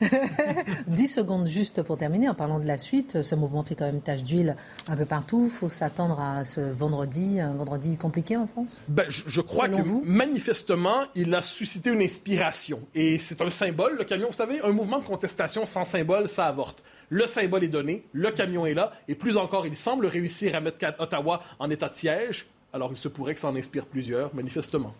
10 0.88 1.08
secondes 1.08 1.46
juste 1.46 1.82
pour 1.82 1.96
terminer. 1.96 2.28
En 2.28 2.34
parlant 2.34 2.58
de 2.58 2.66
la 2.66 2.78
suite, 2.78 3.22
ce 3.22 3.34
mouvement 3.34 3.62
fait 3.62 3.74
quand 3.74 3.86
même 3.86 4.00
tache 4.00 4.22
d'huile 4.22 4.56
un 4.88 4.96
peu 4.96 5.04
partout. 5.04 5.44
Il 5.46 5.50
faut 5.50 5.68
s'attendre 5.68 6.20
à 6.20 6.44
ce 6.44 6.60
vendredi, 6.60 7.40
un 7.40 7.54
vendredi 7.54 7.96
compliqué 7.96 8.36
en 8.36 8.46
France? 8.46 8.80
Ben, 8.88 9.06
je, 9.08 9.40
crois 9.40 9.68
que 9.68 9.82
manifestement, 10.04 11.04
il 11.14 11.34
a 11.34 11.42
suscité 11.42 11.90
une 11.90 12.02
inspiration. 12.02 12.80
Et 12.94 13.18
c'est 13.18 13.40
un 13.42 13.50
symbole, 13.50 13.96
le 13.96 14.04
camion. 14.04 14.28
Vous 14.28 14.34
savez, 14.34 14.60
un 14.62 14.72
mouvement 14.72 14.98
de 14.98 15.04
contestation 15.04 15.64
sans 15.64 15.84
symbole, 15.84 16.28
ça 16.28 16.46
avorte. 16.46 16.82
Le 17.08 17.26
symbole 17.26 17.64
est 17.64 17.68
donné, 17.68 18.04
le 18.12 18.30
camion 18.30 18.66
est 18.66 18.74
là, 18.74 18.92
et 19.08 19.14
plus 19.14 19.36
encore, 19.36 19.66
il 19.66 19.76
semble 19.76 20.06
réussir 20.06 20.54
à 20.54 20.60
mettre 20.60 20.78
Ottawa 20.98 21.42
en 21.58 21.68
état 21.70 21.88
de 21.88 21.94
siège. 21.94 22.46
Alors 22.72 22.90
il 22.92 22.96
se 22.96 23.08
pourrait 23.08 23.34
que 23.34 23.40
ça 23.40 23.48
en 23.48 23.56
inspire 23.56 23.86
plusieurs, 23.86 24.34
manifestement. 24.34 24.94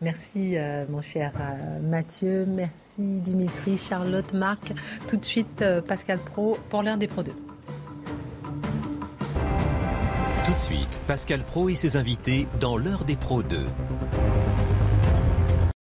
Merci 0.00 0.56
euh, 0.56 0.86
mon 0.88 1.02
cher 1.02 1.32
euh, 1.38 1.78
Mathieu, 1.80 2.46
merci 2.46 3.20
Dimitri, 3.20 3.78
Charlotte, 3.78 4.32
Marc. 4.32 4.72
Tout 5.08 5.18
de 5.18 5.24
suite 5.24 5.60
euh, 5.60 5.82
Pascal 5.82 6.18
Pro 6.18 6.56
pour 6.70 6.82
l'heure 6.82 6.96
des 6.96 7.06
Pro 7.06 7.22
2. 7.22 7.32
Tout 10.46 10.54
de 10.54 10.60
suite, 10.60 10.98
Pascal 11.06 11.42
Pro 11.42 11.68
et 11.68 11.74
ses 11.74 11.96
invités 11.96 12.48
dans 12.60 12.78
l'heure 12.78 13.04
des 13.04 13.16
Pro 13.16 13.42
2. 13.42 13.66